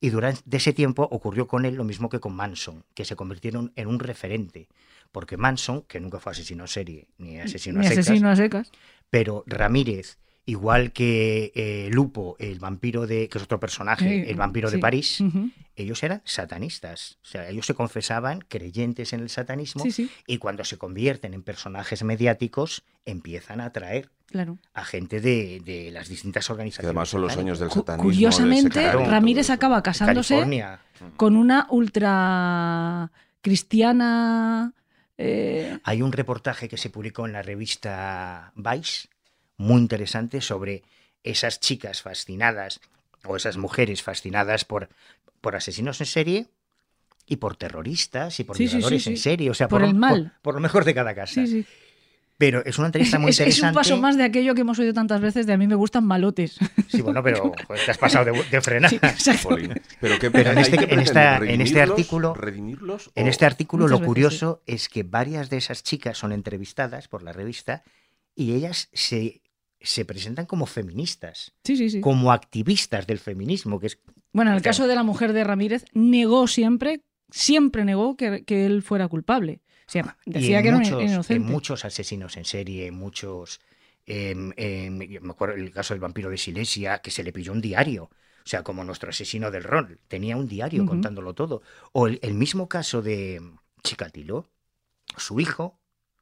[0.00, 3.72] Y durante ese tiempo ocurrió con él lo mismo que con Manson, que se convirtieron
[3.76, 4.68] en un referente.
[5.12, 8.36] Porque Manson, que nunca fue asesino en serie ni asesino Ni a secas, asesino a
[8.36, 8.72] secas.
[9.10, 14.36] pero Ramírez, igual que eh, Lupo, el vampiro de, que es otro personaje, Sí, el
[14.36, 14.78] vampiro de.
[14.78, 15.22] París,
[15.76, 17.18] ellos eran satanistas.
[17.22, 21.32] O sea, ellos se confesaban creyentes en el satanismo Sí, sí, y cuando se convierten
[21.34, 24.58] en personajes mediáticos empiezan a atraer claro.
[24.74, 26.88] a gente de, de las distintas Que organizaciones.
[26.88, 28.02] además son los sueños del satanismo.
[28.10, 30.80] curiosamente, Ramírez acaba casándose California.
[31.16, 33.10] con una ultra
[33.40, 34.72] cristiana.
[35.18, 39.08] eh, Hay un reportaje que se publicó en la revista Vice,
[39.56, 40.82] muy interesante, sobre
[41.24, 42.80] esas chicas fascinadas
[43.24, 44.88] o esas mujeres fascinadas por,
[45.40, 46.46] por asesinos en serie
[47.26, 49.10] y por terroristas y por Sí, sí, sí, violadores sí.
[49.10, 49.50] en serie.
[49.50, 50.32] O sea, Por lo- el mal.
[50.32, 51.34] Por, por lo mejor de cada casa.
[51.34, 51.66] sí, sí.
[52.38, 53.68] Pero es una entrevista muy Es, es interesante.
[53.68, 56.04] un paso más de aquello que hemos oído tantas veces de a mí me gustan
[56.04, 56.58] malotes.
[56.88, 58.90] Sí, bueno, pero joder, te has pasado de, de frenar.
[58.90, 58.98] Sí.
[60.00, 63.12] Pero, ¿qué- Pero en este- en esta- en este artículo- ¿Redimirlos?
[63.14, 67.06] En este artículo Muchas lo veces, curioso es que varias de esas chicas son entrevistadas
[67.06, 67.84] por la revista
[68.34, 69.41] y ellas se,
[69.84, 72.00] se presentan como feministas, Sí, sí, sí.
[72.00, 73.98] como activistas del feminismo, que es
[74.32, 74.70] Bueno, en el Claro.
[74.76, 79.60] caso de la mujer de Ramírez, negó siempre, siempre negó que, que él fuera culpable.
[79.88, 81.34] O sea, y decía en que era muchos, inocente.
[81.34, 83.60] en muchos asesinos en serie, muchos...
[84.06, 88.04] yo me acuerdo el caso del vampiro de Silesia, que se le pilló un diario.
[88.44, 91.62] O sea, como nuestro asesino del rol, tenía un diario contándolo todo.
[91.92, 93.40] O el, el mismo caso de
[93.84, 94.48] Chikatilo,
[95.16, 95.78] su hijo,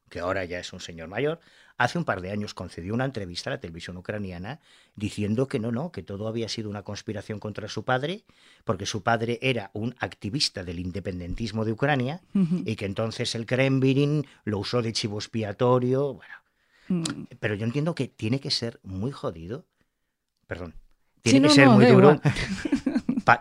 [0.09, 1.39] que ahora ya es un señor mayor,
[1.77, 4.59] hace un par de años concedió una entrevista a la televisión ucraniana
[4.95, 8.23] diciendo que no, no, que todo había sido una conspiración contra su padre,
[8.63, 14.25] porque su padre era un activista del independentismo de Ucrania y que entonces el Kremlin
[14.45, 16.13] lo usó de chivo expiatorio.
[16.15, 16.33] Bueno,
[16.87, 17.03] Mm.
[17.39, 19.65] pero yo entiendo que tiene que ser muy jodido.
[20.47, 20.73] Perdón.
[21.23, 22.19] Sí, Tiene no, que ser no, muy duro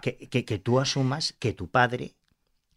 [0.02, 2.14] que- que tú asumas que tu padre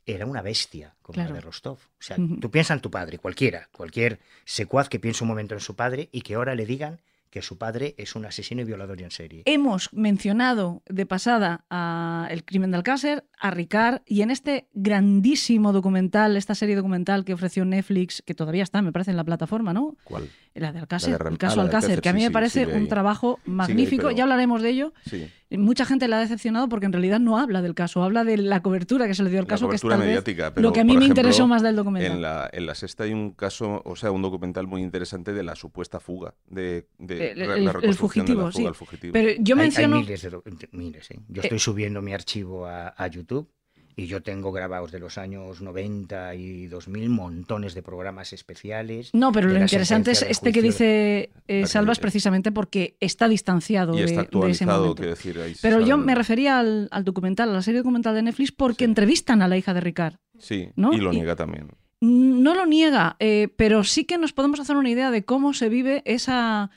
[0.06, 1.30] era una bestia, como Claro.
[1.30, 1.78] la de Rostov.
[1.78, 5.62] O sea, tú piensas en tu padre, cualquiera, cualquier secuaz que piense un momento en
[5.62, 9.02] su padre y que ahora le digan que su padre es un asesino y violador
[9.02, 9.42] en serie.
[9.46, 15.74] Hemos mencionado de pasada a El crimen de Alcácer, a Ricard, y en este grandísimo
[15.74, 19.74] documental, esta serie documental que ofreció Netflix, que todavía está, me parece, en la plataforma,
[19.74, 19.98] ¿no?
[20.04, 20.30] ¿Cuál?
[20.56, 22.88] La de Alcácer, el caso ah, Alcácer, Alcácer, que a mí sí, me parece un
[22.88, 24.04] trabajo magnífico.
[24.04, 24.94] pero- Ya hablaremos de ello.
[25.04, 25.28] Sí.
[25.50, 28.62] Mucha gente la ha decepcionado porque en realidad no habla del caso, habla de la
[28.62, 30.80] cobertura que se le dio al caso, que es cobertura tal vez pero, lo que
[30.82, 32.12] a mí me ejemplo, interesó más del documental.
[32.12, 35.42] En la, en la sexta hay un caso, o sea, un documental muy interesante de
[35.44, 37.96] la supuesta fuga, de, de El- la- el- la el reconstrucción
[38.28, 38.68] fugitivo, de la fuga sí.
[38.68, 39.14] al fugitivo.
[39.14, 39.96] Pero yo Hay- hay, menciono...
[39.98, 40.28] miles
[40.72, 41.20] miles, ¿eh?
[41.30, 43.50] Yo estoy subiendo mi archivo a, a YouTube
[43.96, 49.10] y yo tengo grabados de los años 90 y 2000 montones de programas especiales.
[49.14, 53.98] No, pero lo interesante es este que dice eh, Salvas precisamente porque está distanciado y
[54.00, 54.96] de, ese momento.
[54.96, 55.40] quiero decir.
[55.40, 58.84] ahí Pero yo me refería al, al documental, a la serie documental de Netflix, porque
[58.86, 58.90] Sí.
[58.90, 60.16] entrevistan a la hija de Ricard.
[60.40, 60.94] Sí, ¿no?
[60.94, 61.68] y lo Y- niega también.
[62.02, 65.70] No lo niega, eh, pero sí que nos podemos hacer una idea de cómo se
[65.70, 66.70] vive esa,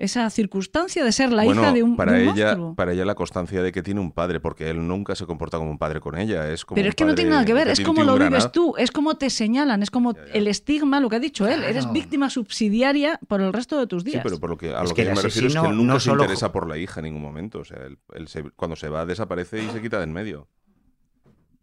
[0.00, 2.74] esa circunstancia de ser la bueno, hija de un, para de un ella, monstruo.
[2.74, 5.70] para ella la constancia de que tiene un padre, porque él nunca se comporta como
[5.70, 6.50] un padre con ella.
[6.50, 8.74] Es como Pero es que no tiene nada que ver, es como lo vives tú,
[8.78, 10.32] es como te señalan, es como Ya, ya.
[10.32, 14.02] el estigma, lo que ha dicho él, eres víctima subsidiaria por el resto de tus
[14.02, 14.22] Sí, días.
[14.24, 15.92] pero por lo que, a Es lo que que, me refiero es que él nunca
[15.94, 17.60] no se solo- interesa por la hija en ningún momento.
[17.60, 20.48] O sea, él, él se- cuando se va desaparece y se quita de en medio.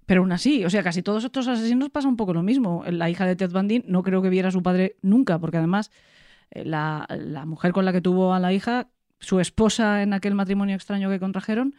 [0.06, 2.84] Pero aún así, o sea, casi todos estos asesinos pasa un poco lo mismo.
[2.90, 5.92] La hija de Ted Bundy no creo que viera a su padre nunca, porque además
[6.52, 10.76] la, la mujer con la que tuvo a la hija, su esposa en aquel matrimonio
[10.76, 11.76] extraño que contrajeron,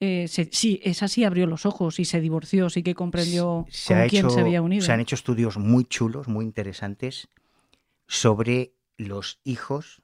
[0.00, 3.94] eh, se- sí, esa sí abrió los ojos y se divorció, sí que comprendió se,
[3.94, 4.84] con ha quién hecho- se había unido.
[4.84, 7.28] se han hecho estudios muy chulos, muy interesantes
[8.06, 10.02] sobre los hijos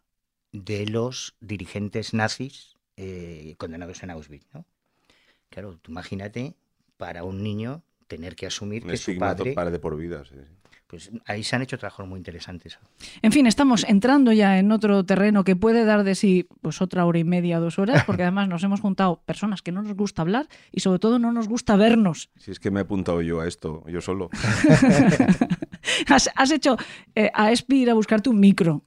[0.53, 4.47] de los dirigentes nazis eh, condenados en Auschwitz.
[4.55, 4.65] ¿no?
[5.51, 6.55] Claro, tú imagínate
[6.97, 9.53] para un niño tener que asumir Un que su padre...
[9.53, 10.25] para de por vida.
[10.25, 10.53] sí, sí.
[10.89, 12.79] Pues ahí se han hecho trabajos muy interesantes.
[13.21, 17.05] En fin, estamos entrando ya en otro terreno que puede dar de sí pues otra
[17.05, 20.23] hora y media, dos horas, porque además nos hemos juntado personas que no nos gusta
[20.23, 22.31] hablar y sobre todo no nos gusta vernos.
[22.37, 24.31] Si es que me he apuntado yo a esto, yo solo.
[26.09, 26.77] Has, has hecho
[27.15, 28.85] eh, a Espi ir a buscarte un micro.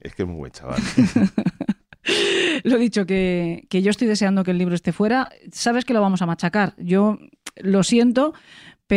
[0.00, 0.80] Es que es muy buen chaval.
[2.64, 5.30] Lo he dicho, que, que yo estoy deseando que el libro esté fuera.
[5.52, 6.74] Sabes que lo vamos a machacar.
[6.76, 7.18] Yo
[7.56, 8.34] lo siento,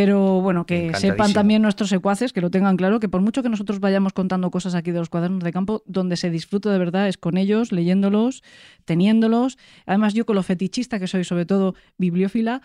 [0.00, 3.48] pero bueno, que sepan también nuestros secuaces, que lo tengan claro, que por mucho que
[3.48, 7.08] nosotros vayamos contando cosas aquí de los cuadernos de campo, donde se disfruta de verdad
[7.08, 8.44] es con ellos, leyéndolos,
[8.84, 9.58] teniéndolos.
[9.86, 12.62] Además, yo con lo fetichista que soy, sobre todo bibliófila,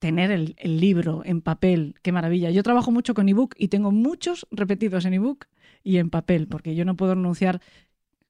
[0.00, 2.50] tener el, el libro en papel, qué maravilla.
[2.50, 5.46] Yo trabajo mucho con ebook y tengo muchos repetidos en ebook
[5.84, 7.60] y en papel, porque yo no puedo renunciar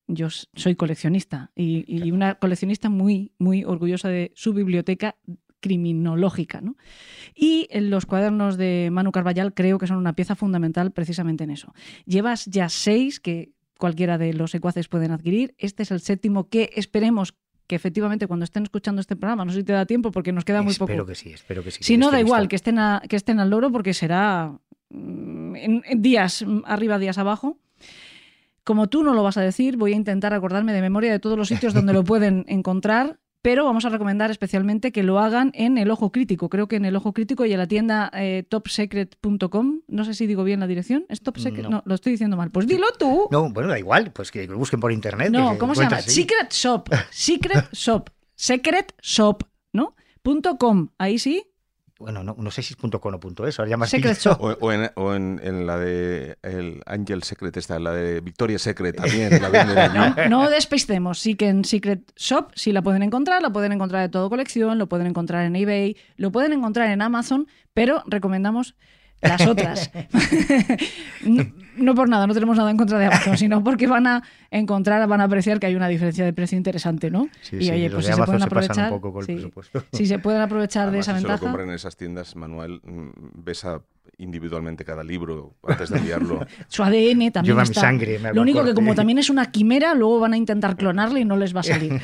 [0.07, 5.17] yo soy coleccionista y, y una coleccionista muy, muy orgullosa de su biblioteca
[5.61, 6.61] criminológica.
[6.61, 6.77] ¿no?
[7.35, 11.51] Y en los cuadernos de Manu Carballal creo que son una pieza fundamental precisamente en
[11.51, 11.73] eso.
[12.07, 15.55] Llevas ya seis que cualquiera de los secuaces pueden adquirir.
[15.59, 17.35] Este es el séptimo que esperemos
[17.69, 20.45] que efectivamente cuando estén escuchando este programa, no sé si te da tiempo porque nos
[20.45, 21.07] queda muy espero poco.
[21.09, 21.79] que sí, espero que sí.
[21.83, 24.59] Si que no, da igual, que estén, a- que estén al loro porque será
[24.91, 27.59] mm, en, en días mm, arriba, días abajo.
[28.65, 31.39] Como tú no lo vas a decir, voy a intentar acordarme de memoria de todos
[31.39, 33.19] los sitios donde lo pueden encontrar,
[33.49, 36.51] pero vamos a recomendar especialmente que lo hagan en El Ojo Crítico.
[36.51, 39.81] Creo que en El Ojo Crítico y en la tienda eh, topsecret.com.
[39.89, 41.07] No sé si digo bien la dirección.
[41.09, 41.63] ¿Es Top Secret?
[41.63, 41.71] No.
[41.71, 41.83] No.
[41.87, 42.51] lo estoy diciendo mal.
[42.51, 43.27] Pues dilo tú.
[43.31, 45.31] No, bueno, da igual, pues que lo busquen por internet.
[45.31, 46.03] No, ¿cómo se llama?
[46.03, 46.91] Secret Shop.
[47.11, 48.11] Secret Shop.
[48.35, 49.43] Secret Shop,
[49.73, 49.97] ¿no?
[50.21, 50.91] Punto .com.
[50.99, 51.47] Ahí sí.
[51.99, 54.19] Bueno, no, no sé si es punto .com o punto .es, ahora ya más Secret.
[54.19, 54.37] Shop.
[54.41, 58.59] O, o en, o en- en la de el Angel Secret, esta, la de Victoria
[58.59, 59.31] Secret también.
[59.43, 60.31] la venden allí.
[60.31, 64.09] No despistemos, sí que en Secret Shop sí la pueden encontrar, la pueden encontrar de
[64.09, 68.77] todo colección, lo pueden encontrar en eBay, lo pueden encontrar en Amazon, pero recomendamos
[69.21, 69.91] las otras.
[71.79, 75.07] no, por nada, no tenemos nada en contra de Amazon, sino porque van a encontrar,
[75.09, 77.29] van a apreciar que hay una diferencia de precio interesante, ¿no?
[77.41, 79.53] Sí, y sí, oye, pues si se pueden pasan un aprovechar, poco con el
[79.93, 81.47] si se pueden aprovechar de esa si se lo ventaja.
[81.51, 83.83] compran en esas tiendas, Manuel, mm, besa
[84.21, 86.45] individualmente cada libro antes de enviarlo.
[86.69, 87.81] Su ADN también Lleva mi está.
[87.83, 91.21] sangre, me Lo único que como también es una quimera, luego van a intentar clonarle
[91.21, 91.93] y no les va a salir.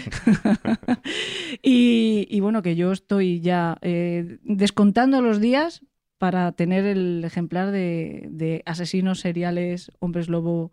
[1.63, 5.83] y, y bueno, que yo estoy ya eh, descontando los días
[6.25, 10.73] para tener el ejemplar de, de asesinos seriales, hombres lobo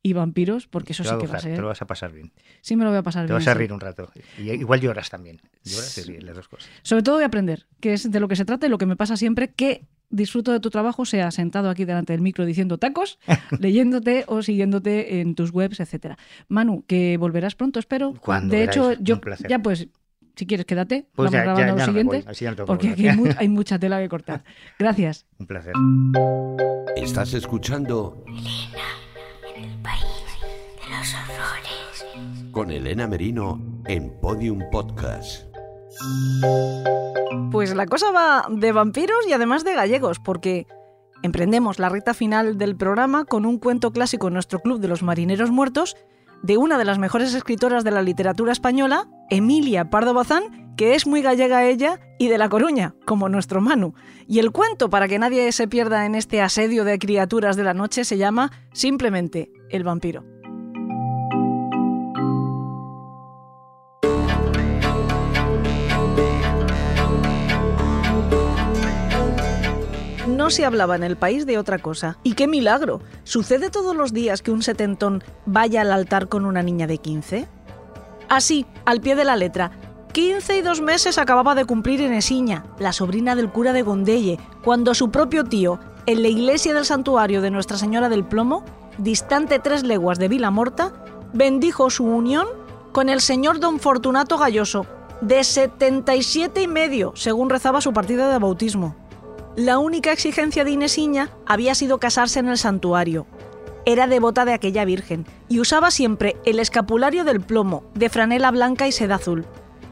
[0.00, 1.56] y vampiros, porque eso Te sí que va a ser.
[1.56, 2.30] te lo vas a pasar bien.
[2.60, 3.40] Sí me lo voy a pasar Te bien.
[3.40, 3.58] vas a sí.
[3.58, 4.12] reír un rato.
[4.38, 5.40] Y igual lloras también.
[5.64, 6.70] Lloras y ríes, las dos cosas.
[6.84, 8.86] Sobre todo voy a aprender, que es de lo que se trata y lo que
[8.86, 12.78] me pasa siempre, que disfruto de tu trabajo, sea sentado aquí delante del micro diciendo
[12.78, 13.18] tacos,
[13.58, 16.16] leyéndote o siguiéndote en tus webs, etcétera.
[16.46, 18.14] Manu, que volverás pronto, espero.
[18.20, 19.88] Cuando de hecho, yo ya pues,
[20.36, 21.06] si quieres, quédate.
[21.14, 22.86] Pues Vamos ya, ya, grabando ya lo no me siguiente, voy, así ya no porque
[22.88, 24.44] que aquí hay, mu- hay mucha tela que cortar.
[24.78, 25.26] Gracias.
[25.38, 25.72] Un placer.
[26.96, 28.24] Estás escuchando
[32.50, 35.46] con Elena Merino en Podium Podcast.
[37.50, 40.66] Pues la cosa va de vampiros y además de gallegos, porque
[41.22, 45.02] emprendemos la recta final del programa con un cuento clásico en nuestro Club de los
[45.02, 45.96] Marineros Muertos
[46.42, 51.06] de una de las mejores escritoras de la literatura española, Emilia Pardo Bazán, que es
[51.06, 53.94] muy gallega ella y de La Coruña, como nuestro Manu.
[54.26, 57.74] Y el cuento, para que nadie se pierda en este asedio de criaturas de la
[57.74, 60.31] noche, se llama simplemente El vampiro.
[70.42, 72.18] No se hablaba en el país de otra cosa.
[72.24, 73.00] Y qué milagro.
[73.22, 77.46] ¿Sucede todos los días que un setentón vaya al altar con una niña de 15?
[78.28, 79.70] Así, al pie de la letra.
[80.10, 84.94] 15 y dos meses acababa de cumplir Enesiña, la sobrina del cura de Gondelle, cuando
[84.94, 88.64] su propio tío, en la iglesia del santuario de Nuestra Señora del Plomo,
[88.98, 90.92] distante tres leguas de Vilamorta,
[91.32, 92.48] bendijo su unión
[92.90, 94.86] con el señor don Fortunato Galloso,
[95.20, 98.96] de 77 y medio, según rezaba su partida de bautismo.
[99.56, 103.26] La única exigencia de Inesiña había sido casarse en el santuario.
[103.84, 108.88] Era devota de aquella virgen y usaba siempre el escapulario del plomo, de franela blanca
[108.88, 109.44] y seda azul.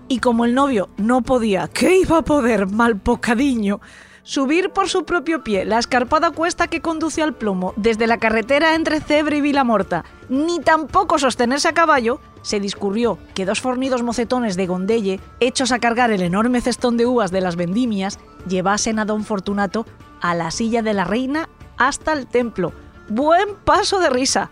[0.09, 3.83] Y como el novio no podía, ¿qué iba a poder, mal pocadiño?
[4.23, 8.75] Subir por su propio pie la escarpada cuesta que conduce al plomo desde la carretera
[8.75, 14.57] entre Cebre y Vilamorta, ni tampoco sostenerse a caballo, se discurrió que dos fornidos mocetones
[14.57, 18.19] de Gondelle, hechos a cargar el enorme cestón de uvas de las vendimias,
[18.49, 19.87] llevasen a don Fortunato
[20.21, 21.49] a la silla de la reina
[21.79, 22.73] hasta el templo.
[23.09, 24.51] Buen paso de risa.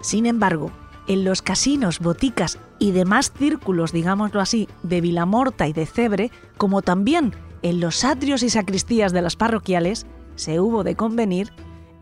[0.00, 0.70] Sin embargo,
[1.06, 6.82] en los casinos, boticas y demás círculos, digámoslo así, de Vilamorta y de Cebre, como
[6.82, 11.52] también en los atrios y sacristías de las parroquiales, se hubo de convenir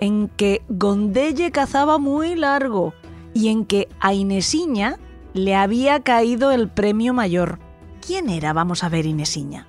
[0.00, 2.92] en que Gondelle cazaba muy largo
[3.32, 4.98] y en que a Inesiña
[5.32, 7.58] le había caído el premio mayor.
[8.04, 9.66] ¿Quién era, vamos a ver, Inesiña?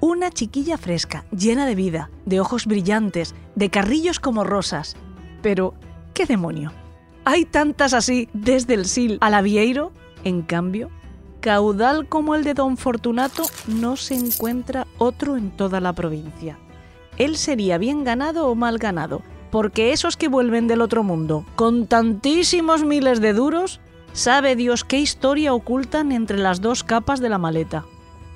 [0.00, 4.96] Una chiquilla fresca, llena de vida, de ojos brillantes, de carrillos como rosas.
[5.42, 5.74] Pero,
[6.14, 6.72] ¿qué demonio?
[7.26, 9.92] Hay tantas así desde el Sil al Avieiro.
[10.24, 10.88] En cambio,
[11.40, 16.58] caudal como el de don Fortunato no se encuentra otro en toda la provincia.
[17.18, 19.20] Él sería bien ganado o mal ganado,
[19.50, 23.80] porque esos que vuelven del otro mundo, con tantísimos miles de duros,
[24.14, 27.84] sabe Dios qué historia ocultan entre las dos capas de la maleta.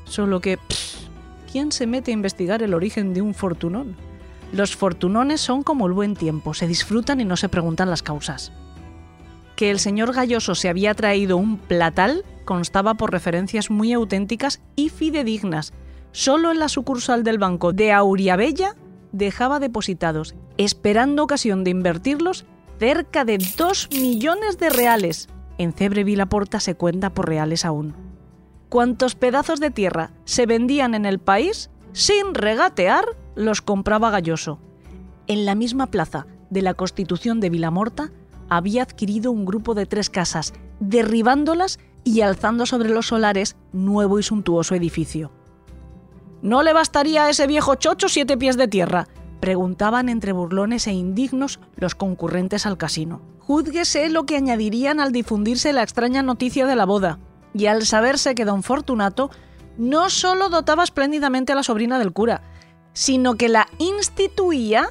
[0.05, 0.59] Solo que,
[1.55, 3.95] ¿quién se mete a investigar el origen de un fortunón?
[4.53, 8.51] Los fortunones son como el buen tiempo, se disfrutan y no se preguntan las causas.
[9.55, 14.89] Que el señor Galloso se había traído un platal constaba por referencias muy auténticas y
[14.89, 15.73] fidedignas.
[16.11, 18.75] Solo en la sucursal del banco de Auriabella
[19.13, 22.47] dejaba depositados, esperando ocasión de invertirlos,
[22.81, 25.29] cerca de 2 millones de reales.
[25.59, 28.04] En Cebre Vilaporta se cuenta por reales aún.
[28.75, 33.05] Cuantos pedazos de tierra se vendían en el país, sin regatear,
[33.37, 34.59] los compraba Galloso.
[35.29, 38.11] En la misma plaza de la Constitución de Vilamorta
[38.49, 44.25] había adquirido un grupo de tres casas, derribándolas y alzando sobre los solares nuevo y
[44.25, 45.31] suntuoso edificio.
[46.43, 49.07] ¿No le bastaría a ese viejo chocho siete pies de tierra?
[49.39, 53.23] preguntaban entre burlones e indignos los concurrentes al casino.
[53.39, 57.21] Júzguese lo que añadirían al difundirse la extraña noticia de la boda,
[57.55, 59.31] y al saberse que don Fortunato
[59.79, 62.43] no solo dotaba espléndidamente a la sobrina del cura,
[62.93, 64.89] sino que la instituía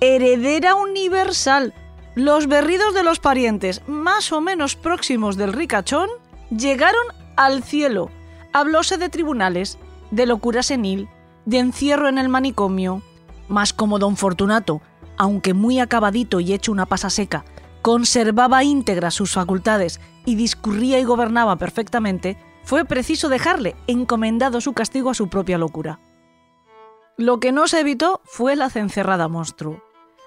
[0.00, 1.74] heredera universal.
[2.14, 6.08] Los berridos de los parientes más o menos próximos del ricachón
[6.50, 7.06] llegaron
[7.36, 8.10] al cielo.
[8.52, 9.78] Hablóse de tribunales,
[10.10, 11.08] de locura senil,
[11.44, 13.02] de encierro en el manicomio.
[13.48, 14.80] Más como don Fortunato,
[15.16, 17.44] aunque muy acabadito y hecho una pasa seca,
[17.82, 25.10] conservaba íntegras sus facultades y discurría y gobernaba perfectamente, fue preciso dejarle encomendado su castigo
[25.10, 26.00] a su propia locura.
[27.16, 29.82] Lo que no se evitó fue la cencerrada monstruo.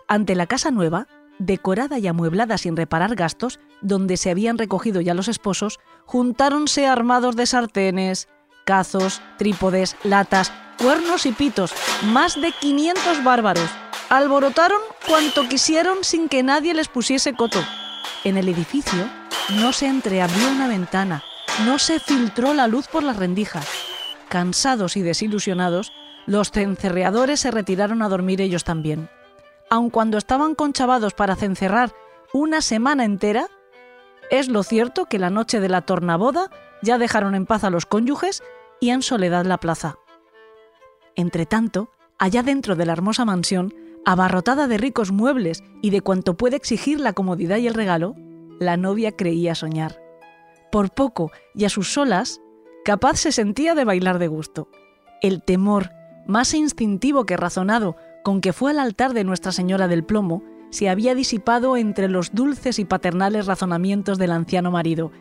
[0.08, 1.08] Ante la casa nueva,
[1.40, 7.36] decorada y amueblada sin reparar gastos, donde se habían recogido ya los esposos, juntáronse armados
[7.36, 8.28] de sartenes,
[8.66, 11.74] cazos, trípodes, latas, cuernos y pitos,
[12.12, 13.70] más de 500 bárbaros.
[14.14, 14.77] Alborotaron
[15.07, 17.57] cuanto quisieron sin que nadie les pusiese coto.
[18.23, 19.10] En el edificio
[19.60, 21.23] no se entreabrió una ventana,
[21.65, 23.68] no se filtró la luz por las rendijas.
[24.30, 25.91] Cansados y desilusionados,
[26.27, 29.10] los cencerreadores se retiraron a dormir ellos también.
[29.72, 31.91] Aun cuando estaban conchavados para cencerrar
[32.34, 33.48] una semana entera,
[34.30, 36.52] es lo cierto que la noche de la tornaboda
[36.84, 38.44] ya dejaron en paz a los cónyuges
[38.80, 39.95] y en soledad la plaza.
[41.15, 43.73] Entretanto, allá dentro de la hermosa mansión,
[44.06, 48.16] abarrotada de ricos muebles y de cuanto puede exigir la comodidad y el regalo,
[48.60, 50.00] la novia creía soñar.
[50.72, 52.42] Por poco y a sus solas,
[52.84, 54.70] capaz se sentía de bailar de gusto.
[55.22, 55.92] El temor,
[56.28, 60.90] más instintivo que razonado, con que fue al altar de Nuestra Señora del Plomo, se
[60.90, 65.12] había disipado entre los dulces y paternales razonamientos del anciano marido,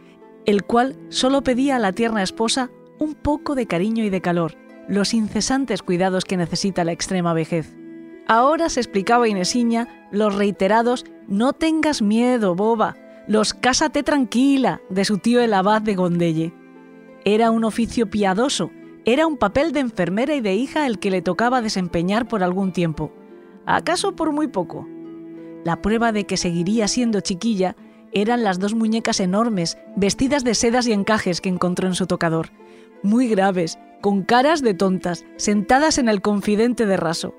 [0.46, 4.54] el cual solo pedía a la tierna esposa un poco de cariño y de calor,
[4.88, 7.76] los incesantes cuidados que necesita la extrema vejez.
[8.32, 12.96] Ahora se explicaba Inesiña los reiterados No tengas miedo, boba,
[13.28, 16.54] los Cásate tranquila de su tío el abad de Gondelle.
[17.26, 18.70] Era un oficio piadoso,
[19.04, 22.72] era un papel de enfermera y de hija el que le tocaba desempeñar por algún
[22.72, 23.12] tiempo,
[23.66, 24.88] acaso por muy poco.
[25.62, 27.76] La prueba de que seguiría siendo chiquilla
[28.12, 32.48] eran las dos muñecas enormes, vestidas de sedas y encajes que encontró en su tocador,
[33.02, 37.34] muy graves, con caras de tontas, sentadas en el confidente de raso.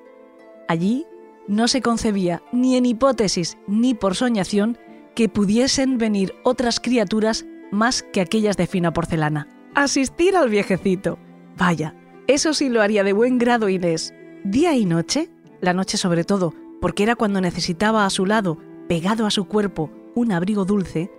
[0.68, 1.06] Allí
[1.46, 4.78] no se concebía ni en hipótesis ni por soñación
[5.14, 9.48] que pudiesen venir otras criaturas más que aquellas de fina porcelana.
[9.74, 11.18] Asistir al viejecito.
[11.56, 11.94] Vaya,
[12.26, 14.14] eso sí lo haría de buen grado Inés.
[14.44, 15.30] Día y noche,
[15.60, 18.58] la noche sobre todo, porque era cuando necesitaba a su lado,
[18.88, 21.10] pegado a su cuerpo, un abrigo dulce,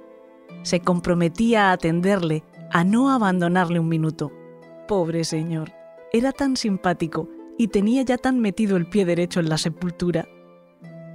[0.64, 4.32] se comprometía a atenderle, a no abandonarle un minuto.
[4.88, 5.72] Pobre señor,
[6.12, 10.28] era tan simpático y tenía ya tan metido el pie derecho en la sepultura.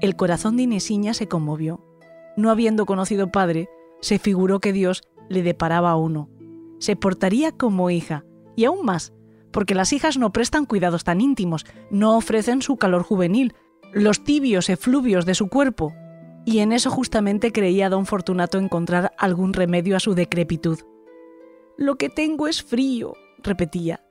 [0.01, 1.85] El corazón de Inesiña se conmovió.
[2.37, 3.69] No habiendo conocido padre,
[4.01, 6.31] se figuró que Dios le deparaba a uno.
[6.79, 8.25] Se portaría como hija,
[8.57, 9.13] y aún más,
[9.51, 13.55] porque las hijas no prestan cuidados tan íntimos, no ofrecen su calor juvenil,
[13.93, 15.93] los tibios efluvios de su cuerpo,
[16.45, 20.79] y en eso justamente creía don Fortunato encontrar algún remedio a su decrepitud.
[21.77, 24.05] Lo que tengo es frío, repetía.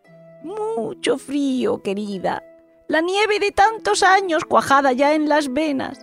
[0.44, 2.44] Mucho frío, querida.
[2.88, 6.00] La nieve de tantos años cuajada ya en las venas.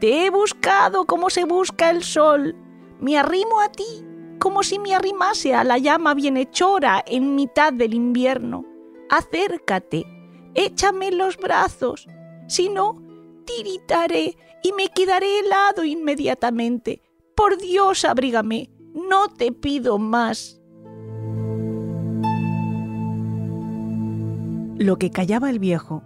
[0.00, 2.56] Te he buscado como se busca el sol.
[3.00, 4.04] Me arrimo a ti
[4.38, 8.64] como si me arrimase a la llama bienhechora en mitad del invierno.
[9.08, 10.04] Acércate,
[10.54, 12.06] échame los brazos.
[12.48, 13.02] Si no,
[13.44, 17.02] tiritaré y me quedaré helado inmediatamente.
[17.34, 20.60] Por Dios, abrígame, no te pido más.
[24.78, 26.02] Lo que callaba el viejo,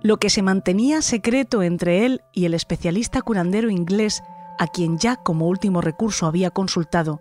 [0.00, 4.22] lo que se mantenía secreto entre él y el especialista curandero inglés
[4.60, 7.20] a quien ya como último recurso había consultado,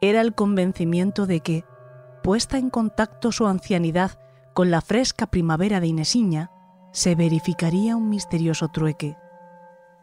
[0.00, 1.64] era el convencimiento de que,
[2.22, 4.18] puesta en contacto su ancianidad
[4.54, 6.50] con la fresca primavera de Inesiña,
[6.92, 9.18] se verificaría un misterioso trueque.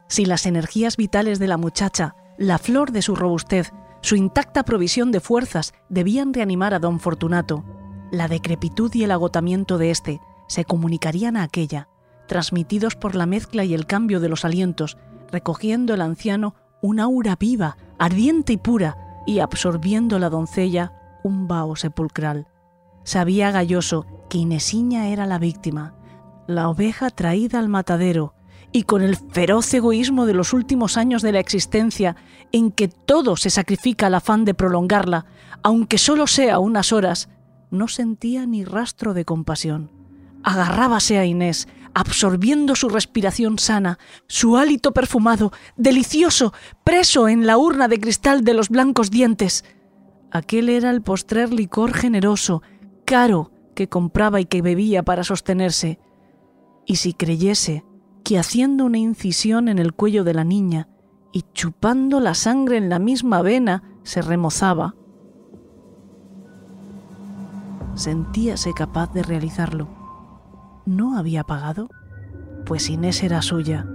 [0.08, 3.72] Si las energías vitales de la muchacha, la flor de su robustez,
[4.02, 7.64] su intacta provisión de fuerzas debían reanimar a don Fortunato,
[8.14, 11.90] la decrepitud y el agotamiento de éste se comunicarían a aquella,
[12.28, 14.98] transmitidos por la mezcla y el cambio de los alientos,
[15.32, 16.54] recogiendo el anciano
[16.84, 22.48] un aura viva, ardiente y pura, y absorbiendo la doncella un vaho sepulcral.
[23.04, 25.96] Sabía Galloso que Inesiña era la víctima,
[26.46, 28.36] la oveja traída al matadero,
[28.72, 32.16] y con el feroz egoísmo de los últimos años de la existencia,
[32.52, 35.26] en que todo se sacrifica al afán de prolongarla,
[35.64, 37.30] aunque solo sea unas horas,
[37.74, 39.92] no sentía ni rastro de compasión.
[40.44, 47.88] Agarrábase a Inés, absorbiendo su respiración sana, su hálito perfumado, delicioso, preso en la urna
[47.88, 49.66] de cristal de los blancos dientes.
[50.32, 52.62] Aquel era el postrer licor generoso,
[53.06, 56.00] caro, que compraba y que bebía para sostenerse.
[56.86, 57.84] Y si creyese
[58.24, 60.90] que haciendo una incisión en el cuello de la niña
[61.32, 64.96] y chupando la sangre en la misma vena se remozaba,
[67.96, 69.88] sentíase capaz de realizarlo.
[70.86, 71.90] ¿No había pagado?
[72.66, 73.88] Pues Inés era suya.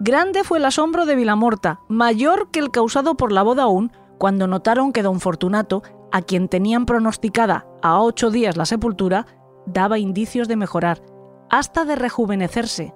[0.00, 4.46] Grande fue el asombro de Vilamorta, mayor que el causado por la boda aún, cuando
[4.46, 9.26] notaron que don Fortunato, a quien tenían pronosticada a ocho días la sepultura,
[9.66, 11.02] daba indicios de mejorar,
[11.50, 12.94] hasta de rejuvenecerse.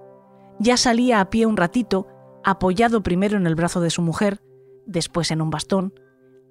[0.59, 2.07] Ya salía a pie un ratito,
[2.45, 4.41] apoyado primero en el brazo de su mujer,
[4.87, 5.95] después en un bastón,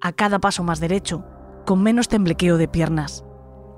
[0.00, 1.24] a cada paso más derecho,
[1.64, 3.24] con menos temblequeo de piernas.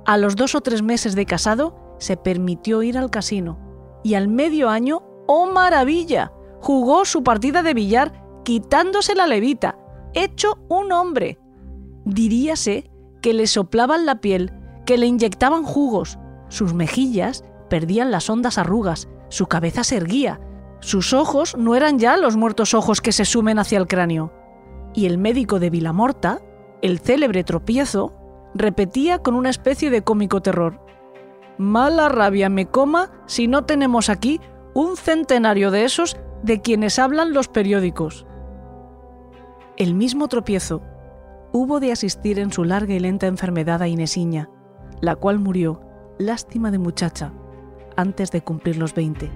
[0.05, 3.59] A los dos o tres meses de casado, se permitió ir al casino,
[4.03, 9.79] y al medio año, ¡oh maravilla!, jugó su partida de billar quitándose la levita,
[10.15, 11.39] hecho un hombre.
[12.05, 12.91] Diríase
[13.21, 14.53] que le soplaban la piel,
[14.85, 16.19] que le inyectaban jugos,
[16.49, 20.41] sus mejillas perdían las hondas arrugas, su cabeza se erguía,
[20.81, 24.33] sus ojos no eran ya los muertos ojos que se sumen hacia el cráneo.
[24.95, 26.43] Y el médico de Vilamorta,
[26.83, 28.13] el célebre tropiezo,
[28.55, 30.85] repetía con una especie de cómico terror.
[31.57, 34.41] Mala rabia me coma si no tenemos aquí
[34.75, 38.27] un centenario de esos de quienes hablan los periódicos.
[39.77, 40.83] El mismo tropiezo
[41.53, 44.51] hubo de asistir en su larga y lenta enfermedad a Inesiña,
[45.01, 45.81] la cual murió,
[46.19, 47.33] lástima de muchacha,
[47.97, 49.31] antes de cumplir los 20.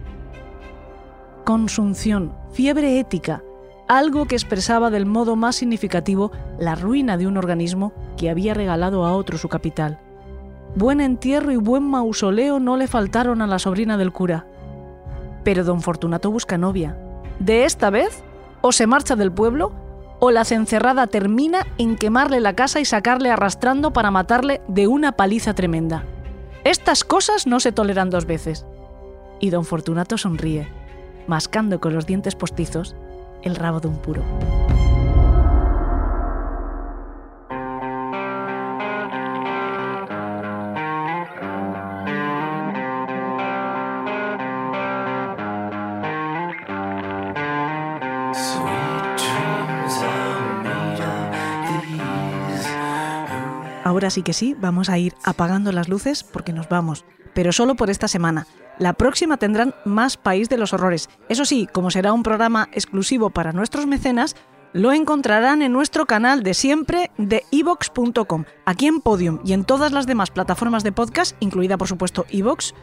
[1.45, 3.43] Consunción, fiebre ética,
[3.89, 9.05] algo que expresaba del modo más significativo la ruina de un organismo que había regalado
[9.05, 9.99] a otro su capital.
[10.75, 14.47] Buen entierro y buen mausoleo no le faltaron a la sobrina del cura.
[15.45, 16.99] Pero don Fortunato busca novia.
[17.39, 18.23] De esta vez,
[18.61, 19.73] o se marcha del pueblo,
[20.19, 25.13] o la cencerrada termina en quemarle la casa y sacarle arrastrando para matarle de una
[25.13, 26.05] paliza tremenda.
[26.65, 28.67] Estas cosas no se toleran dos veces.
[29.39, 30.69] Y don Fortunato sonríe,
[31.27, 32.97] mascando con los dientes postizos
[33.43, 34.23] el rabo de un puro.
[53.87, 57.05] Ahora sí que sí, vamos a ir apagando las luces porque nos vamos,
[57.35, 58.47] pero solo por esta semana.
[58.79, 61.09] La próxima tendrán más País de los Horrores.
[61.29, 64.37] Eso sí, como será un programa exclusivo para nuestros mecenas,
[64.75, 68.45] lo encontrarán en nuestro canal de siempre de evox.com.
[68.67, 72.75] Aquí en Podium y en todas las demás plataformas de podcast, incluida por supuesto evox,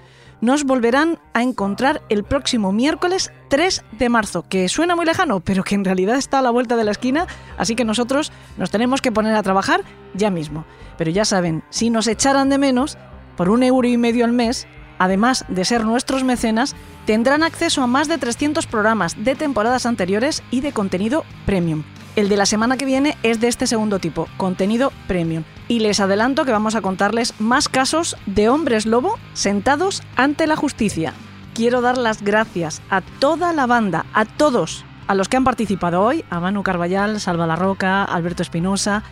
[0.42, 5.64] nos volverán a encontrar el próximo miércoles 3 de marzo, que suena muy lejano, pero
[5.64, 7.28] que en realidad está a la vuelta de la esquina,
[7.60, 9.84] así que nosotros nos tenemos que poner a trabajar
[10.16, 10.66] ya mismo.
[10.98, 12.98] Pero ya saben, si nos echaran de menos,
[13.38, 14.68] por un euro y medio al mes,
[15.00, 16.76] además de ser nuestros mecenas,
[17.06, 21.84] tendrán acceso a más de 300 programas de temporadas anteriores y de contenido premium.
[22.16, 25.44] El de la semana que viene es de este segundo tipo, contenido premium.
[25.68, 30.56] Y les adelanto que vamos a contarles más casos de hombres lobo sentados ante la
[30.56, 31.14] justicia.
[31.56, 36.02] Quiero dar las gracias a toda la banda, a todos, a los que han participado
[36.02, 39.04] hoy, a Manu Carballal, Salva La Roca, Alberto Espinosa,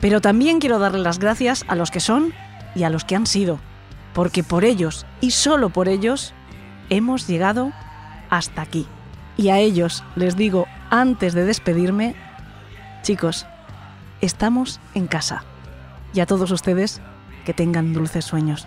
[0.00, 2.32] pero también quiero darle las gracias a los que son
[2.74, 3.58] y a los que han sido,
[4.14, 6.32] porque por ellos y solo por ellos
[6.88, 7.72] hemos llegado
[8.30, 8.86] hasta aquí.
[9.36, 12.14] Y a ellos les digo, antes de despedirme,
[13.02, 13.46] chicos,
[14.20, 15.44] estamos en casa.
[16.14, 17.00] Y a todos ustedes,
[17.44, 18.66] que tengan dulces sueños.